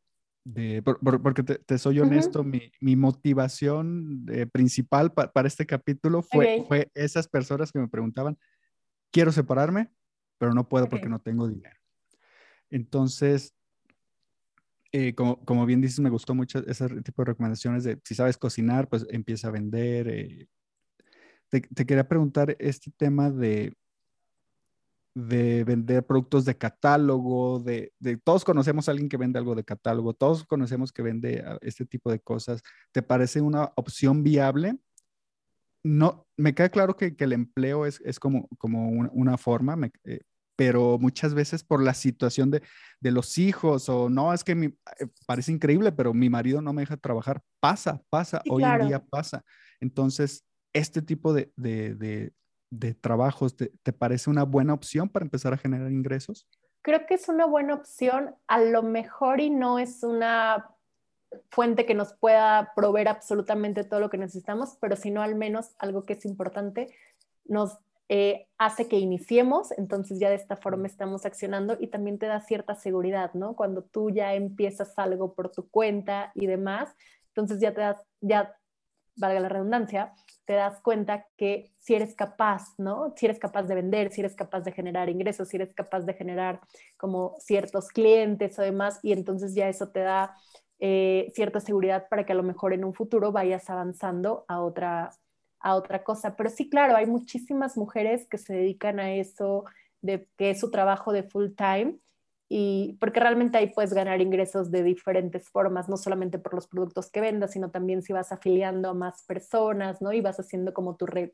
de 0.46 0.82
porque 0.84 1.44
te, 1.44 1.78
soy 1.78 2.00
honesto, 2.00 2.44
mi, 2.44 2.72
mi, 2.80 2.96
motivación 2.96 4.26
eh, 4.32 4.46
principal 4.46 5.12
para 5.12 5.48
este 5.48 5.66
capítulo 5.66 6.22
fue, 6.22 6.64
fue 6.66 6.90
esas 6.94 7.28
personas 7.28 7.72
que 7.74 7.80
me 7.80 7.90
preguntaban, 7.90 8.38
quiero 9.12 9.34
separarme, 9.34 9.92
pero 10.38 10.54
no 10.54 10.70
puedo 10.70 10.88
porque 10.88 11.10
no 11.10 11.20
tengo 11.20 11.50
dinero. 11.50 11.78
Entonces, 12.70 13.54
eh, 14.98 15.14
como, 15.14 15.66
bien 15.66 15.82
dices, 15.82 16.00
me 16.00 16.10
gustó 16.10 16.34
mucho 16.34 16.60
ese 16.60 16.88
tipo 17.02 17.22
de 17.22 17.26
recomendaciones 17.26 17.86
si 18.06 18.16
sabes 18.16 18.38
cocinar, 18.38 18.88
pues 18.88 19.06
empieza 19.10 19.50
a 19.50 19.52
vender. 19.52 20.08
Eh. 20.08 20.48
Te, 21.50 21.62
quería 21.62 22.08
preguntar 22.08 22.56
este 22.60 22.92
tema 22.92 23.30
de, 23.30 23.74
de 25.14 25.66
vender 25.66 26.06
productos 26.06 26.46
de 26.46 26.58
catálogo, 26.58 27.60
de, 27.60 27.92
todos 28.24 28.46
conocemos 28.46 28.88
a 28.88 28.92
alguien 28.92 29.10
que 29.10 29.18
vende 29.18 29.38
algo 29.38 29.54
de 29.54 29.66
catálogo, 29.66 30.14
todos 30.14 30.46
conocemos 30.46 30.94
que 30.94 31.02
vende 31.02 31.44
ah, 31.46 31.58
este 31.62 31.86
tipo 31.86 32.10
de 32.10 32.22
cosas. 32.22 32.64
¿Te 32.94 33.02
parece 33.02 33.42
una 33.42 33.74
opción 33.76 34.24
viable? 34.24 34.78
No, 35.84 36.26
me 36.38 36.56
queda 36.56 36.70
claro 36.70 36.96
que, 36.96 37.14
el 37.20 37.34
empleo 37.34 37.86
es, 37.86 38.00
es 38.06 38.18
como, 38.18 38.48
como 38.58 38.88
una, 38.88 39.38
forma, 39.38 39.78
eh, 40.06 40.22
pero 40.56 40.98
muchas 41.00 41.34
veces 41.34 41.64
por 41.64 41.82
la 41.82 41.94
situación 41.94 42.52
de, 42.52 42.62
de 43.00 43.12
los 43.12 43.38
hijos 43.38 43.90
o 43.90 44.10
no, 44.10 44.34
es 44.34 44.44
que 44.44 44.56
mi, 44.56 44.68
eh, 44.68 45.08
parece 45.26 45.52
increíble, 45.52 45.92
pero 45.92 46.14
mi 46.14 46.30
marido 46.30 46.62
no 46.62 46.74
me 46.74 46.82
deja 46.82 46.98
trabajar. 46.98 47.42
Pasa, 47.60 48.02
pasa, 48.10 48.42
hoy 48.50 48.64
en 48.64 48.88
día 48.88 49.04
pasa. 49.04 49.44
Entonces, 49.80 50.46
este 50.74 51.02
tipo 51.02 51.34
de, 51.34 51.52
de, 51.56 52.32
de, 52.70 52.94
trabajos, 52.94 53.56
te, 53.56 53.72
¿te, 53.84 53.94
parece 53.94 54.30
una 54.30 54.44
buena 54.44 54.74
opción 54.74 55.10
para 55.10 55.26
empezar 55.26 55.54
a 55.54 55.58
generar 55.58 55.92
ingresos? 55.92 56.48
Creo 56.82 57.06
que 57.08 57.16
es 57.16 57.30
una 57.30 57.46
buena 57.46 57.74
opción, 57.74 58.36
a 58.48 58.60
lo 58.60 58.84
mejor 58.84 59.40
y 59.40 59.50
no 59.50 59.80
es 59.80 60.04
una 60.04 60.70
fuente 61.50 61.86
que 61.86 61.96
nos 61.96 62.14
pueda 62.14 62.74
proveer 62.76 63.08
absolutamente 63.08 63.84
todo 63.84 64.00
lo 64.00 64.10
que 64.10 64.18
necesitamos, 64.18 64.78
pero 64.80 64.96
si 64.96 65.12
no 65.12 65.22
al 65.22 65.36
menos 65.36 65.76
algo 65.80 66.06
que 66.06 66.14
es 66.14 66.26
importante, 66.26 66.94
nos 67.46 67.80
eh, 68.08 68.48
hace 68.58 68.88
que 68.88 69.00
iniciemos, 69.00 69.72
entonces 69.78 70.20
ya 70.20 70.30
de 70.30 70.36
esta 70.36 70.56
forma 70.56 70.88
estamos 70.88 71.26
accionando 71.26 71.76
y 71.80 71.88
también 71.88 72.20
te 72.20 72.28
da 72.28 72.40
cierta 72.40 72.76
seguridad, 72.76 73.34
¿no? 73.34 73.56
Cuando 73.56 73.84
tú 73.84 74.12
ya 74.12 74.36
empiezas 74.36 74.98
algo 74.98 75.34
por 75.34 75.52
tu 75.52 75.70
cuenta 75.70 76.32
y 76.36 76.46
demás, 76.46 76.94
entonces 77.30 77.60
ya 77.60 77.74
te 77.74 77.82
das, 77.82 77.98
ya, 78.22 78.56
valga 79.16 79.40
la 79.40 79.50
redundancia, 79.50 80.14
te 80.46 80.54
das 80.54 80.80
cuenta 80.82 81.26
que 81.38 81.72
si 81.80 81.96
eres 81.96 82.16
capaz, 82.16 82.78
¿no? 82.78 83.14
Si 83.16 83.26
eres 83.26 83.40
capaz 83.40 83.64
de 83.64 83.76
vender, 83.76 84.12
si 84.12 84.22
eres 84.22 84.36
capaz 84.36 84.62
de 84.62 84.72
generar 84.72 85.10
ingresos, 85.10 85.50
si 85.50 85.58
eres 85.58 85.74
capaz 85.74 86.02
de 86.02 86.14
generar 86.14 86.62
como 86.98 87.36
ciertos 87.40 87.90
clientes 87.90 88.58
o 88.60 88.62
demás, 88.62 89.00
y 89.02 89.14
entonces 89.14 89.56
ya 89.56 89.68
eso 89.68 89.90
te 89.90 90.02
da 90.02 90.36
eh, 90.80 91.32
cierta 91.34 91.60
seguridad 91.60 92.08
para 92.10 92.26
que 92.26 92.34
a 92.34 92.36
lo 92.36 92.44
mejor 92.44 92.74
en 92.74 92.84
un 92.86 92.94
futuro 92.94 93.32
vayas 93.32 93.70
avanzando 93.70 94.46
a 94.48 94.62
otra, 94.62 95.12
a 95.66 95.74
otra 95.74 96.04
cosa. 96.04 96.36
Pero 96.36 96.52
sí, 96.52 96.70
claro, 96.70 96.96
hay 96.96 97.08
muchísimas 97.08 97.76
mujeres 97.76 98.28
que 98.30 98.38
se 98.38 98.54
dedican 98.54 99.00
a 99.00 99.12
eso, 99.14 99.66
de, 100.02 100.30
que 100.38 100.52
es 100.52 100.60
su 100.60 100.70
trabajo 100.70 101.12
de 101.12 101.24
full 101.24 101.50
time, 101.58 101.98
y 102.48 102.96
porque 103.00 103.20
realmente 103.20 103.58
ahí 103.58 103.74
puedes 103.74 103.92
ganar 103.92 104.22
ingresos 104.22 104.70
de 104.70 104.84
diferentes 104.84 105.50
formas, 105.50 105.90
no 105.90 105.98
solamente 105.98 106.38
por 106.38 106.54
los 106.54 106.68
productos 106.68 107.10
que 107.10 107.20
vendas, 107.20 107.54
sino 107.54 107.72
también 107.72 108.04
si 108.04 108.14
vas 108.14 108.32
afiliando 108.32 108.90
a 108.90 108.94
más 108.94 109.24
personas, 109.24 110.04
¿no? 110.04 110.14
Y 110.14 110.22
vas 110.22 110.40
haciendo 110.40 110.72
como 110.72 110.96
tu 110.96 111.08
red 111.08 111.32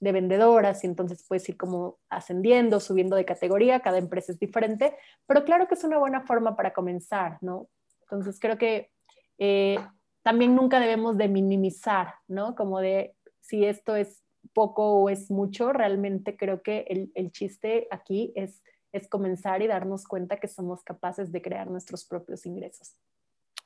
de 0.00 0.12
vendedoras 0.12 0.84
y 0.84 0.86
entonces 0.86 1.24
puedes 1.26 1.48
ir 1.48 1.56
como 1.56 1.98
ascendiendo, 2.10 2.80
subiendo 2.80 3.16
de 3.16 3.24
categoría, 3.24 3.80
cada 3.80 3.96
empresa 3.96 4.32
es 4.32 4.38
diferente, 4.38 4.94
pero 5.26 5.44
claro 5.44 5.66
que 5.66 5.74
es 5.74 5.84
una 5.84 5.96
buena 5.96 6.20
forma 6.20 6.54
para 6.54 6.74
comenzar, 6.74 7.38
¿no? 7.40 7.68
Entonces 8.02 8.38
creo 8.38 8.58
que 8.58 8.90
eh, 9.38 9.78
también 10.22 10.54
nunca 10.54 10.80
debemos 10.80 11.16
de 11.16 11.28
minimizar, 11.28 12.16
¿no? 12.28 12.54
Como 12.54 12.80
de 12.80 13.14
si 13.50 13.64
esto 13.64 13.96
es 13.96 14.22
poco 14.54 14.94
o 14.94 15.10
es 15.10 15.28
mucho, 15.30 15.72
realmente 15.72 16.36
creo 16.36 16.62
que 16.62 16.84
el, 16.88 17.10
el 17.16 17.32
chiste 17.32 17.88
aquí 17.90 18.32
es, 18.36 18.62
es 18.92 19.08
comenzar 19.08 19.60
y 19.60 19.66
darnos 19.66 20.04
cuenta 20.04 20.38
que 20.38 20.46
somos 20.46 20.84
capaces 20.84 21.32
de 21.32 21.42
crear 21.42 21.68
nuestros 21.68 22.04
propios 22.04 22.46
ingresos. 22.46 22.96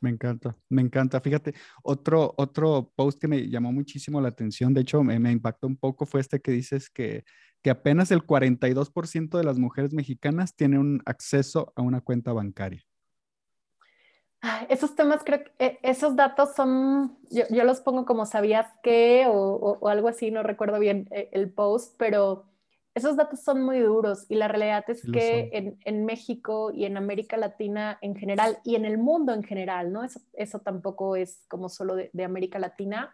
Me 0.01 0.11
encanta, 0.11 0.57
me 0.71 0.83
encanta. 0.83 1.21
Fíjate, 1.21 1.55
otro, 1.83 2.35
otro 2.37 2.93
post 2.97 3.21
que 3.21 3.29
me 3.29 3.49
llamó 3.49 3.73
muchísimo 3.73 4.21
la 4.21 4.29
atención, 4.29 4.73
de 4.73 4.81
hecho 4.81 5.03
me, 5.05 5.19
me 5.19 5.31
impactó 5.31 5.67
un 5.67 5.77
poco, 5.77 6.07
fue 6.07 6.21
este 6.21 6.41
que 6.41 6.51
dices 6.51 6.89
que, 6.89 7.25
que 7.63 7.71
apenas 7.71 8.11
el 8.11 8.27
42% 8.27 9.37
de 9.39 9.45
las 9.45 9.59
mujeres 9.59 9.93
mexicanas 9.93 10.57
tienen 10.57 10.81
un 10.81 11.03
acceso 11.05 11.73
a 11.77 11.83
una 11.83 12.01
cuenta 12.01 12.33
bancaria. 12.33 12.83
Esos 14.69 14.95
temas, 14.95 15.23
creo 15.25 15.45
que 15.45 15.53
eh, 15.59 15.79
esos 15.83 16.17
datos 16.17 16.55
son, 16.55 17.17
yo, 17.31 17.45
yo 17.51 17.65
los 17.65 17.81
pongo 17.81 18.05
como 18.05 18.27
sabías 18.27 18.67
que 18.83 19.27
o, 19.29 19.79
o, 19.81 19.89
algo 19.89 20.09
así, 20.09 20.31
no 20.31 20.43
recuerdo 20.43 20.79
bien 20.79 21.09
eh, 21.11 21.29
el 21.33 21.51
post, 21.51 21.95
pero 21.99 22.45
esos 22.95 23.17
datos 23.17 23.41
son 23.41 23.63
muy 23.63 23.81
duros 23.81 24.27
y 24.29 24.37
la 24.37 24.47
realidad 24.47 24.85
es 24.89 25.03
que 25.11 25.51
en, 25.53 25.79
en, 25.85 26.05
México 26.05 26.71
y 26.73 26.85
en 26.85 26.97
América 26.97 27.37
Latina 27.37 27.99
en 28.03 28.15
general 28.15 28.59
y 28.65 28.77
en 28.77 28.85
el 28.85 28.99
mundo 28.99 29.33
en 29.33 29.43
general, 29.43 29.93
¿no? 29.93 30.05
Eso, 30.05 30.21
eso 30.35 30.61
tampoco 30.61 31.17
es 31.17 31.45
como 31.49 31.69
solo 31.69 31.97
de, 31.97 32.11
de 32.13 32.25
América 32.25 32.61
Latina 32.61 33.13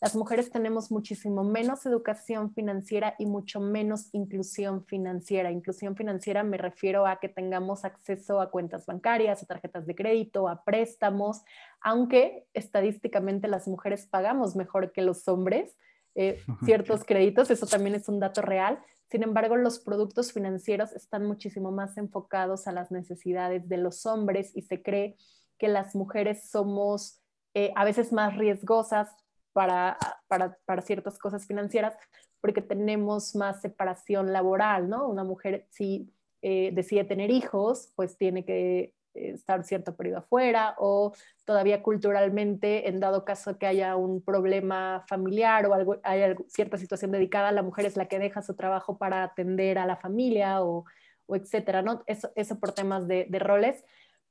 las 0.00 0.16
mujeres 0.16 0.50
tenemos 0.50 0.90
muchísimo 0.90 1.44
menos 1.44 1.84
educación 1.84 2.54
financiera 2.54 3.14
y 3.18 3.26
mucho 3.26 3.60
menos 3.60 4.08
inclusión 4.12 4.86
financiera. 4.86 5.50
Inclusión 5.50 5.94
financiera 5.94 6.42
me 6.42 6.56
refiero 6.56 7.06
a 7.06 7.20
que 7.20 7.28
tengamos 7.28 7.84
acceso 7.84 8.40
a 8.40 8.50
cuentas 8.50 8.86
bancarias, 8.86 9.42
a 9.42 9.46
tarjetas 9.46 9.86
de 9.86 9.94
crédito, 9.94 10.48
a 10.48 10.64
préstamos, 10.64 11.42
aunque 11.82 12.46
estadísticamente 12.54 13.46
las 13.46 13.68
mujeres 13.68 14.06
pagamos 14.06 14.56
mejor 14.56 14.90
que 14.92 15.02
los 15.02 15.28
hombres 15.28 15.76
eh, 16.14 16.40
ciertos 16.64 17.04
créditos, 17.04 17.50
eso 17.50 17.66
también 17.66 17.94
es 17.94 18.08
un 18.08 18.20
dato 18.20 18.40
real. 18.40 18.78
Sin 19.10 19.22
embargo, 19.22 19.56
los 19.56 19.80
productos 19.80 20.32
financieros 20.32 20.92
están 20.92 21.26
muchísimo 21.26 21.72
más 21.72 21.98
enfocados 21.98 22.66
a 22.66 22.72
las 22.72 22.90
necesidades 22.90 23.68
de 23.68 23.76
los 23.76 24.06
hombres 24.06 24.56
y 24.56 24.62
se 24.62 24.82
cree 24.82 25.18
que 25.58 25.68
las 25.68 25.94
mujeres 25.94 26.48
somos 26.48 27.20
eh, 27.52 27.72
a 27.76 27.84
veces 27.84 28.12
más 28.12 28.38
riesgosas 28.38 29.14
para, 29.52 29.98
para, 30.28 30.56
para, 30.64 30.82
ciertas 30.82 31.18
cosas 31.18 31.46
financieras 31.46 31.94
porque 32.40 32.62
tenemos 32.62 33.34
más 33.34 33.60
separación 33.60 34.32
laboral, 34.32 34.88
¿no? 34.88 35.08
Una 35.08 35.24
mujer, 35.24 35.66
si 35.70 36.12
eh, 36.42 36.70
decide 36.72 37.04
tener 37.04 37.30
hijos, 37.30 37.92
pues 37.96 38.16
tiene 38.16 38.44
que 38.44 38.94
estar 39.14 39.64
cierto 39.64 39.96
periodo 39.96 40.18
afuera 40.18 40.74
o 40.78 41.12
todavía 41.44 41.82
culturalmente, 41.82 42.88
en 42.88 43.00
dado 43.00 43.24
caso 43.24 43.58
que 43.58 43.66
haya 43.66 43.96
un 43.96 44.22
problema 44.22 45.04
familiar 45.08 45.66
o 45.66 45.74
algo, 45.74 45.96
hay 46.02 46.34
cierta 46.48 46.78
situación 46.78 47.10
dedicada, 47.10 47.52
la 47.52 47.62
mujer 47.62 47.86
es 47.86 47.96
la 47.96 48.06
que 48.06 48.18
deja 48.18 48.42
su 48.42 48.54
trabajo 48.54 48.98
para 48.98 49.24
atender 49.24 49.78
a 49.78 49.86
la 49.86 49.96
familia 49.96 50.62
o, 50.62 50.84
o 51.26 51.36
etcétera, 51.36 51.82
¿no? 51.82 52.02
Eso, 52.06 52.30
eso 52.36 52.58
por 52.58 52.72
temas 52.72 53.08
de, 53.08 53.26
de, 53.28 53.38
roles, 53.38 53.84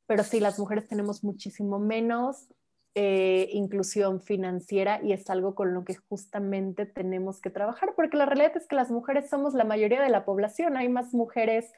pero 0.08 0.24
sí, 0.24 0.40
las 0.40 0.58
mujeres 0.60 0.88
tenemos 0.88 1.24
muchísimo 1.24 1.80
menos 1.80 2.48
eh, 2.96 3.50
inclusión 3.52 4.22
financiera 4.22 5.00
y 5.04 5.14
es 5.14 5.30
algo 5.30 5.56
con 5.56 5.74
lo 5.74 5.86
que 5.86 5.96
justamente 5.96 6.86
tenemos 6.86 7.40
que 7.42 7.50
trabajar, 7.50 7.94
porque 7.96 8.18
la 8.18 8.26
realidad 8.26 8.58
es 8.58 8.68
que 8.68 8.76
las 8.76 8.92
mujeres 8.92 9.30
somos 9.30 9.54
la 9.54 9.64
mayoría 9.64 10.02
de 10.02 10.10
la 10.10 10.26
población, 10.26 10.78
hay 10.78 10.90
más 10.90 11.14
mujeres 11.14 11.72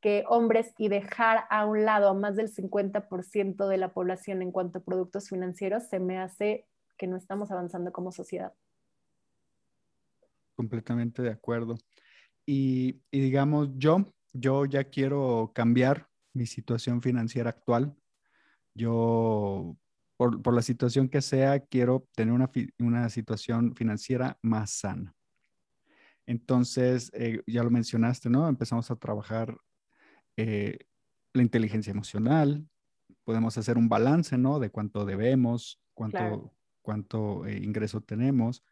que 0.00 0.24
hombres 0.28 0.72
y 0.78 0.88
dejar 0.88 1.44
a 1.50 1.66
un 1.66 1.84
lado 1.84 2.08
a 2.08 2.14
más 2.14 2.36
del 2.36 2.50
50% 2.50 3.68
de 3.68 3.76
la 3.76 3.92
población 3.92 4.42
en 4.42 4.50
cuanto 4.50 4.78
a 4.78 4.82
productos 4.82 5.28
financieros, 5.28 5.88
se 5.88 5.98
me 5.98 6.18
hace 6.18 6.66
que 6.96 7.06
no 7.06 7.16
estamos 7.16 7.50
avanzando 7.50 7.92
como 7.92 8.12
sociedad. 8.12 8.52
Completamente 10.56 11.22
de 11.22 11.30
acuerdo. 11.30 11.76
Y, 12.44 13.00
digamos, 13.10 13.70
yo, 13.76 14.12
yo 14.32 14.66
ya 14.66 14.84
quiero 14.84 15.52
cambiar 15.54 16.08
mi 16.32 16.46
situación 16.46 17.00
financiera 17.00 17.50
actual. 17.50 17.94
Yo, 18.74 19.76
por, 20.20 20.52
la 20.52 20.60
situación 20.60 21.08
que 21.08 21.22
sea, 21.22 21.60
quiero 21.60 22.06
tener 22.14 22.34
una, 22.34 22.50
una 22.78 23.08
situación 23.08 23.74
financiera 23.74 24.38
más 24.42 24.70
sana. 24.70 25.14
Entonces, 26.26 27.10
eh, 27.14 27.40
ya 27.46 27.62
lo 27.62 27.70
mencionaste, 27.70 28.28
¿no? 28.28 28.46
Empezamos 28.46 28.90
a 28.90 28.96
trabajar 28.96 29.56
eh, 30.36 30.78
la 31.32 31.40
inteligencia 31.40 31.90
emocional, 31.92 32.68
podemos 33.24 33.56
hacer 33.56 33.78
un 33.78 33.88
balance, 33.88 34.36
¿no? 34.36 34.58
De 34.58 34.68
cuánto 34.68 35.06
debemos, 35.06 35.80
cuánto, 35.94 36.52
cuánto 36.82 37.46
eh, 37.46 37.56
ingreso 37.56 38.02
tenemos. 38.02 38.62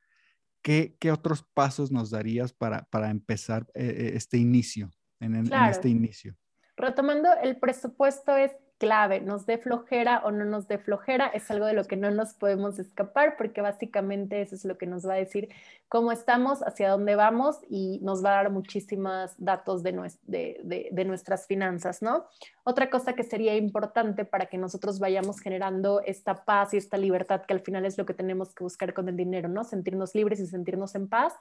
¿Qué, 0.60 0.96
¿Qué, 1.00 1.10
otros 1.10 1.42
pasos 1.54 1.90
nos 1.90 2.10
darías 2.10 2.52
para, 2.52 2.82
para 2.90 3.08
empezar 3.08 3.66
eh, 3.72 4.10
este 4.12 4.36
inicio, 4.36 4.90
en, 5.18 5.34
en 5.34 5.50
este 5.50 5.88
inicio? 5.88 6.36
Retomando, 6.76 7.30
el 7.42 7.56
presupuesto 7.56 8.36
es 8.36 8.52
clave, 8.78 9.20
nos 9.20 9.44
dé 9.44 9.58
flojera 9.58 10.22
o 10.24 10.30
no 10.30 10.44
nos 10.44 10.68
dé 10.68 10.78
flojera, 10.78 11.26
es 11.26 11.50
algo 11.50 11.66
de 11.66 11.74
lo 11.74 11.84
que 11.84 11.96
no 11.96 12.10
nos 12.10 12.34
podemos 12.34 12.78
escapar 12.78 13.36
porque 13.36 13.60
básicamente 13.60 14.40
eso 14.40 14.54
es 14.54 14.64
lo 14.64 14.78
que 14.78 14.86
nos 14.86 15.06
va 15.06 15.14
a 15.14 15.16
decir 15.16 15.48
cómo 15.88 16.12
estamos, 16.12 16.62
hacia 16.62 16.90
dónde 16.90 17.16
vamos 17.16 17.58
y 17.68 17.98
nos 18.02 18.24
va 18.24 18.30
a 18.30 18.42
dar 18.42 18.50
muchísimos 18.50 19.32
datos 19.38 19.82
de, 19.82 20.12
de, 20.26 21.04
nuestras 21.04 21.46
finanzas, 21.46 22.02
¿no? 22.02 22.26
Otra 22.64 22.90
cosa 22.90 23.14
que 23.14 23.24
sería 23.24 23.56
importante 23.56 24.24
para 24.24 24.46
que 24.46 24.58
nosotros 24.58 24.98
vayamos 24.98 25.40
generando 25.40 26.00
esta 26.04 26.44
paz 26.44 26.74
y 26.74 26.76
esta 26.76 26.96
libertad 26.98 27.42
que 27.46 27.54
al 27.54 27.60
final 27.60 27.84
es 27.84 27.98
lo 27.98 28.06
que 28.06 28.14
tenemos 28.14 28.54
que 28.54 28.64
buscar 28.64 28.94
con 28.94 29.08
el 29.08 29.16
dinero, 29.16 29.48
¿no? 29.48 29.64
Sentirnos 29.64 30.14
libres 30.14 30.40
y 30.40 30.46
sentirnos 30.46 30.94
en 30.94 31.08
paz, 31.08 31.34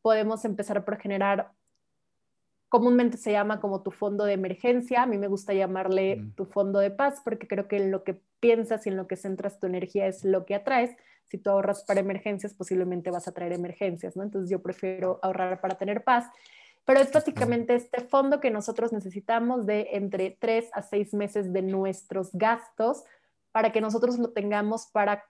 podemos 0.00 0.44
empezar 0.44 0.84
por 0.84 0.98
generar 0.98 1.52
comúnmente 2.68 3.16
se 3.16 3.32
llama 3.32 3.60
como 3.60 3.82
tu 3.82 3.90
fondo 3.90 4.24
de 4.24 4.34
emergencia, 4.34 5.02
a 5.02 5.06
mí 5.06 5.16
me 5.18 5.28
gusta 5.28 5.54
llamarle 5.54 6.24
tu 6.36 6.44
fondo 6.44 6.78
de 6.78 6.90
paz 6.90 7.20
porque 7.24 7.48
creo 7.48 7.66
que 7.66 7.76
en 7.76 7.90
lo 7.90 8.04
que 8.04 8.20
piensas 8.40 8.86
y 8.86 8.90
en 8.90 8.96
lo 8.96 9.06
que 9.06 9.16
centras 9.16 9.58
tu 9.58 9.66
energía 9.66 10.06
es 10.06 10.24
lo 10.24 10.44
que 10.44 10.54
atraes. 10.54 10.94
Si 11.24 11.38
tú 11.38 11.50
ahorras 11.50 11.84
para 11.84 12.00
emergencias, 12.00 12.54
posiblemente 12.54 13.10
vas 13.10 13.28
a 13.28 13.32
traer 13.32 13.52
emergencias, 13.52 14.16
¿no? 14.16 14.22
Entonces 14.22 14.50
yo 14.50 14.62
prefiero 14.62 15.18
ahorrar 15.22 15.60
para 15.60 15.76
tener 15.76 16.04
paz. 16.04 16.26
Pero 16.84 17.00
es 17.00 17.12
básicamente 17.12 17.74
este 17.74 18.00
fondo 18.00 18.40
que 18.40 18.50
nosotros 18.50 18.92
necesitamos 18.92 19.66
de 19.66 19.88
entre 19.92 20.36
tres 20.38 20.70
a 20.72 20.82
seis 20.82 21.12
meses 21.12 21.52
de 21.52 21.62
nuestros 21.62 22.30
gastos 22.32 23.04
para 23.52 23.72
que 23.72 23.80
nosotros 23.80 24.18
lo 24.18 24.30
tengamos 24.30 24.86
para 24.86 25.24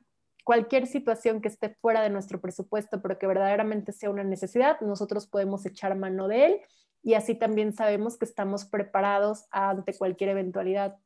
cualquier 0.45 0.87
situación 0.87 1.41
que 1.41 1.49
esté 1.49 1.71
fuera 1.81 2.01
de 2.01 2.11
nuestro 2.11 2.41
presupuesto, 2.41 3.03
pero 3.03 3.19
que 3.19 3.27
verdaderamente 3.27 3.93
sea 3.93 4.11
una 4.11 4.25
necesidad, 4.25 4.81
nosotros 4.81 5.27
podemos 5.27 5.67
echar 5.67 5.97
mano 5.97 6.27
de 6.29 6.47
él 6.47 6.61
y 7.03 7.15
así 7.15 7.35
también 7.35 7.73
sabemos 7.73 8.17
que 8.17 8.25
estamos 8.25 8.65
preparados 8.65 9.47
ante 9.51 9.97
cualquier 9.97 10.31
eventualidad, 10.31 10.97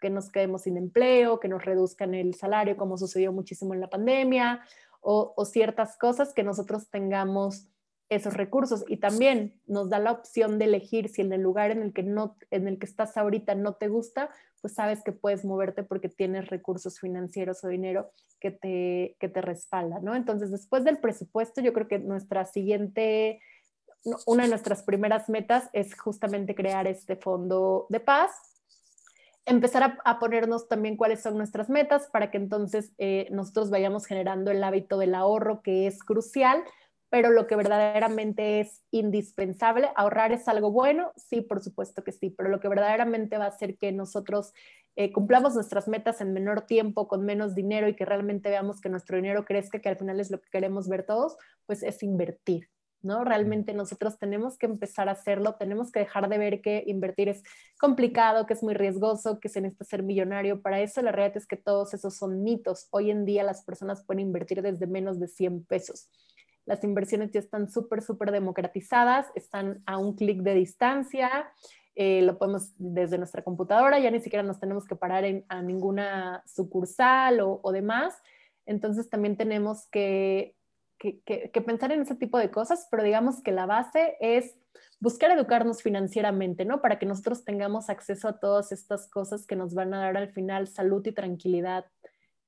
que 0.00 0.10
nos 0.10 0.30
quedemos 0.30 0.62
sin 0.62 0.76
empleo, 0.76 1.40
que 1.40 1.48
nos 1.48 1.64
reduzcan 1.64 2.14
el 2.14 2.34
salario, 2.34 2.76
como 2.76 2.98
sucedió 2.98 3.32
muchísimo 3.32 3.74
en 3.74 3.80
la 3.80 3.90
pandemia, 3.90 4.62
o, 5.02 5.44
ciertas 5.44 5.96
cosas 5.96 6.34
que 6.34 6.42
nosotros 6.42 6.90
tengamos 6.90 7.68
esos 8.10 8.34
recursos 8.34 8.84
y 8.88 8.96
también 8.96 9.60
nos 9.66 9.88
da 9.88 9.98
la 9.98 10.10
opción 10.12 10.58
de 10.58 10.64
elegir 10.66 11.08
si 11.08 11.22
en 11.22 11.32
el 11.32 11.42
lugar 11.42 11.70
en 11.70 11.80
el 11.80 11.92
que 11.92 12.02
no 12.02 12.36
en 12.50 12.66
el 12.66 12.78
que 12.78 12.86
estás 12.86 13.16
ahorita 13.16 13.54
no 13.54 13.74
te 13.74 13.86
gusta, 13.86 14.30
pues 14.60 14.74
sabes 14.74 15.02
que 15.04 15.12
puedes 15.12 15.44
moverte 15.44 15.84
porque 15.84 16.08
tienes 16.08 16.48
recursos 16.48 16.98
financieros 16.98 17.62
o 17.62 17.68
dinero 17.68 18.10
que 18.40 18.50
te 18.50 19.16
que 19.20 19.28
te 19.28 19.40
respalda, 19.40 20.00
¿no? 20.00 20.16
Entonces, 20.16 20.50
después 20.50 20.84
del 20.84 20.98
presupuesto, 20.98 21.60
yo 21.60 21.72
creo 21.72 21.86
que 21.86 22.00
nuestra 22.00 22.44
siguiente 22.46 23.40
una 24.26 24.44
de 24.44 24.48
nuestras 24.48 24.82
primeras 24.82 25.28
metas 25.28 25.68
es 25.72 25.98
justamente 25.98 26.54
crear 26.54 26.86
este 26.86 27.16
fondo 27.16 27.86
de 27.90 28.00
paz, 28.00 28.30
empezar 29.46 29.98
a, 30.04 30.18
ponernos 30.18 30.68
también 30.68 30.96
cuáles 30.96 31.22
son 31.22 31.36
nuestras 31.36 31.68
metas 31.68 32.08
para 32.12 32.30
que 32.30 32.38
entonces 32.38 32.92
eh, 32.98 33.28
nosotros 33.30 33.70
vayamos 33.70 34.06
generando 34.06 34.50
el 34.50 34.62
hábito 34.62 34.98
del 34.98 35.14
ahorro 35.14 35.62
que 35.62 35.86
es 35.86 36.02
crucial, 36.02 36.62
pero 37.10 37.30
lo 37.30 37.48
que 37.48 37.56
verdaderamente 37.56 38.60
es 38.60 38.84
indispensable, 38.92 39.88
ahorrar 39.96 40.30
es 40.32 40.46
algo 40.46 40.70
bueno, 40.70 41.12
sí, 41.16 41.40
por 41.40 41.60
supuesto 41.60 42.04
que 42.04 42.12
sí, 42.12 42.30
pero 42.30 42.48
lo 42.48 42.60
que 42.60 42.68
verdaderamente 42.68 43.36
va 43.36 43.46
a 43.46 43.48
hacer 43.48 43.76
que 43.76 43.90
nosotros 43.90 44.52
eh, 44.94 45.12
cumplamos 45.12 45.54
nuestras 45.54 45.88
metas 45.88 46.20
en 46.20 46.32
menor 46.32 46.62
tiempo, 46.62 47.08
con 47.08 47.24
menos 47.24 47.56
dinero 47.56 47.88
y 47.88 47.96
que 47.96 48.04
realmente 48.04 48.48
veamos 48.48 48.80
que 48.80 48.88
nuestro 48.88 49.16
dinero 49.16 49.44
crezca, 49.44 49.80
que 49.80 49.88
al 49.88 49.96
final 49.96 50.20
es 50.20 50.30
lo 50.30 50.40
que 50.40 50.50
queremos 50.50 50.88
ver 50.88 51.04
todos, 51.04 51.36
pues 51.66 51.82
es 51.82 52.02
invertir. 52.04 52.68
¿No? 53.02 53.24
Realmente 53.24 53.72
nosotros 53.74 54.18
tenemos 54.18 54.58
que 54.58 54.66
empezar 54.66 55.08
a 55.08 55.12
hacerlo, 55.12 55.54
tenemos 55.54 55.90
que 55.90 56.00
dejar 56.00 56.28
de 56.28 56.38
ver 56.38 56.60
que 56.60 56.84
invertir 56.86 57.28
es 57.28 57.42
complicado, 57.78 58.46
que 58.46 58.54
es 58.54 58.62
muy 58.62 58.74
riesgoso, 58.74 59.40
que 59.40 59.48
se 59.48 59.60
necesita 59.60 59.84
ser 59.84 60.02
millonario. 60.02 60.62
Para 60.62 60.80
eso 60.80 61.02
la 61.02 61.12
realidad 61.12 61.38
es 61.38 61.46
que 61.46 61.56
todos 61.56 61.94
esos 61.94 62.16
son 62.16 62.42
mitos. 62.42 62.88
Hoy 62.90 63.10
en 63.10 63.24
día 63.24 63.42
las 63.42 63.62
personas 63.64 64.04
pueden 64.04 64.20
invertir 64.20 64.62
desde 64.62 64.86
menos 64.86 65.18
de 65.18 65.28
100 65.28 65.64
pesos. 65.64 66.08
Las 66.66 66.84
inversiones 66.84 67.30
ya 67.32 67.40
están 67.40 67.70
súper, 67.70 68.02
súper 68.02 68.30
democratizadas, 68.30 69.26
están 69.34 69.82
a 69.86 69.98
un 69.98 70.14
clic 70.14 70.42
de 70.42 70.54
distancia. 70.54 71.50
Eh, 71.94 72.22
lo 72.22 72.38
podemos 72.38 72.72
desde 72.76 73.18
nuestra 73.18 73.42
computadora, 73.42 73.98
ya 73.98 74.10
ni 74.10 74.20
siquiera 74.20 74.42
nos 74.42 74.60
tenemos 74.60 74.86
que 74.86 74.94
parar 74.94 75.24
en, 75.24 75.44
a 75.48 75.62
ninguna 75.62 76.44
sucursal 76.46 77.40
o, 77.40 77.60
o 77.62 77.72
demás. 77.72 78.14
Entonces 78.66 79.10
también 79.10 79.36
tenemos 79.36 79.88
que 79.90 80.54
que, 81.00 81.62
pensar 81.64 81.92
en 81.92 82.02
ese 82.02 82.14
tipo 82.14 82.38
de 82.38 82.50
cosas, 82.50 82.86
pero 82.90 83.02
digamos 83.02 83.42
que 83.42 83.52
la 83.52 83.66
base 83.66 84.16
es 84.20 84.54
buscar 85.00 85.30
educarnos 85.30 85.82
financieramente, 85.82 86.66
¿no? 86.66 86.82
Para 86.82 86.98
que 86.98 87.06
nosotros 87.06 87.44
tengamos 87.44 87.88
acceso 87.88 88.28
a 88.28 88.38
todas 88.38 88.70
estas 88.70 89.08
cosas 89.08 89.46
que 89.46 89.56
nos 89.56 89.74
van 89.74 89.94
a 89.94 90.00
dar 90.00 90.16
al 90.18 90.30
final 90.32 90.68
salud 90.68 91.04
y 91.06 91.12
tranquilidad 91.12 91.86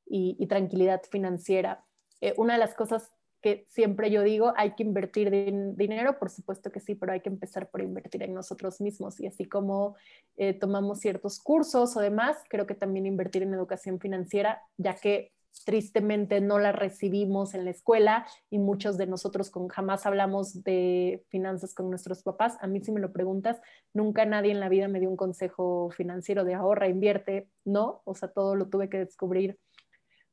y, 0.06 0.46
tranquilidad 0.46 1.00
financiera. 1.10 1.82
Eh, 2.20 2.34
una 2.36 2.52
de 2.52 2.58
las 2.58 2.74
cosas 2.74 3.10
que 3.40 3.66
siempre 3.70 4.10
yo 4.10 4.22
digo, 4.22 4.52
hay 4.56 4.74
que 4.74 4.82
invertir 4.82 5.30
dinero, 5.74 6.18
por 6.18 6.30
supuesto 6.30 6.70
que 6.70 6.78
sí, 6.78 6.94
pero 6.94 7.12
hay 7.12 7.20
que 7.20 7.30
empezar 7.30 7.70
por 7.70 7.80
invertir 7.80 8.22
en 8.22 8.34
nosotros 8.34 8.80
mismos. 8.82 9.18
Y 9.18 9.26
así 9.26 9.46
como 9.46 9.96
eh, 10.36 10.52
tomamos 10.52 11.00
ciertos 11.00 11.40
cursos 11.40 11.96
o 11.96 12.00
demás, 12.00 12.36
creo 12.50 12.66
que 12.66 12.74
también 12.74 13.06
invertir 13.06 13.42
en 13.42 13.54
educación 13.54 13.98
financiera, 13.98 14.62
ya 14.76 14.94
que 14.94 15.32
tristemente 15.64 16.40
no 16.40 16.58
la 16.58 16.72
recibimos 16.72 17.54
en 17.54 17.64
la 17.64 17.70
escuela 17.70 18.26
y 18.50 18.58
muchos 18.58 18.98
de 18.98 19.06
nosotros 19.06 19.50
con, 19.50 19.68
jamás 19.68 20.06
hablamos 20.06 20.64
de 20.64 21.24
finanzas 21.28 21.74
con 21.74 21.88
nuestros 21.90 22.22
papás. 22.22 22.56
A 22.60 22.66
mí 22.66 22.80
si 22.80 22.92
me 22.92 23.00
lo 23.00 23.12
preguntas, 23.12 23.60
nunca 23.92 24.24
nadie 24.24 24.52
en 24.52 24.60
la 24.60 24.68
vida 24.68 24.88
me 24.88 25.00
dio 25.00 25.08
un 25.08 25.16
consejo 25.16 25.90
financiero 25.90 26.44
de 26.44 26.54
ahorra, 26.54 26.88
invierte, 26.88 27.48
no, 27.64 28.02
o 28.04 28.14
sea, 28.14 28.28
todo 28.28 28.54
lo 28.54 28.68
tuve 28.68 28.88
que 28.88 28.98
descubrir 28.98 29.58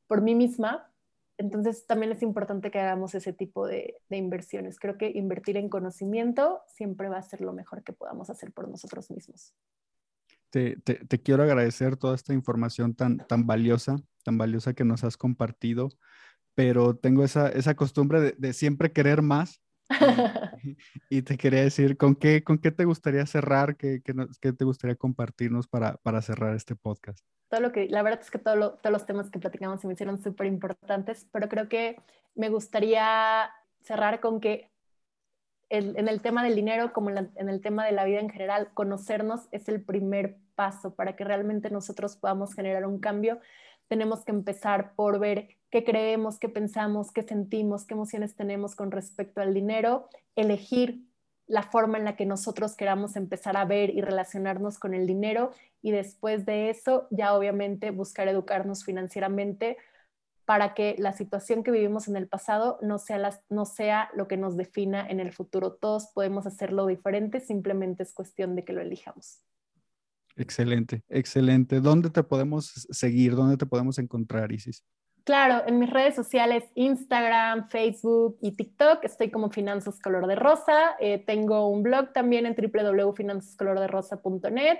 por 0.06 0.22
mí 0.22 0.34
misma. 0.34 0.92
Entonces 1.38 1.86
también 1.86 2.12
es 2.12 2.22
importante 2.22 2.70
que 2.70 2.80
hagamos 2.80 3.14
ese 3.14 3.32
tipo 3.32 3.66
de, 3.66 4.02
inversiones. 4.10 4.78
Creo 4.78 4.98
que 4.98 5.10
invertir 5.10 5.56
en 5.56 5.70
conocimiento 5.70 6.60
siempre 6.66 7.08
va 7.08 7.16
a 7.16 7.22
ser 7.22 7.40
lo 7.40 7.52
mejor 7.52 7.82
que 7.82 7.92
podamos 7.92 8.28
hacer 8.28 8.52
por 8.52 8.68
nosotros 8.68 9.10
mismos. 9.10 9.54
Te, 10.50 10.76
te, 10.76 11.22
quiero 11.22 11.44
agradecer 11.44 11.96
toda 11.96 12.14
esta 12.16 12.34
información 12.34 12.94
tan, 12.94 13.18
tan 13.18 13.46
valiosa 13.46 13.96
tan 14.22 14.38
valiosa 14.38 14.74
que 14.74 14.84
nos 14.84 15.04
has 15.04 15.16
compartido, 15.16 15.90
pero 16.54 16.96
tengo 16.96 17.24
esa, 17.24 17.48
esa 17.48 17.74
costumbre 17.74 18.34
de, 18.36 18.52
siempre 18.52 18.92
querer 18.92 19.22
más. 19.22 19.60
Y, 21.08 21.22
te 21.22 21.38
quería 21.38 21.62
decir, 21.62 21.96
¿con 21.96 22.14
qué, 22.14 22.44
¿con 22.44 22.58
qué 22.58 22.70
te 22.70 22.84
gustaría 22.84 23.24
cerrar? 23.24 23.76
¿Qué, 23.76 24.02
qué, 24.04 24.52
te 24.52 24.64
gustaría 24.66 24.94
compartirnos 24.94 25.66
para, 25.66 25.96
para, 26.02 26.20
cerrar 26.20 26.54
este 26.54 26.76
podcast? 26.76 27.24
Todo 27.48 27.62
lo 27.62 27.72
que, 27.72 27.88
la 27.88 28.02
verdad 28.02 28.20
es 28.20 28.30
que 28.30 28.38
todo 28.38 28.74
todos 28.74 28.92
los 28.92 29.06
temas 29.06 29.30
que 29.30 29.38
platicamos 29.38 29.80
se 29.80 29.86
me 29.86 29.94
hicieron 29.94 30.22
súper 30.22 30.46
importantes, 30.46 31.26
pero 31.32 31.48
creo 31.48 31.70
que 31.70 31.96
me 32.34 32.50
gustaría 32.50 33.50
cerrar 33.80 34.20
con 34.20 34.38
que 34.38 34.69
en 35.70 36.08
el 36.08 36.20
tema 36.20 36.44
del 36.44 36.56
dinero 36.56 36.92
como 36.92 37.10
en 37.10 37.48
el 37.48 37.60
tema 37.60 37.86
de 37.86 37.92
la 37.92 38.04
vida 38.04 38.20
en 38.20 38.28
general, 38.28 38.70
conocernos 38.74 39.48
es 39.52 39.68
el 39.68 39.82
primer 39.82 40.36
paso 40.56 40.94
para 40.94 41.16
que 41.16 41.24
realmente 41.24 41.70
nosotros 41.70 42.16
podamos 42.16 42.54
generar 42.54 42.86
un 42.86 42.98
cambio. 42.98 43.40
Tenemos 43.88 44.24
que 44.24 44.32
empezar 44.32 44.94
por 44.94 45.18
ver 45.20 45.56
qué 45.70 45.84
creemos, 45.84 46.38
qué 46.38 46.48
pensamos, 46.48 47.12
qué 47.12 47.22
sentimos, 47.22 47.86
qué 47.86 47.94
emociones 47.94 48.34
tenemos 48.34 48.74
con 48.74 48.90
respecto 48.90 49.40
al 49.40 49.54
dinero, 49.54 50.08
elegir 50.36 51.04
la 51.46 51.62
forma 51.62 51.98
en 51.98 52.04
la 52.04 52.16
que 52.16 52.26
nosotros 52.26 52.76
queramos 52.76 53.16
empezar 53.16 53.56
a 53.56 53.64
ver 53.64 53.90
y 53.90 54.00
relacionarnos 54.00 54.78
con 54.78 54.94
el 54.94 55.06
dinero 55.06 55.52
y 55.82 55.90
después 55.92 56.46
de 56.46 56.70
eso 56.70 57.08
ya 57.10 57.34
obviamente 57.34 57.90
buscar 57.90 58.28
educarnos 58.28 58.84
financieramente 58.84 59.76
para 60.50 60.74
que 60.74 60.96
la 60.98 61.12
situación 61.12 61.62
que 61.62 61.70
vivimos 61.70 62.08
en 62.08 62.16
el 62.16 62.26
pasado 62.26 62.80
no 62.82 62.98
sea, 62.98 63.40
no 63.50 63.64
sea 63.64 64.10
lo 64.16 64.26
que 64.26 64.36
nos 64.36 64.56
defina 64.56 65.08
en 65.08 65.20
el 65.20 65.30
futuro. 65.30 65.74
Todos 65.74 66.08
podemos 66.12 66.44
hacerlo 66.44 66.88
diferente, 66.88 67.38
simplemente 67.38 68.02
es 68.02 68.12
cuestión 68.12 68.56
de 68.56 68.64
que 68.64 68.72
lo 68.72 68.80
elijamos. 68.80 69.44
Excelente, 70.34 71.04
excelente. 71.08 71.78
¿Dónde 71.78 72.10
te 72.10 72.24
podemos 72.24 72.88
seguir? 72.90 73.36
¿Dónde 73.36 73.58
te 73.58 73.66
podemos 73.66 74.00
encontrar, 74.00 74.50
Isis? 74.50 74.84
Claro, 75.22 75.62
en 75.68 75.78
mis 75.78 75.88
redes 75.88 76.16
sociales, 76.16 76.64
Instagram, 76.74 77.68
Facebook 77.68 78.36
y 78.42 78.56
TikTok, 78.56 79.04
estoy 79.04 79.30
como 79.30 79.50
Finanzas 79.50 80.00
Color 80.00 80.26
de 80.26 80.34
Rosa. 80.34 80.96
Eh, 80.98 81.22
tengo 81.24 81.68
un 81.68 81.84
blog 81.84 82.12
también 82.12 82.44
en 82.46 82.56
www.finanzascolorderosa.net. 82.56 84.78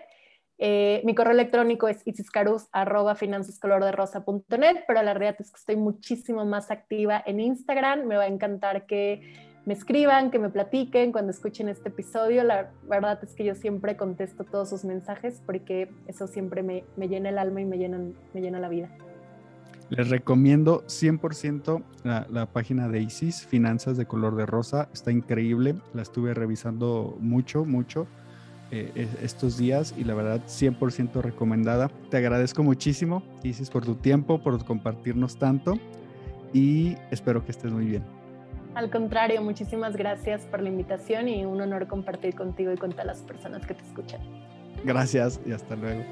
Eh, 0.62 1.00
mi 1.06 1.14
correo 1.14 1.32
electrónico 1.32 1.88
es 1.88 2.06
isiscarus.finanzascolorderosa.net, 2.06 4.76
pero 4.86 5.02
la 5.02 5.14
realidad 5.14 5.36
es 5.40 5.50
que 5.50 5.56
estoy 5.56 5.76
muchísimo 5.76 6.44
más 6.44 6.70
activa 6.70 7.22
en 7.24 7.40
Instagram. 7.40 8.06
Me 8.06 8.16
va 8.16 8.24
a 8.24 8.26
encantar 8.26 8.84
que 8.84 9.56
me 9.64 9.72
escriban, 9.72 10.30
que 10.30 10.38
me 10.38 10.50
platiquen 10.50 11.12
cuando 11.12 11.30
escuchen 11.30 11.70
este 11.70 11.88
episodio. 11.88 12.44
La 12.44 12.72
verdad 12.82 13.18
es 13.22 13.34
que 13.34 13.46
yo 13.46 13.54
siempre 13.54 13.96
contesto 13.96 14.44
todos 14.44 14.68
sus 14.68 14.84
mensajes 14.84 15.40
porque 15.46 15.90
eso 16.06 16.26
siempre 16.26 16.62
me, 16.62 16.84
llena 17.08 17.30
el 17.30 17.38
alma 17.38 17.62
y 17.62 17.64
me, 17.64 17.78
me 17.78 18.40
llena 18.42 18.61
la 18.61 18.68
vida. 18.68 18.90
Les 19.88 20.11
recomiendo 20.11 20.84
100% 20.84 21.82
la, 22.04 22.26
la, 22.28 22.44
página 22.44 22.88
de 22.88 23.00
Isis, 23.00 23.46
Finanzas 23.46 23.96
de 23.96 24.04
Color 24.04 24.36
de 24.36 24.44
Rosa. 24.44 24.90
Está 24.92 25.11
increíble. 25.11 25.76
La 25.94 26.02
estuve 26.02 26.34
revisando 26.34 27.16
mucho, 27.18 27.64
mucho 27.64 28.06
eh, 28.71 29.09
estos 29.23 29.59
días 29.59 29.95
y 29.97 30.05
la 30.05 30.14
verdad 30.14 30.41
100% 30.47 31.21
recomendada. 31.23 31.89
Te 32.11 32.16
agradezco 32.18 32.62
muchísimo, 32.62 33.23
Isis, 33.43 33.71
por 33.71 33.85
tu 33.85 33.97
tiempo, 33.97 34.43
por 34.43 34.64
compartirnos 34.64 35.39
tanto 35.39 35.75
y 36.53 36.97
espero 37.11 37.45
que 37.45 37.51
estés 37.51 37.73
muy 37.73 37.87
bien. 37.87 38.05
Al 38.75 38.91
contrario, 38.91 39.43
muchísimas 39.43 39.97
gracias 39.97 40.43
por 40.43 40.62
la 40.62 40.68
invitación 40.68 41.29
y 41.29 41.45
un 41.45 41.61
honor 41.61 41.89
compartir 41.89 42.35
contigo 42.35 42.73
y 42.73 42.77
con 42.77 42.93
todas 42.93 43.07
las 43.07 43.18
personas 43.23 43.66
que 43.66 43.75
te 43.75 43.85
escuchan. 43.85 44.21
Gracias 44.85 45.41
y 45.45 45.53
hasta 45.53 45.75
luego. 45.75 46.05